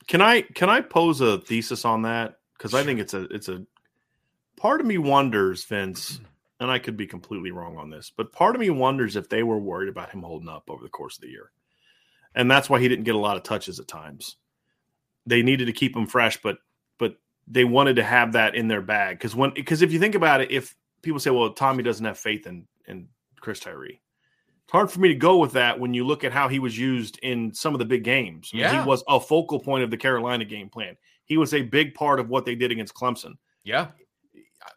Can 0.07 0.23
I 0.23 0.41
can 0.41 0.71
I 0.71 0.81
pose 0.81 1.21
a 1.21 1.39
thesis 1.39 1.85
on 1.85 2.03
that? 2.03 2.39
Because 2.57 2.73
I 2.73 2.83
think 2.83 2.99
it's 2.99 3.13
a 3.13 3.25
it's 3.25 3.49
a 3.49 3.67
part 4.57 4.81
of 4.81 4.87
me 4.87 4.97
wonders, 4.97 5.65
Vince, 5.65 6.21
and 6.61 6.71
I 6.71 6.79
could 6.79 6.97
be 6.97 7.07
completely 7.07 7.51
wrong 7.51 7.77
on 7.77 7.91
this, 7.91 8.13
but 8.17 8.33
part 8.33 8.55
of 8.55 8.61
me 8.61 8.71
wonders 8.71 9.17
if 9.17 9.29
they 9.29 9.43
were 9.43 9.59
worried 9.59 9.89
about 9.89 10.11
him 10.11 10.23
holding 10.23 10.49
up 10.49 10.65
over 10.69 10.83
the 10.83 10.89
course 10.89 11.17
of 11.17 11.23
the 11.23 11.29
year. 11.29 11.51
And 12.35 12.51
that's 12.51 12.69
why 12.69 12.81
he 12.81 12.89
didn't 12.89 13.05
get 13.05 13.15
a 13.15 13.19
lot 13.19 13.37
of 13.37 13.43
touches 13.43 13.81
at 13.81 13.89
times 13.89 14.37
they 15.29 15.43
needed 15.43 15.67
to 15.67 15.73
keep 15.73 15.95
him 15.95 16.07
fresh, 16.07 16.41
but 16.43 16.59
but 16.99 17.17
they 17.47 17.65
wanted 17.65 17.97
to 17.97 18.03
have 18.03 18.33
that 18.33 18.55
in 18.55 18.67
their 18.67 18.81
bag 18.81 19.19
because 19.19 19.37
when 19.37 19.53
because 19.55 19.83
if 19.83 19.93
you 19.93 19.99
think 19.99 20.15
about 20.15 20.41
it, 20.41 20.51
if 20.51 20.75
people 21.03 21.21
say, 21.21 21.31
well, 21.31 21.53
Tommy 21.53 21.83
doesn't 21.83 22.05
have 22.05 22.19
faith 22.19 22.47
in 22.47 22.67
in 22.87 23.09
Chris 23.41 23.61
Tyree, 23.61 24.01
it's 24.65 24.73
hard 24.73 24.91
for 24.91 25.01
me 25.01 25.09
to 25.09 25.15
go 25.15 25.37
with 25.37 25.53
that 25.53 25.79
when 25.79 25.95
you 25.95 26.07
look 26.07 26.25
at 26.25 26.33
how 26.33 26.49
he 26.49 26.59
was 26.59 26.77
used 26.79 27.19
in 27.23 27.53
some 27.55 27.75
of 27.75 27.79
the 27.79 27.85
big 27.85 28.05
games. 28.05 28.51
Yeah. 28.53 28.81
he 28.81 28.89
was 28.89 29.05
a 29.07 29.21
focal 29.21 29.61
point 29.61 29.85
of 29.85 29.91
the 29.91 29.97
Carolina 29.97 30.45
game 30.45 30.71
plan. 30.71 30.97
He 31.27 31.37
was 31.37 31.53
a 31.53 31.63
big 31.63 31.95
part 31.95 32.21
of 32.21 32.31
what 32.31 32.47
they 32.47 32.55
did 32.55 32.73
against 32.73 32.95
Clemson. 32.95 33.35
Yeah. 33.65 33.89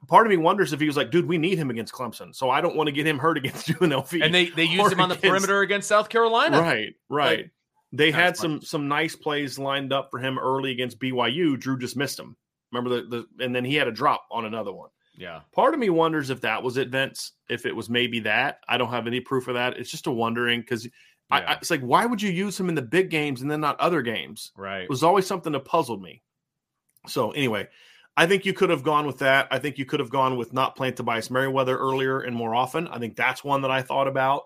Part 0.07 0.25
of 0.25 0.29
me 0.29 0.37
wonders 0.37 0.73
if 0.73 0.79
he 0.79 0.85
was 0.85 0.95
like, 0.95 1.11
dude, 1.11 1.27
we 1.27 1.37
need 1.37 1.57
him 1.57 1.69
against 1.69 1.93
Clemson, 1.93 2.35
so 2.35 2.49
I 2.49 2.61
don't 2.61 2.75
want 2.75 2.87
to 2.87 2.91
get 2.91 3.07
him 3.07 3.17
hurt 3.17 3.37
against 3.37 3.67
UNLV. 3.79 4.23
And 4.23 4.33
they 4.33 4.49
they 4.49 4.63
used 4.65 4.91
him 4.91 4.99
on 4.99 5.09
the 5.09 5.15
perimeter 5.15 5.61
against 5.61 5.87
South 5.87 6.09
Carolina. 6.09 6.59
Right, 6.59 6.93
right. 7.09 7.39
Like, 7.39 7.51
they 7.93 8.11
had 8.11 8.37
some 8.37 8.61
some 8.61 8.87
nice 8.87 9.15
plays 9.15 9.59
lined 9.59 9.91
up 9.91 10.09
for 10.11 10.19
him 10.19 10.39
early 10.39 10.71
against 10.71 10.99
BYU. 10.99 11.59
Drew 11.59 11.77
just 11.77 11.97
missed 11.97 12.19
him. 12.19 12.37
Remember 12.71 13.01
the, 13.01 13.25
the 13.37 13.43
and 13.43 13.55
then 13.55 13.65
he 13.65 13.75
had 13.75 13.87
a 13.87 13.91
drop 13.91 14.25
on 14.31 14.45
another 14.45 14.71
one. 14.71 14.89
Yeah. 15.17 15.41
Part 15.51 15.73
of 15.73 15.79
me 15.79 15.89
wonders 15.89 16.29
if 16.29 16.41
that 16.41 16.63
was 16.63 16.77
it, 16.77 16.89
Vince. 16.89 17.33
If 17.49 17.65
it 17.65 17.75
was 17.75 17.89
maybe 17.89 18.21
that. 18.21 18.59
I 18.67 18.77
don't 18.77 18.89
have 18.89 19.07
any 19.07 19.19
proof 19.19 19.47
of 19.47 19.55
that. 19.55 19.77
It's 19.77 19.91
just 19.91 20.07
a 20.07 20.11
wondering 20.11 20.61
because 20.61 20.85
yeah. 20.85 21.57
it's 21.57 21.69
like 21.69 21.81
why 21.81 22.05
would 22.05 22.21
you 22.21 22.31
use 22.31 22.57
him 22.57 22.69
in 22.69 22.75
the 22.75 22.81
big 22.81 23.09
games 23.09 23.41
and 23.41 23.51
then 23.51 23.59
not 23.59 23.79
other 23.79 24.01
games? 24.01 24.51
Right. 24.55 24.83
It 24.83 24.89
was 24.89 25.03
always 25.03 25.27
something 25.27 25.51
that 25.51 25.65
puzzled 25.65 26.01
me. 26.01 26.21
So 27.07 27.31
anyway, 27.31 27.67
I 28.17 28.27
think 28.27 28.45
you 28.45 28.53
could 28.53 28.69
have 28.69 28.83
gone 28.83 29.07
with 29.07 29.19
that. 29.19 29.47
I 29.51 29.59
think 29.59 29.77
you 29.77 29.85
could 29.85 29.99
have 29.99 30.09
gone 30.09 30.37
with 30.37 30.53
not 30.53 30.75
playing 30.75 30.95
Tobias 30.95 31.31
Merriweather 31.31 31.77
earlier 31.77 32.19
and 32.19 32.35
more 32.35 32.53
often. 32.53 32.87
I 32.87 32.99
think 32.99 33.15
that's 33.15 33.43
one 33.43 33.61
that 33.61 33.71
I 33.71 33.81
thought 33.81 34.07
about. 34.07 34.43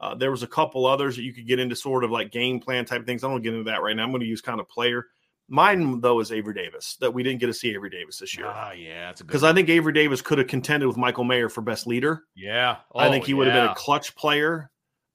Uh, 0.00 0.14
there 0.14 0.30
was 0.30 0.42
a 0.42 0.48
couple 0.48 0.86
others 0.86 1.16
that 1.16 1.22
you 1.22 1.32
could 1.32 1.46
get 1.46 1.60
into 1.60 1.76
sort 1.76 2.04
of 2.04 2.10
like 2.10 2.32
game 2.32 2.60
plan 2.60 2.84
type 2.84 3.06
things. 3.06 3.22
I 3.22 3.28
don't 3.28 3.42
get 3.42 3.54
into 3.54 3.70
that 3.70 3.82
right 3.82 3.94
now. 3.94 4.02
I'm 4.02 4.10
going 4.10 4.20
to 4.20 4.26
use 4.26 4.40
kind 4.40 4.60
of 4.60 4.68
player. 4.68 5.06
Mine 5.48 6.00
though 6.00 6.20
is 6.20 6.32
Avery 6.32 6.54
Davis 6.54 6.96
that 7.00 7.12
we 7.12 7.22
didn't 7.22 7.40
get 7.40 7.46
to 7.46 7.54
see 7.54 7.70
Avery 7.74 7.90
Davis 7.90 8.18
this 8.18 8.36
year. 8.36 8.46
Ah, 8.48 8.72
yeah, 8.72 9.12
because 9.16 9.44
I 9.44 9.52
think 9.52 9.68
Avery 9.68 9.92
Davis 9.92 10.22
could 10.22 10.38
have 10.38 10.46
contended 10.46 10.86
with 10.86 10.96
Michael 10.96 11.24
Mayer 11.24 11.50
for 11.50 11.60
best 11.60 11.86
leader. 11.86 12.24
Yeah, 12.34 12.78
oh, 12.94 13.00
I 13.00 13.10
think 13.10 13.26
he 13.26 13.34
would 13.34 13.46
yeah. 13.46 13.52
have 13.52 13.62
been 13.62 13.72
a 13.72 13.74
clutch 13.74 14.16
player. 14.16 14.70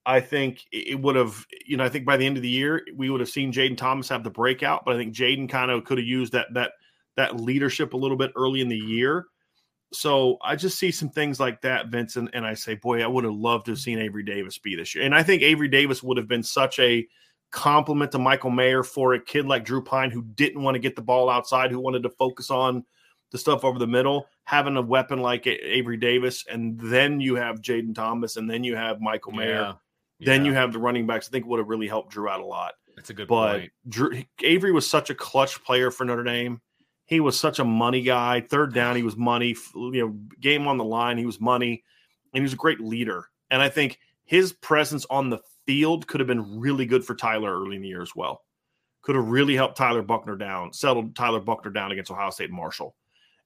I 0.06 0.22
think 0.22 0.66
it 0.72 1.00
would 1.00 1.16
have, 1.16 1.46
you 1.66 1.78
know, 1.78 1.84
I 1.84 1.90
think 1.90 2.06
by 2.06 2.18
the 2.18 2.26
end 2.26 2.38
of 2.38 2.44
the 2.44 2.50
year 2.50 2.84
we 2.96 3.10
would 3.10 3.20
have 3.20 3.30
seen 3.30 3.52
Jayden 3.52 3.78
Thomas 3.78 4.10
have 4.10 4.24
the 4.24 4.30
breakout, 4.30 4.86
but 4.86 4.96
I 4.96 4.98
think 4.98 5.16
Jayden 5.16 5.50
kind 5.50 5.72
of 5.72 5.84
could 5.84 5.98
have 5.98 6.08
used 6.08 6.34
that 6.34 6.48
that 6.54 6.74
that 7.20 7.40
leadership 7.40 7.94
a 7.94 7.98
little 7.98 8.18
bit 8.18 8.32
early 8.36 8.62
in 8.62 8.70
the 8.70 8.78
year 8.78 9.28
so 9.92 10.38
I 10.42 10.56
just 10.56 10.78
see 10.78 10.92
some 10.92 11.10
things 11.10 11.40
like 11.40 11.62
that, 11.62 11.88
Vincent, 11.88 12.30
and 12.34 12.46
I 12.46 12.54
say, 12.54 12.76
boy, 12.76 13.02
I 13.02 13.08
would 13.08 13.24
have 13.24 13.34
loved 13.34 13.66
to 13.66 13.72
have 13.72 13.80
seen 13.80 14.00
Avery 14.00 14.24
Davis 14.24 14.58
be 14.58 14.76
this 14.76 14.94
year. 14.94 15.04
And 15.04 15.16
I 15.16 15.24
think 15.24 15.42
Avery 15.42 15.68
Davis 15.68 16.04
would 16.04 16.18
have 16.18 16.28
been 16.28 16.44
such 16.44 16.80
a 16.80 17.08
compliment 17.52 18.12
to 18.12 18.20
Michael 18.20 18.52
Mayer 18.52 18.84
for 18.84 19.14
a 19.14 19.20
kid 19.20 19.46
like 19.46 19.66
Drew 19.66 19.84
Pyne 19.84 20.12
who 20.12 20.22
didn't 20.22 20.62
want 20.62 20.76
to 20.76 20.80
get 20.80 20.96
the 20.96 21.02
ball 21.02 21.30
outside, 21.30 21.72
who 21.72 21.80
wanted 21.80 22.04
to 22.04 22.10
focus 22.10 22.52
on 22.52 22.86
the 23.32 23.38
stuff 23.38 23.64
over 23.64 23.80
the 23.80 23.88
middle, 23.88 24.28
having 24.44 24.78
a 24.78 24.82
weapon 24.82 25.20
like 25.20 25.48
Avery 25.48 25.98
Davis, 25.98 26.46
and 26.50 26.80
then 26.80 27.20
you 27.20 27.36
have 27.36 27.62
Jayden 27.62 27.96
Thomas, 27.96 28.38
and 28.38 28.50
then 28.50 28.64
you 28.64 28.76
have 28.76 29.02
Michael 29.02 29.32
Mayer. 29.32 29.62
Yeah. 29.62 29.74
Then 30.20 30.44
yeah. 30.44 30.52
you 30.52 30.56
have 30.56 30.74
the 30.74 30.80
running 30.80 31.08
backs. 31.08 31.28
I 31.28 31.32
think 31.32 31.46
would 31.46 31.60
have 31.60 31.70
really 31.70 31.88
helped 31.88 32.12
Drew 32.12 32.28
out 32.28 32.42
a 32.42 32.46
lot. 32.46 32.74
That's 32.96 33.10
a 33.10 33.14
good 33.14 33.28
but 33.28 33.60
point. 33.60 33.72
Drew, 33.88 34.24
Avery 34.44 34.72
was 34.72 34.90
such 34.90 35.10
a 35.10 35.16
clutch 35.16 35.64
player 35.64 35.90
for 35.90 36.06
Notre 36.06 36.24
Dame 36.24 36.60
he 37.10 37.20
was 37.20 37.40
such 37.40 37.60
a 37.60 37.66
money 37.66 38.02
guy. 38.04 38.42
Third 38.42 38.74
down, 38.74 38.96
he 38.96 39.04
was 39.04 39.18
money. 39.18 39.56
You 39.76 39.92
know, 40.08 40.20
game 40.40 40.68
on 40.68 40.78
the 40.78 40.84
line, 40.84 41.18
he 41.18 41.26
was 41.26 41.42
money, 41.42 41.84
and 42.34 42.40
he 42.40 42.44
was 42.44 42.54
a 42.54 42.58
great 42.58 42.80
leader. 42.80 43.26
And 43.52 43.62
I 43.62 43.68
think 43.70 44.00
his 44.26 44.54
presence 44.54 45.06
on 45.10 45.30
the 45.32 45.40
field 45.66 46.08
could 46.08 46.20
have 46.20 46.28
been 46.28 46.60
really 46.60 46.86
good 46.86 47.04
for 47.04 47.16
Tyler 47.16 47.60
early 47.60 47.76
in 47.76 47.82
the 47.82 47.88
year 47.88 48.02
as 48.04 48.16
well. 48.16 48.44
Could 49.02 49.16
have 49.16 49.28
really 49.28 49.56
helped 49.56 49.78
Tyler 49.78 50.04
Buchner 50.04 50.36
down, 50.36 50.72
settled 50.72 51.16
Tyler 51.16 51.40
Buchner 51.40 51.72
down 51.72 51.92
against 51.92 52.12
Ohio 52.12 52.30
State 52.30 52.52
Marshall. 52.52 52.96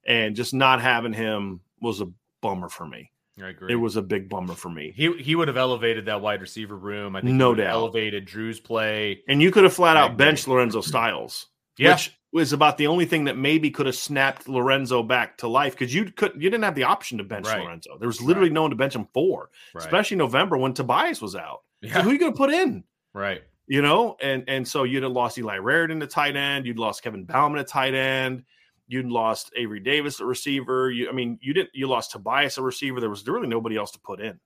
and 0.05 0.35
just 0.35 0.53
not 0.53 0.81
having 0.81 1.13
him 1.13 1.61
was 1.79 2.01
a 2.01 2.07
bummer 2.41 2.67
for 2.67 2.85
me. 2.85 3.09
I 3.41 3.47
agree. 3.49 3.71
It 3.71 3.77
was 3.77 3.95
a 3.95 4.01
big 4.01 4.27
bummer 4.27 4.53
for 4.53 4.69
me. 4.69 4.91
he 4.93 5.13
he 5.13 5.35
would 5.35 5.47
have 5.47 5.55
elevated 5.57 6.05
that 6.07 6.19
wide 6.21 6.41
receiver 6.41 6.75
room. 6.75 7.15
I 7.15 7.21
think 7.21 7.29
he 7.31 7.37
No 7.37 7.55
doubt. 7.55 7.69
elevated 7.71 8.25
Drew's 8.25 8.59
play. 8.59 9.21
And 9.29 9.41
you 9.41 9.49
could 9.49 9.63
have 9.63 9.73
flat 9.73 9.95
I 9.95 10.01
out 10.01 10.05
agree. 10.11 10.17
benched 10.25 10.47
Lorenzo 10.49 10.81
Styles, 10.81 11.47
Yeah. 11.77 11.93
which 11.93 12.11
was 12.33 12.51
about 12.51 12.77
the 12.77 12.87
only 12.87 13.05
thing 13.05 13.25
that 13.25 13.37
maybe 13.37 13.69
could 13.71 13.85
have 13.85 13.95
snapped 13.95 14.49
Lorenzo 14.49 15.03
back 15.03 15.37
to 15.37 15.47
life 15.47 15.73
because 15.73 15.93
you 15.93 16.05
could 16.11 16.33
you 16.35 16.49
didn't 16.49 16.63
have 16.63 16.75
the 16.75 16.83
option 16.83 17.17
to 17.19 17.23
bench 17.23 17.45
Right. 17.47 17.61
Lorenzo. 17.63 17.97
There 17.99 18.07
was 18.07 18.21
literally 18.21 18.49
Right. 18.49 18.53
no 18.55 18.61
one 18.63 18.71
to 18.71 18.75
bench 18.75 18.95
him 18.95 19.07
for, 19.13 19.49
Right. 19.73 19.85
especially 19.85 20.17
November 20.17 20.57
when 20.57 20.73
Tobias 20.73 21.21
was 21.21 21.35
out. 21.35 21.61
So 21.83 22.01
who 22.01 22.09
are 22.09 22.13
you 22.13 22.19
going 22.19 22.33
to 22.33 22.37
put 22.37 22.49
in? 22.51 22.83
Right. 23.13 23.43
You 23.67 23.81
know, 23.81 24.17
and 24.21 24.43
and 24.47 24.67
so 24.67 24.83
you'd 24.83 25.03
have 25.03 25.11
lost 25.11 25.37
Eli 25.37 25.57
Raridon 25.57 25.99
to 25.99 26.07
tight 26.07 26.35
end. 26.35 26.65
You'd 26.65 26.79
lost 26.79 27.03
Kevin 27.03 27.23
Bauman 27.25 27.59
at 27.59 27.67
tight 27.67 27.93
end. 27.93 28.43
You'd 28.87 29.05
lost 29.05 29.51
Avery 29.55 29.79
Davis 29.79 30.19
at 30.19 30.25
receiver. 30.25 30.91
You, 30.91 31.09
I 31.09 31.13
mean, 31.13 31.37
you 31.41 31.53
didn't. 31.53 31.69
You 31.73 31.87
lost 31.87 32.11
Tobias 32.11 32.57
a 32.57 32.61
receiver. 32.61 32.99
There 32.99 33.09
was 33.09 33.25
really 33.27 33.47
nobody 33.47 33.77
else 33.77 33.91
to 33.91 33.99
put 33.99 34.19
in. 34.19 34.39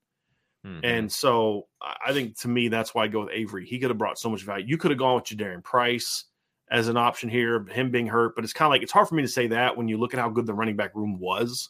Mhm. 0.65 0.79
And 0.83 1.11
so 1.11 1.67
I 1.81 1.95
I 2.07 2.13
think 2.13 2.37
to 2.39 2.47
me, 2.47 2.67
that's 2.67 2.93
why 2.93 3.05
I 3.05 3.07
go 3.07 3.21
with 3.21 3.29
Avery. 3.33 3.65
He 3.65 3.79
could 3.79 3.89
have 3.89 3.97
brought 3.97 4.19
so 4.19 4.29
much 4.29 4.43
value. 4.43 4.65
You 4.67 4.77
could 4.77 4.91
have 4.91 4.97
gone 4.99 5.15
with 5.15 5.23
Jadarian 5.25 5.63
Price 5.63 6.25
as 6.69 6.87
an 6.87 6.97
option 6.97 7.29
here, 7.29 7.65
him 7.65 7.91
being 7.91 8.07
hurt, 8.07 8.35
but 8.35 8.43
it's 8.43 8.53
kind 8.53 8.67
of 8.67 8.71
like 8.71 8.83
it's 8.83 8.91
hard 8.91 9.07
for 9.07 9.15
me 9.15 9.21
to 9.21 9.27
say 9.27 9.47
that 9.47 9.77
when 9.77 9.87
you 9.87 9.97
look 9.97 10.13
at 10.13 10.19
how 10.19 10.29
good 10.29 10.45
the 10.45 10.53
running 10.53 10.75
back 10.75 10.95
room 10.95 11.19
was. 11.19 11.69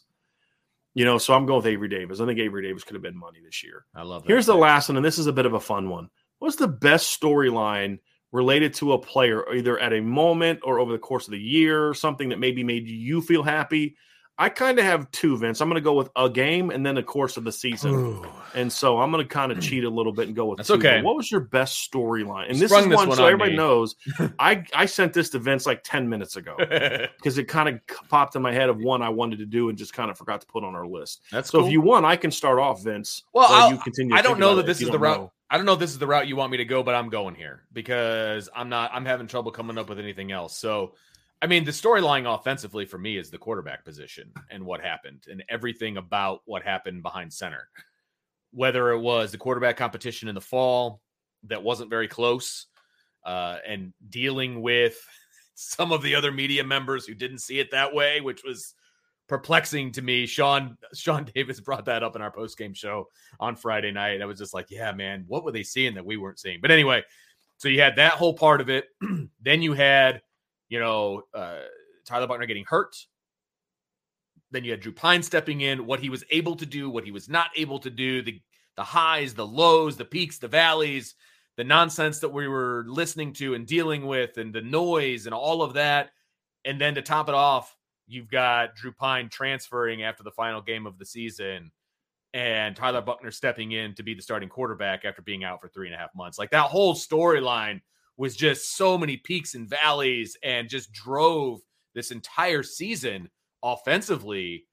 You 0.94 1.04
know, 1.04 1.18
so 1.18 1.34
I'm 1.34 1.46
going 1.46 1.58
with 1.58 1.66
Avery 1.66 1.88
Davis. 1.88 2.18
I 2.18 2.26
think 2.26 2.40
Avery 2.40 2.62
Davis 2.62 2.82
could 2.82 2.94
have 2.94 3.02
been 3.02 3.16
money 3.16 3.38
this 3.44 3.62
year. 3.62 3.84
I 3.94 4.02
love 4.02 4.22
that. 4.22 4.28
Here's 4.28 4.46
the 4.46 4.56
last 4.56 4.88
one, 4.88 4.96
and 4.96 5.04
this 5.04 5.18
is 5.18 5.28
a 5.28 5.32
bit 5.32 5.46
of 5.46 5.52
a 5.54 5.60
fun 5.60 5.88
one. 5.88 6.08
What's 6.40 6.56
the 6.56 6.66
best 6.66 7.20
storyline 7.20 7.98
related 8.32 8.74
to 8.74 8.92
a 8.92 8.98
player, 8.98 9.48
either 9.54 9.78
at 9.78 9.92
a 9.92 10.00
moment 10.00 10.60
or 10.64 10.80
over 10.80 10.90
the 10.90 10.98
course 10.98 11.28
of 11.28 11.32
the 11.32 11.38
year, 11.38 11.94
something 11.94 12.30
that 12.30 12.40
maybe 12.40 12.64
made 12.64 12.88
you 12.88 13.20
feel 13.20 13.44
happy? 13.44 13.96
I 14.40 14.48
kind 14.48 14.78
of 14.78 14.84
have 14.84 15.10
two, 15.10 15.36
Vince. 15.36 15.60
I'm 15.60 15.68
going 15.68 15.80
to 15.80 15.84
go 15.84 15.94
with 15.94 16.10
a 16.14 16.30
game 16.30 16.70
and 16.70 16.86
then 16.86 16.94
the 16.94 17.02
course 17.02 17.36
of 17.36 17.42
the 17.42 17.50
season. 17.50 18.24
And 18.54 18.72
so 18.72 19.00
I'm 19.00 19.10
going 19.10 19.26
to 19.26 19.28
kind 19.28 19.50
of 19.50 19.58
hmm. 19.58 19.62
cheat 19.62 19.82
a 19.82 19.90
little 19.90 20.12
bit 20.12 20.28
and 20.28 20.36
go 20.36 20.46
with 20.46 20.58
That's 20.58 20.68
two. 20.68 20.74
okay. 20.74 20.98
But 20.98 21.04
What 21.04 21.16
was 21.16 21.30
your 21.30 21.40
best 21.40 21.90
storyline? 21.90 22.48
And 22.48 22.58
this 22.58 22.70
Sprung 22.70 22.84
is 22.84 22.88
this 22.90 22.96
one, 22.96 23.08
one 23.08 23.16
so 23.16 23.24
on 23.24 23.28
everybody 23.28 23.50
me. 23.50 23.56
knows. 23.56 23.96
I 24.38 24.64
I 24.72 24.86
sent 24.86 25.12
this 25.12 25.30
to 25.30 25.40
Vince 25.40 25.66
like 25.66 25.82
10 25.82 26.08
minutes 26.08 26.36
ago 26.36 26.54
because 26.58 27.36
it 27.36 27.48
kind 27.48 27.68
of 27.68 27.80
popped 28.08 28.36
in 28.36 28.42
my 28.42 28.52
head 28.52 28.68
of 28.68 28.78
one 28.78 29.02
I 29.02 29.08
wanted 29.08 29.40
to 29.40 29.46
do 29.46 29.70
and 29.70 29.76
just 29.76 29.92
kind 29.92 30.08
of 30.08 30.16
forgot 30.16 30.40
to 30.42 30.46
put 30.46 30.62
on 30.62 30.76
our 30.76 30.86
list. 30.86 31.22
That's 31.32 31.50
So 31.50 31.58
cool. 31.58 31.66
if 31.66 31.72
you 31.72 31.80
want, 31.80 32.06
I 32.06 32.14
can 32.14 32.30
start 32.30 32.60
off, 32.60 32.84
Vince. 32.84 33.24
Well, 33.32 33.48
while 33.48 33.62
I'll- 33.62 33.72
you 33.72 33.78
continue. 33.78 34.14
I 34.14 34.22
don't 34.22 34.38
know 34.38 34.54
that 34.54 34.66
this 34.66 34.80
is 34.80 34.88
the 34.88 34.98
route. 34.98 35.18
know. 35.18 35.32
I 35.50 35.56
don't 35.56 35.64
know 35.66 35.72
if 35.72 35.78
this 35.78 35.90
is 35.90 35.98
the 35.98 36.06
route 36.06 36.28
you 36.28 36.36
want 36.36 36.52
me 36.52 36.58
to 36.58 36.64
go, 36.64 36.82
but 36.82 36.94
I'm 36.94 37.08
going 37.08 37.34
here 37.34 37.62
because 37.72 38.48
I'm 38.54 38.68
not. 38.68 38.90
I'm 38.92 39.04
having 39.04 39.26
trouble 39.26 39.50
coming 39.50 39.78
up 39.78 39.88
with 39.88 39.98
anything 39.98 40.30
else. 40.30 40.56
So, 40.56 40.94
I 41.40 41.46
mean, 41.46 41.64
the 41.64 41.70
storyline 41.70 42.32
offensively 42.32 42.84
for 42.84 42.98
me 42.98 43.16
is 43.16 43.30
the 43.30 43.38
quarterback 43.38 43.84
position 43.84 44.32
and 44.50 44.64
what 44.64 44.80
happened 44.80 45.24
and 45.30 45.44
everything 45.48 45.96
about 45.96 46.40
what 46.46 46.62
happened 46.62 47.02
behind 47.02 47.32
center. 47.32 47.68
Whether 48.52 48.90
it 48.90 48.98
was 48.98 49.30
the 49.30 49.38
quarterback 49.38 49.76
competition 49.76 50.28
in 50.28 50.34
the 50.34 50.40
fall 50.40 51.00
that 51.44 51.62
wasn't 51.62 51.90
very 51.90 52.08
close, 52.08 52.66
uh, 53.24 53.58
and 53.66 53.92
dealing 54.08 54.62
with 54.62 54.98
some 55.54 55.92
of 55.92 56.02
the 56.02 56.14
other 56.14 56.32
media 56.32 56.64
members 56.64 57.06
who 57.06 57.14
didn't 57.14 57.38
see 57.38 57.60
it 57.60 57.70
that 57.70 57.94
way, 57.94 58.20
which 58.20 58.42
was 58.44 58.74
perplexing 59.28 59.92
to 59.92 60.02
me. 60.02 60.26
Sean 60.26 60.76
Sean 60.94 61.24
Davis 61.34 61.60
brought 61.60 61.84
that 61.84 62.02
up 62.02 62.16
in 62.16 62.22
our 62.22 62.30
post 62.30 62.58
game 62.58 62.74
show 62.74 63.06
on 63.38 63.54
Friday 63.54 63.92
night. 63.92 64.22
I 64.22 64.26
was 64.26 64.38
just 64.38 64.54
like, 64.54 64.70
yeah, 64.70 64.92
man, 64.92 65.24
what 65.28 65.44
were 65.44 65.52
they 65.52 65.62
seeing 65.62 65.94
that 65.94 66.06
we 66.06 66.16
weren't 66.16 66.40
seeing? 66.40 66.60
But 66.60 66.70
anyway, 66.70 67.02
so 67.58 67.68
you 67.68 67.80
had 67.80 67.96
that 67.96 68.12
whole 68.12 68.34
part 68.34 68.60
of 68.60 68.70
it. 68.70 68.86
then 69.42 69.62
you 69.62 69.74
had, 69.74 70.22
you 70.68 70.78
know, 70.80 71.22
uh, 71.34 71.60
Tyler 72.04 72.26
Buchner 72.26 72.46
getting 72.46 72.64
hurt. 72.66 72.94
Then 74.50 74.64
you 74.64 74.70
had 74.70 74.80
Drew 74.80 74.92
Pyne 74.92 75.22
stepping 75.22 75.60
in, 75.60 75.86
what 75.86 76.00
he 76.00 76.08
was 76.08 76.24
able 76.30 76.56
to 76.56 76.66
do, 76.66 76.88
what 76.88 77.04
he 77.04 77.10
was 77.10 77.28
not 77.28 77.50
able 77.56 77.78
to 77.80 77.90
do, 77.90 78.22
the 78.22 78.40
the 78.76 78.84
highs, 78.84 79.34
the 79.34 79.46
lows, 79.46 79.96
the 79.96 80.04
peaks, 80.04 80.38
the 80.38 80.46
valleys, 80.46 81.16
the 81.56 81.64
nonsense 81.64 82.20
that 82.20 82.28
we 82.28 82.46
were 82.46 82.84
listening 82.86 83.32
to 83.32 83.54
and 83.54 83.66
dealing 83.66 84.06
with, 84.06 84.38
and 84.38 84.54
the 84.54 84.62
noise 84.62 85.26
and 85.26 85.34
all 85.34 85.62
of 85.62 85.74
that. 85.74 86.10
And 86.64 86.80
then 86.80 86.94
to 86.94 87.02
top 87.02 87.28
it 87.28 87.34
off, 87.34 87.76
you've 88.06 88.30
got 88.30 88.76
Drew 88.76 88.92
Pyne 88.92 89.28
transferring 89.28 90.04
after 90.04 90.22
the 90.22 90.30
final 90.30 90.62
game 90.62 90.86
of 90.86 90.96
the 90.96 91.04
season 91.04 91.72
and 92.34 92.76
Tyler 92.76 93.00
Buchner 93.00 93.30
stepping 93.30 93.72
in 93.72 93.94
to 93.94 94.02
be 94.02 94.14
the 94.14 94.22
starting 94.22 94.48
quarterback 94.48 95.04
after 95.04 95.22
being 95.22 95.44
out 95.44 95.60
for 95.60 95.68
three 95.68 95.86
and 95.86 95.94
a 95.94 95.98
half 95.98 96.14
months. 96.14 96.38
Like 96.38 96.50
that 96.50 96.66
whole 96.66 96.94
storyline 96.94 97.80
was 98.18 98.36
just 98.36 98.76
so 98.76 98.98
many 98.98 99.16
peaks 99.16 99.54
and 99.54 99.70
valleys 99.70 100.36
and 100.42 100.68
just 100.68 100.92
drove 100.92 101.60
this 101.94 102.10
entire 102.10 102.62
season 102.62 103.30
offensively. 103.62 104.64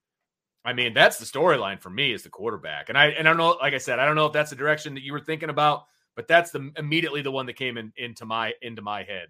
I 0.66 0.74
mean, 0.74 0.93
that's 0.93 1.18
the 1.20 1.26
storyline 1.26 1.80
for 1.80 1.91
me 1.91 2.12
as 2.14 2.24
the 2.24 2.30
quarterback. 2.30 2.89
And 2.89 2.98
I 2.98 3.08
and 3.10 3.28
I 3.28 3.32
don't 3.32 3.38
know, 3.38 3.52
like 3.62 3.74
I 3.76 3.78
said, 3.78 4.00
I 4.00 4.06
don't 4.06 4.16
know 4.16 4.26
if 4.26 4.34
that's 4.34 4.50
the 4.50 4.56
direction 4.56 4.96
that 4.96 5.04
you 5.04 5.14
were 5.14 5.20
thinking 5.22 5.50
about, 5.50 5.84
but 6.16 6.28
that's 6.28 6.52
the 6.52 6.72
immediately 6.78 7.22
the 7.22 7.32
one 7.32 7.46
that 7.46 7.54
came 7.54 7.78
in 7.78 7.93
into 7.98 8.26
my 8.26 8.54
into 8.62 8.82
my 8.82 9.04
head. 9.04 9.28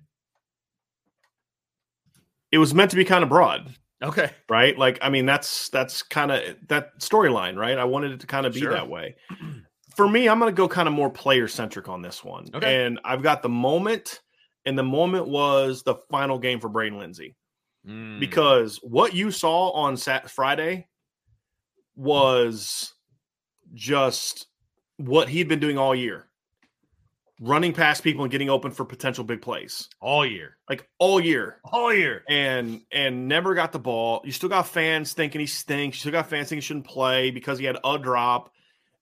It 2.51 2.57
was 2.57 2.73
meant 2.73 2.91
to 2.91 2.97
be 2.97 3.03
kind 3.03 3.21
of 3.23 3.29
broad, 3.29 3.75
Okay. 4.01 4.31
right? 4.49 4.77
Like, 4.77 4.97
I 5.01 5.09
mean, 5.09 5.25
that's 5.25 5.67
that's 5.69 6.01
kind 6.03 6.31
of 6.31 6.55
that 6.69 6.97
storyline, 6.99 7.57
right? 7.57 7.77
I 7.77 7.83
wanted 7.83 8.11
it 8.13 8.21
to 8.21 8.27
kind 8.27 8.45
of 8.45 8.53
be 8.53 8.61
Sure. 8.61 8.71
that 8.71 8.87
way. 8.87 9.15
For 9.95 10.07
me, 10.09 10.27
I'm 10.27 10.39
going 10.39 10.51
to 10.53 10.55
go 10.55 10.67
kind 10.67 10.87
of 10.87 10.93
more 10.93 11.09
player 11.09 11.47
centric 11.47 11.87
on 11.89 12.01
this 12.01 12.23
one, 12.23 12.47
Okay. 12.53 12.85
and 12.85 12.99
I've 13.05 13.21
got 13.23 13.41
the 13.41 13.49
moment, 13.49 14.21
and 14.65 14.77
the 14.77 14.83
moment 14.83 15.27
was 15.27 15.83
the 15.83 15.95
final 16.11 16.37
game 16.39 16.59
for 16.59 16.69
Braden 16.69 16.97
Lenzy. 16.99 17.35
Mm. 17.87 18.19
because 18.19 18.77
what 18.81 19.13
you 19.13 19.29
saw 19.29 19.69
on 19.69 19.95
Sat- 19.95 20.31
Friday 20.31 20.87
was 21.95 22.93
just 23.75 24.47
what 24.97 25.29
he'd 25.29 25.47
been 25.47 25.59
doing 25.59 25.77
all 25.77 25.93
year 25.93 26.25
running 27.41 27.73
past 27.73 28.01
people 28.01 28.23
and 28.23 28.31
getting 28.31 28.49
open 28.49 28.71
for 28.71 28.85
potential 28.85 29.23
big 29.23 29.41
plays 29.41 29.89
all 30.01 30.25
year. 30.25 30.57
like 30.69 30.87
all 30.99 31.19
year 31.19 31.59
All 31.65 31.93
year. 31.93 32.23
and 32.29 32.81
and 32.91 33.27
never 33.27 33.53
got 33.53 33.71
the 33.73 33.79
ball 33.79 34.21
you 34.23 34.31
still 34.31 34.47
got 34.49 34.67
fans 34.67 35.13
thinking 35.13 35.41
he 35.41 35.47
stinks 35.47 35.97
you 35.97 35.99
still 35.99 36.11
got 36.13 36.29
fans 36.29 36.47
thinking 36.49 36.57
he 36.61 36.65
shouldn't 36.65 36.87
play 36.87 37.29
because 37.31 37.59
he 37.59 37.65
had 37.65 37.77
a 37.83 37.99
drop 37.99 38.51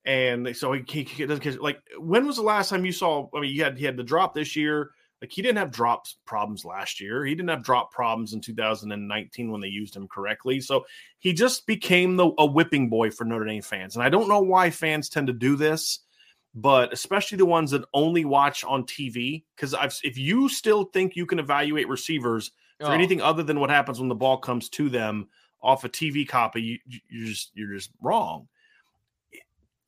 and 0.05 0.55
so 0.55 0.73
he, 0.73 0.83
he, 0.87 1.03
he 1.03 1.25
doesn't 1.25 1.61
like 1.61 1.79
when 1.97 2.25
was 2.25 2.35
the 2.35 2.41
last 2.41 2.69
time 2.69 2.85
you 2.85 2.91
saw 2.91 3.27
i 3.35 3.39
mean 3.39 3.53
you 3.55 3.63
had 3.63 3.77
he 3.77 3.85
had 3.85 3.97
the 3.97 4.03
drop 4.03 4.33
this 4.33 4.55
year 4.55 4.91
like 5.21 5.31
he 5.31 5.41
didn't 5.41 5.57
have 5.57 5.71
drops 5.71 6.17
problems 6.25 6.65
last 6.65 6.99
year 6.99 7.23
he 7.25 7.33
didn't 7.33 7.49
have 7.49 7.63
drop 7.63 7.91
problems 7.91 8.33
in 8.33 8.41
2019 8.41 9.51
when 9.51 9.61
they 9.61 9.67
used 9.69 9.95
him 9.95 10.07
correctly 10.07 10.59
so 10.59 10.85
he 11.19 11.31
just 11.31 11.65
became 11.65 12.17
the 12.17 12.29
a 12.37 12.45
whipping 12.45 12.89
boy 12.89 13.09
for 13.09 13.23
notre 13.23 13.45
dame 13.45 13.61
fans 13.61 13.95
and 13.95 14.03
i 14.03 14.09
don't 14.09 14.27
know 14.27 14.41
why 14.41 14.69
fans 14.69 15.07
tend 15.07 15.27
to 15.27 15.33
do 15.33 15.55
this 15.55 15.99
but 16.55 16.91
especially 16.93 17.37
the 17.37 17.45
ones 17.45 17.71
that 17.71 17.83
only 17.93 18.25
watch 18.25 18.63
on 18.65 18.83
tv 18.83 19.43
because 19.55 19.73
i've 19.73 19.97
if 20.03 20.17
you 20.17 20.49
still 20.49 20.83
think 20.85 21.15
you 21.15 21.25
can 21.25 21.39
evaluate 21.39 21.87
receivers 21.87 22.51
for 22.79 22.87
Oh. 22.87 22.91
anything 22.91 23.21
other 23.21 23.43
than 23.43 23.59
what 23.61 23.69
happens 23.69 23.99
when 23.99 24.09
the 24.09 24.15
ball 24.15 24.37
comes 24.37 24.67
to 24.69 24.89
them 24.89 25.29
off 25.61 25.85
a 25.85 25.89
TV 25.89 26.27
copy, 26.27 26.61
you- 26.61 26.99
you're 27.07 27.27
just 27.27 27.51
you're 27.53 27.73
just 27.73 27.91
wrong. 28.01 28.49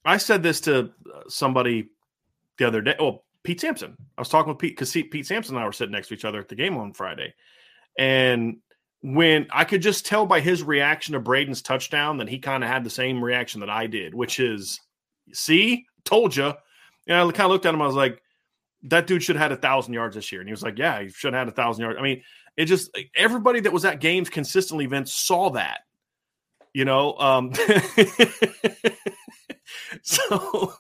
I 0.06 0.18
said 0.18 0.44
this 0.44 0.62
to 0.62 0.92
uh, 1.14 1.22
somebody 1.28 1.90
the 2.58 2.68
other 2.68 2.82
day. 2.82 2.96
Well, 3.00 3.24
Pete 3.44 3.62
Sampson. 3.62 3.96
I 4.18 4.22
was 4.22 4.30
talking 4.30 4.50
with 4.50 4.60
Pete 4.60 4.74
because 4.74 4.92
Pete 4.92 5.26
Sampson 5.26 5.56
and 5.56 5.64
I 5.64 5.68
were 5.68 5.74
sitting 5.74 5.92
next 5.92 6.10
to 6.10 6.14
each 6.14 6.26
other 6.26 6.40
at 6.40 6.50
the 6.50 6.56
game 6.56 6.78
on 6.78 6.94
Friday, 6.94 7.34
and 7.98 8.58
when 9.02 9.46
I 9.52 9.66
could 9.66 9.82
just 9.82 10.06
tell 10.06 10.26
by 10.26 10.40
his 10.40 10.64
reaction 10.64 11.14
to 11.14 11.20
Braden's 11.20 11.62
touchdown 11.62 12.18
that 12.18 12.28
he 12.28 12.40
kind 12.40 12.64
of 12.64 12.70
had 12.70 12.84
the 12.84 12.90
same 12.90 13.24
reaction 13.24 13.60
that 13.60 13.70
I 13.70 13.86
did, 13.88 14.16
which 14.16 14.40
is, 14.40 14.80
"See, 15.34 15.86
told 16.06 16.36
you." 16.36 16.54
And 17.08 17.18
I 17.18 17.24
kind 17.32 17.42
of 17.42 17.52
looked 17.52 17.68
at 17.68 17.74
him. 17.74 17.82
I 17.82 17.88
was 17.88 17.96
like, 17.96 18.22
"That 18.84 19.06
dude 19.06 19.22
should 19.22 19.36
have 19.36 19.52
had 19.52 19.58
a 19.58 19.62
thousand 19.62 19.94
yards 19.94 20.16
this 20.16 20.32
year," 20.32 20.42
and 20.42 20.48
he 20.48 20.54
was 20.54 20.64
like, 20.64 20.78
"Yeah, 20.78 21.02
he 21.02 21.10
should 21.10 21.34
have 21.34 21.48
had 21.48 21.54
a 21.54 21.56
thousand 21.56 21.84
yards." 21.84 22.00
I 22.00 22.02
mean, 22.02 22.24
it 22.58 22.66
just 22.66 22.90
everybody 23.16 23.60
that 23.60 23.74
was 23.74 23.86
at 23.86 24.00
games 24.00 24.30
consistently, 24.30 24.86
Vince 24.86 25.14
saw 25.14 25.52
that. 25.52 25.82
You 26.74 26.84
know, 26.84 27.16
um, 27.18 27.54
so 30.04 30.74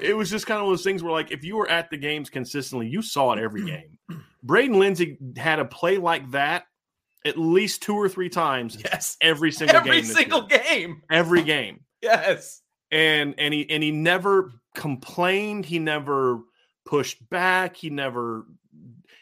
it 0.00 0.14
was 0.16 0.30
just 0.30 0.46
kind 0.46 0.58
of 0.60 0.64
one 0.66 0.72
of 0.74 0.78
those 0.78 0.84
things 0.84 1.02
where, 1.02 1.12
like, 1.12 1.30
if 1.30 1.44
you 1.44 1.56
were 1.56 1.68
at 1.68 1.90
the 1.90 1.96
games 1.96 2.30
consistently, 2.30 2.86
you 2.88 3.02
saw 3.02 3.32
it 3.32 3.38
every 3.38 3.64
game. 3.64 3.98
Braden 4.42 4.78
Lenzy 4.78 5.18
had 5.36 5.58
a 5.58 5.64
play 5.64 5.98
like 5.98 6.30
that 6.30 6.64
at 7.24 7.36
least 7.36 7.82
two 7.82 7.94
or 7.96 8.08
three 8.08 8.28
times 8.28 8.78
Yes. 8.82 9.16
every 9.20 9.50
single 9.52 9.76
Every 9.76 9.90
game. 10.00 10.04
single 10.04 10.46
year. 10.48 10.62
game. 10.64 11.02
every 11.10 11.42
game 11.42 11.80
Yes. 12.02 12.62
and 12.92 13.34
and 13.38 13.52
he 13.52 13.68
and 13.68 13.82
he 13.82 13.90
never 13.90 14.52
complained 14.76 15.66
he 15.66 15.80
never 15.80 16.38
pushed 16.86 17.28
back 17.28 17.76
he 17.76 17.90
never 17.90 18.46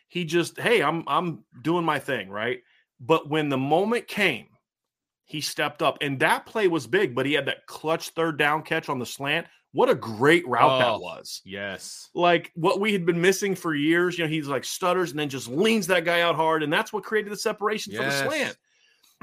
he 0.08 0.24
just 0.26 0.60
hey 0.60 0.82
i'm 0.82 1.02
i'm 1.06 1.42
doing 1.62 1.84
my 1.84 1.98
thing 1.98 2.28
right 2.28 2.60
but 3.00 3.28
when 3.30 3.48
the 3.48 3.56
moment 3.56 4.06
came 4.06 4.46
he 5.26 5.40
stepped 5.40 5.82
up 5.82 5.98
and 6.00 6.18
that 6.20 6.46
play 6.46 6.66
was 6.68 6.86
big 6.86 7.14
but 7.14 7.26
he 7.26 7.32
had 7.34 7.46
that 7.46 7.66
clutch 7.66 8.10
third 8.10 8.38
down 8.38 8.62
catch 8.62 8.88
on 8.88 8.98
the 8.98 9.06
slant 9.06 9.46
what 9.72 9.90
a 9.90 9.94
great 9.94 10.46
route 10.48 10.70
Oh. 10.70 10.78
that 10.78 11.00
was 11.00 11.42
Yes. 11.44 12.08
like 12.14 12.50
what 12.54 12.80
we 12.80 12.92
had 12.92 13.04
been 13.04 13.20
missing 13.20 13.54
for 13.54 13.74
years 13.74 14.16
you 14.16 14.24
know 14.24 14.30
he's 14.30 14.48
like 14.48 14.64
stutters 14.64 15.10
and 15.10 15.18
then 15.20 15.28
just 15.28 15.48
leans 15.48 15.86
that 15.88 16.04
guy 16.04 16.22
out 16.22 16.34
hard 16.36 16.62
and 16.62 16.72
that's 16.72 16.92
what 16.92 17.04
created 17.04 17.30
the 17.32 17.36
separation 17.36 17.94
for 17.94 18.02
the 18.04 18.10
slant 18.10 18.56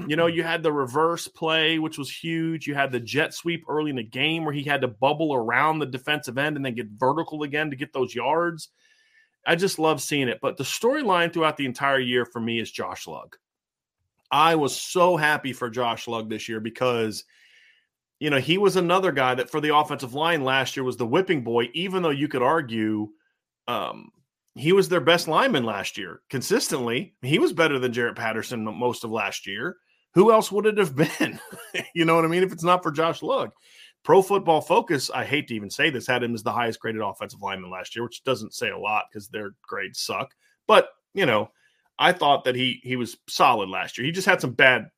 You 0.07 0.15
know, 0.15 0.25
you 0.25 0.41
had 0.41 0.63
the 0.63 0.71
reverse 0.73 1.27
play, 1.27 1.77
which 1.77 1.99
was 1.99 2.09
huge. 2.09 2.65
You 2.65 2.73
had 2.73 2.91
the 2.91 2.99
jet 2.99 3.31
sweep 3.31 3.63
early 3.69 3.91
in 3.91 3.95
the 3.95 4.01
game 4.03 4.43
where 4.43 4.53
he 4.53 4.63
had 4.63 4.81
to 4.81 4.87
bubble 4.87 5.35
around 5.35 5.77
the 5.77 5.85
defensive 5.85 6.39
end 6.39 6.55
and 6.55 6.65
then 6.65 6.73
get 6.73 6.87
vertical 6.89 7.43
again 7.43 7.69
to 7.69 7.75
get 7.75 7.93
those 7.93 8.15
yards. 8.15 8.69
I 9.45 9.55
just 9.55 9.77
love 9.77 10.01
seeing 10.01 10.29
it. 10.29 10.39
But 10.41 10.57
the 10.57 10.63
storyline 10.63 11.31
throughout 11.31 11.57
the 11.57 11.67
entire 11.67 11.99
year 11.99 12.25
for 12.25 12.41
me 12.41 12.59
is 12.59 12.71
Josh 12.71 13.05
Lugg. 13.05 13.35
I 14.33 14.55
was 14.55 14.75
so 14.75 15.15
happy 15.15 15.53
for 15.53 15.69
Josh 15.69 16.07
Lugg 16.07 16.27
this 16.27 16.49
year 16.49 16.59
because, 16.59 17.23
you 18.19 18.31
know, 18.31 18.39
he 18.39 18.57
was 18.57 18.75
another 18.75 19.11
guy 19.11 19.35
that 19.35 19.51
for 19.51 19.61
the 19.61 19.75
offensive 19.75 20.15
line 20.15 20.43
last 20.43 20.75
year 20.75 20.83
was 20.83 20.97
the 20.97 21.05
whipping 21.05 21.43
boy, 21.43 21.69
even 21.75 22.01
though 22.01 22.09
you 22.09 22.27
could 22.27 22.41
argue 22.41 23.09
um, 23.67 24.09
he 24.55 24.73
was 24.73 24.89
their 24.89 25.01
best 25.01 25.27
lineman 25.27 25.63
last 25.63 25.99
year 25.99 26.21
consistently. 26.31 27.13
He 27.21 27.37
was 27.37 27.53
better 27.53 27.77
than 27.77 27.93
Jarrett 27.93 28.15
Patterson 28.15 28.63
most 28.63 29.03
of 29.03 29.11
last 29.11 29.45
year. 29.45 29.77
Who 30.15 30.31
else 30.31 30.51
would 30.51 30.65
it 30.65 30.79
have 30.79 30.95
been? 31.19 31.39
you 31.93 32.03
know 32.03 32.15
what 32.15 32.25
I 32.25 32.27
mean? 32.27 32.41
If 32.41 32.51
it's 32.51 32.63
not 32.63 32.81
for 32.81 32.91
Josh 32.91 33.21
Lugg. 33.21 33.51
Pro 34.03 34.23
Football 34.23 34.61
Focus, 34.61 35.11
I 35.11 35.25
hate 35.25 35.47
to 35.49 35.55
even 35.55 35.69
say 35.69 35.91
this, 35.91 36.07
had 36.07 36.23
him 36.23 36.33
as 36.33 36.41
the 36.41 36.51
highest 36.51 36.79
graded 36.79 37.01
offensive 37.01 37.41
lineman 37.41 37.69
last 37.69 37.95
year, 37.95 38.03
which 38.03 38.23
doesn't 38.23 38.55
say 38.55 38.71
a 38.71 38.77
lot 38.77 39.05
because 39.11 39.29
their 39.29 39.51
grades 39.61 39.99
suck. 39.99 40.33
But, 40.67 40.89
you 41.13 41.27
know, 41.27 41.51
I 41.99 42.11
thought 42.11 42.43
that 42.45 42.55
he 42.55 42.79
he 42.83 42.95
was 42.95 43.17
solid 43.27 43.69
last 43.69 43.97
year. 43.97 44.05
He 44.05 44.11
just 44.11 44.27
had 44.27 44.41
some 44.41 44.51
bad 44.53 44.89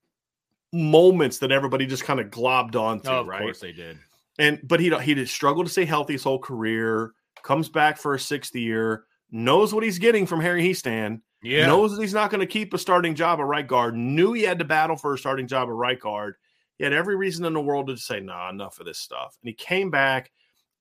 moments 0.74 1.40
that 1.40 1.52
everybody 1.52 1.86
just 1.86 2.04
kind 2.04 2.20
of 2.20 2.28
globbed 2.28 2.76
onto, 2.76 3.10
Oh, 3.10 3.22
of 3.22 3.28
right? 3.28 3.42
course 3.42 3.60
they 3.60 3.72
did. 3.72 3.98
And 4.40 4.60
but 4.64 4.80
he 4.80 4.94
he 5.02 5.14
did 5.14 5.30
struggle 5.30 5.64
to 5.64 5.70
stay 5.70 5.86
healthy 5.86 6.14
his 6.14 6.24
whole 6.24 6.40
career. 6.40 7.14
Comes 7.44 7.70
back 7.70 7.98
for 7.98 8.16
a 8.16 8.20
sixth 8.20 8.56
year, 8.56 9.06
knows 9.32 9.74
what 9.74 9.84
he's 9.84 10.00
getting 10.00 10.26
from 10.26 10.42
Harry 10.42 10.64
Hiestand. 10.64 11.22
Yeah. 11.44 11.68
Knows 11.68 11.96
that 11.96 12.02
he's 12.02 12.14
not 12.14 12.32
going 12.32 12.40
to 12.40 12.48
keep 12.48 12.74
a 12.74 12.78
starting 12.78 13.14
job 13.14 13.40
at 13.40 13.46
right 13.46 13.68
guard. 13.68 13.96
Knew 13.96 14.34
he 14.34 14.42
had 14.42 14.58
to 14.60 14.66
battle 14.66 14.96
for 14.96 15.14
a 15.14 15.18
starting 15.18 15.48
job 15.48 15.68
at 15.70 15.74
right 15.76 16.00
guard. 16.00 16.36
He 16.80 16.84
had 16.84 16.92
every 16.92 17.16
reason 17.16 17.46
in 17.46 17.54
the 17.54 17.62
world 17.62 17.88
to 17.88 17.98
say, 17.98 18.20
"Nah, 18.20 18.50
enough 18.50 18.80
of 18.80 18.86
this 18.88 18.98
stuff." 18.98 19.38
And 19.44 19.48
he 19.50 19.54
came 19.54 19.92
back, 19.92 20.32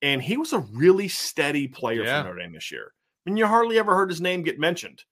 and 0.01 0.23
he 0.23 0.37
was 0.39 0.53
a 0.55 0.61
really 0.61 1.07
steady 1.09 1.69
player 1.69 2.03
Yeah. 2.05 2.23
for 2.23 2.29
Notre 2.29 2.41
Dame 2.41 2.53
this 2.55 2.73
year. 2.73 2.93
I 3.27 3.31
mean, 3.31 3.37
you 3.37 3.47
hardly 3.47 3.79
ever 3.79 3.95
heard 3.95 4.09
his 4.11 4.21
name 4.23 4.43
get 4.43 4.59
mentioned. 4.59 5.05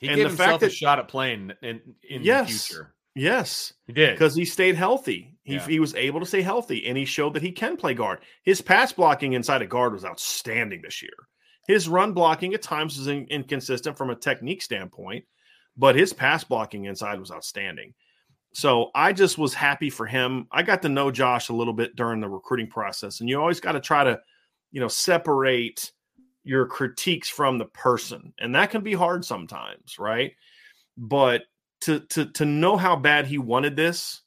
He 0.00 0.08
And 0.08 0.16
gave 0.16 0.30
the 0.30 0.36
fact 0.36 0.40
himself 0.52 0.62
a 0.62 0.64
that- 0.66 0.72
shot 0.74 0.98
at 0.98 1.08
playing 1.08 1.52
in, 1.62 1.80
in 2.08 2.22
Yes. 2.22 2.46
the 2.48 2.58
future. 2.74 2.94
Yes, 3.14 3.72
He 3.86 3.92
did. 3.92 4.12
because 4.12 4.34
he 4.36 4.44
stayed 4.44 4.76
healthy. 4.76 5.34
He, 5.42 5.54
Yeah. 5.54 5.66
he 5.66 5.80
was 5.80 5.94
able 5.96 6.20
to 6.20 6.26
stay 6.26 6.42
healthy, 6.42 6.86
and 6.86 6.96
he 6.96 7.04
showed 7.04 7.34
that 7.34 7.42
he 7.42 7.50
can 7.52 7.76
play 7.76 7.92
guard. 7.92 8.20
His 8.44 8.62
pass 8.62 8.92
blocking 8.92 9.32
inside 9.32 9.62
a 9.62 9.66
guard 9.66 9.92
was 9.92 10.04
outstanding 10.04 10.80
this 10.82 11.02
year. 11.02 11.10
His 11.66 11.88
run 11.88 12.12
blocking 12.12 12.54
at 12.54 12.62
times 12.62 12.96
was 12.96 13.08
in- 13.08 13.26
inconsistent 13.28 13.96
from 13.98 14.10
a 14.10 14.14
technique 14.16 14.62
standpoint, 14.62 15.24
but 15.76 15.96
his 15.96 16.12
pass 16.12 16.44
blocking 16.44 16.84
inside 16.84 17.18
was 17.18 17.32
outstanding. 17.32 17.94
So 18.52 18.90
I 18.94 19.12
just 19.12 19.38
was 19.38 19.54
happy 19.54 19.90
for 19.90 20.06
him. 20.06 20.46
I 20.52 20.62
got 20.62 20.82
to 20.82 20.88
know 20.88 21.10
Josh 21.10 21.48
a 21.48 21.52
little 21.54 21.74
bit 21.74 21.96
during 21.96 22.20
the 22.20 22.28
recruiting 22.28 22.68
process, 22.68 23.20
and 23.20 23.28
you 23.28 23.40
always 23.40 23.60
got 23.60 23.72
to 23.72 23.80
try 23.80 24.04
to, 24.04 24.20
you 24.70 24.80
know, 24.80 24.88
separate 24.88 25.90
your 26.50 26.66
critiques 26.66 27.28
from 27.28 27.58
the 27.58 27.66
person, 27.66 28.34
and 28.40 28.56
that 28.56 28.72
can 28.72 28.82
be 28.82 28.92
hard 28.92 29.24
sometimes, 29.24 30.00
right? 30.00 30.32
But 30.98 31.42
to 31.82 32.00
to 32.00 32.26
to 32.32 32.44
know 32.44 32.76
how 32.76 32.96
bad 32.96 33.26
he 33.28 33.38
wanted 33.38 33.76
this, 33.76 34.22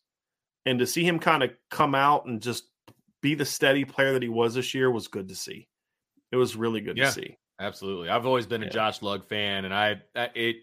and 0.66 0.80
to 0.80 0.88
see 0.88 1.04
him 1.04 1.20
kind 1.20 1.44
of 1.44 1.52
come 1.70 1.94
out 1.94 2.26
and 2.26 2.42
just 2.42 2.64
be 3.22 3.36
the 3.36 3.46
steady 3.46 3.84
player 3.84 4.14
that 4.14 4.24
he 4.24 4.30
was 4.30 4.54
this 4.56 4.74
year 4.74 4.90
was 4.90 5.10
good 5.10 5.28
to 5.28 5.36
see. 5.36 5.68
It 6.32 6.38
was 6.38 6.56
really 6.56 6.80
good 6.80 6.98
Yeah. 6.98 7.08
to 7.08 7.12
see. 7.12 7.38
Absolutely. 7.60 8.08
I've 8.10 8.26
always 8.26 8.46
been 8.48 8.64
a 8.64 8.68
Yeah. 8.68 8.72
Josh 8.72 9.02
Lugg 9.02 9.26
fan, 9.26 9.66
and 9.66 9.74
I, 9.74 10.02
I 10.16 10.30
it, 10.34 10.56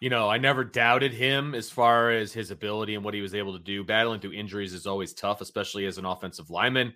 you 0.00 0.08
know, 0.08 0.28
I 0.28 0.38
never 0.38 0.62
doubted 0.64 1.12
him 1.12 1.54
as 1.54 1.68
far 1.68 2.10
as 2.12 2.32
his 2.32 2.52
ability 2.52 2.94
and 2.94 3.04
what 3.04 3.14
he 3.14 3.20
was 3.20 3.34
able 3.34 3.52
to 3.54 3.62
do. 3.62 3.82
Battling 3.82 4.20
through 4.20 4.32
injuries 4.34 4.72
is 4.72 4.86
always 4.86 5.14
tough, 5.14 5.40
especially 5.40 5.84
as 5.86 5.98
an 5.98 6.04
offensive 6.06 6.48
lineman. 6.48 6.94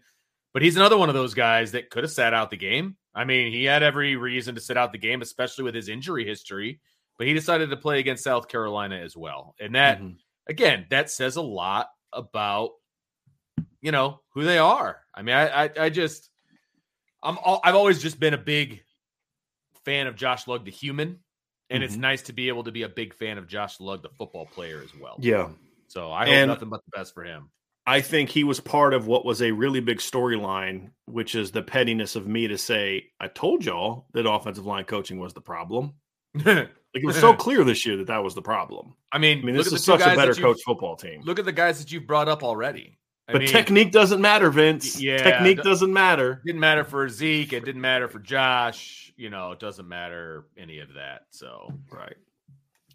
But 0.52 0.62
he's 0.62 0.76
another 0.76 0.96
one 0.96 1.09
of 1.11 1.14
those 1.14 1.34
guys 1.34 1.72
that 1.72 1.90
could 1.90 2.04
have 2.04 2.11
sat 2.12 2.32
out 2.32 2.50
the 2.50 2.57
game. 2.57 2.96
I 3.16 3.24
mean, 3.24 3.50
he 3.50 3.64
had 3.64 3.82
every 3.82 4.14
reason 4.14 4.54
to 4.54 4.60
sit 4.60 4.76
out 4.76 4.92
the 4.92 4.98
game, 4.98 5.22
especially 5.22 5.64
with 5.64 5.74
his 5.74 5.88
injury 5.88 6.24
history. 6.26 6.80
But 7.18 7.26
he 7.26 7.32
decided 7.32 7.70
to 7.70 7.76
play 7.78 7.98
against 7.98 8.22
South 8.22 8.46
Carolina 8.46 8.96
as 8.96 9.16
well, 9.16 9.54
and 9.58 9.74
that 9.74 10.00
Mhm. 10.00 10.18
again, 10.46 10.86
that 10.90 11.10
says 11.10 11.36
a 11.36 11.42
lot 11.42 11.88
about 12.12 12.72
you 13.80 13.90
know 13.90 14.20
who 14.34 14.44
they 14.44 14.58
are. 14.58 15.02
I 15.14 15.22
mean, 15.22 15.34
I 15.34 15.64
I, 15.64 15.70
I 15.80 15.88
just 15.88 16.28
I'm 17.22 17.38
all, 17.38 17.60
I've 17.64 17.74
always 17.74 18.02
just 18.02 18.20
been 18.20 18.34
a 18.34 18.38
big 18.38 18.84
fan 19.86 20.06
of 20.08 20.14
Josh 20.16 20.46
Lugg, 20.46 20.64
the 20.66 20.70
human, 20.70 21.20
and 21.70 21.82
it's 21.82 21.96
Mhm. 21.96 22.00
nice 22.00 22.22
to 22.22 22.32
be 22.34 22.48
able 22.48 22.64
to 22.64 22.72
be 22.72 22.82
a 22.82 22.88
big 22.88 23.14
fan 23.14 23.38
of 23.38 23.46
Josh 23.48 23.80
Lugg, 23.80 24.02
the 24.02 24.10
football 24.10 24.44
player 24.46 24.82
as 24.82 24.94
well. 24.94 25.16
Yeah. 25.20 25.50
So 25.88 26.12
I 26.12 26.26
hope 26.26 26.34
And- 26.34 26.48
nothing 26.50 26.68
but 26.68 26.84
the 26.84 26.90
best 26.98 27.14
for 27.14 27.24
him. 27.24 27.50
I 27.87 28.01
think 28.01 28.30
he 28.30 28.43
was 28.43 28.59
part 28.59 28.95
of 28.95 29.07
what 29.07 29.24
was 29.24 29.41
a 29.41 29.53
really 29.53 29.80
big 29.80 29.99
storyline, 29.99 30.91
which 31.05 31.34
is 31.37 31.53
the 31.53 31.62
pettiness 31.62 32.16
of 32.16 32.26
me 32.26 32.49
to 32.49 32.59
say, 32.59 33.11
I 33.20 33.28
told 33.28 33.64
y'all 33.64 34.07
that 34.12 34.28
offensive 34.28 34.66
line 34.66 34.84
coaching 34.84 35.18
was 35.18 35.34
the 35.34 35.41
problem. 35.41 35.95
Like 36.95 37.03
it 37.03 37.07
was 37.09 37.20
so 37.20 37.34
clear 37.34 37.62
this 37.62 37.84
year 37.84 37.99
that 37.99 38.07
that 38.07 38.24
was 38.24 38.34
the 38.34 38.41
problem. 38.41 38.95
I 39.12 39.18
mean, 39.18 39.41
I 39.41 39.43
mean, 39.43 39.55
this 39.55 39.70
is 39.70 39.84
such 39.84 40.01
a 40.01 40.16
better 40.16 40.32
coach 40.32 40.62
football 40.64 40.97
team. 40.97 41.20
Look 41.20 41.39
at 41.39 41.45
the 41.45 41.53
guys 41.53 41.78
that 41.78 41.93
you've 41.93 42.07
brought 42.07 42.26
up 42.26 42.43
already. 42.43 42.99
I 43.28 43.32
but 43.32 43.43
mean, 43.43 43.51
technique 43.51 43.93
doesn't 43.93 44.18
matter, 44.18 44.51
Vince. 44.51 44.99
Yeah, 44.99 45.18
technique 45.18 45.62
doesn't 45.62 45.93
matter. 45.93 46.41
didn't 46.47 46.61
matter 46.61 46.84
for 46.84 47.07
Zeke. 47.11 47.53
It 47.53 47.66
didn't 47.66 47.82
matter 47.82 48.09
for 48.09 48.18
Josh. 48.18 49.12
You 49.18 49.28
know, 49.28 49.53
it 49.53 49.61
doesn't 49.61 49.87
matter 49.87 50.47
any 50.57 50.78
of 50.78 50.95
that. 50.95 51.26
So 51.32 51.68
Right. 51.91 52.16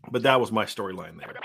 But 0.10 0.24
that 0.24 0.42
was 0.42 0.52
my 0.52 0.66
storyline 0.66 1.20
there. 1.20 1.36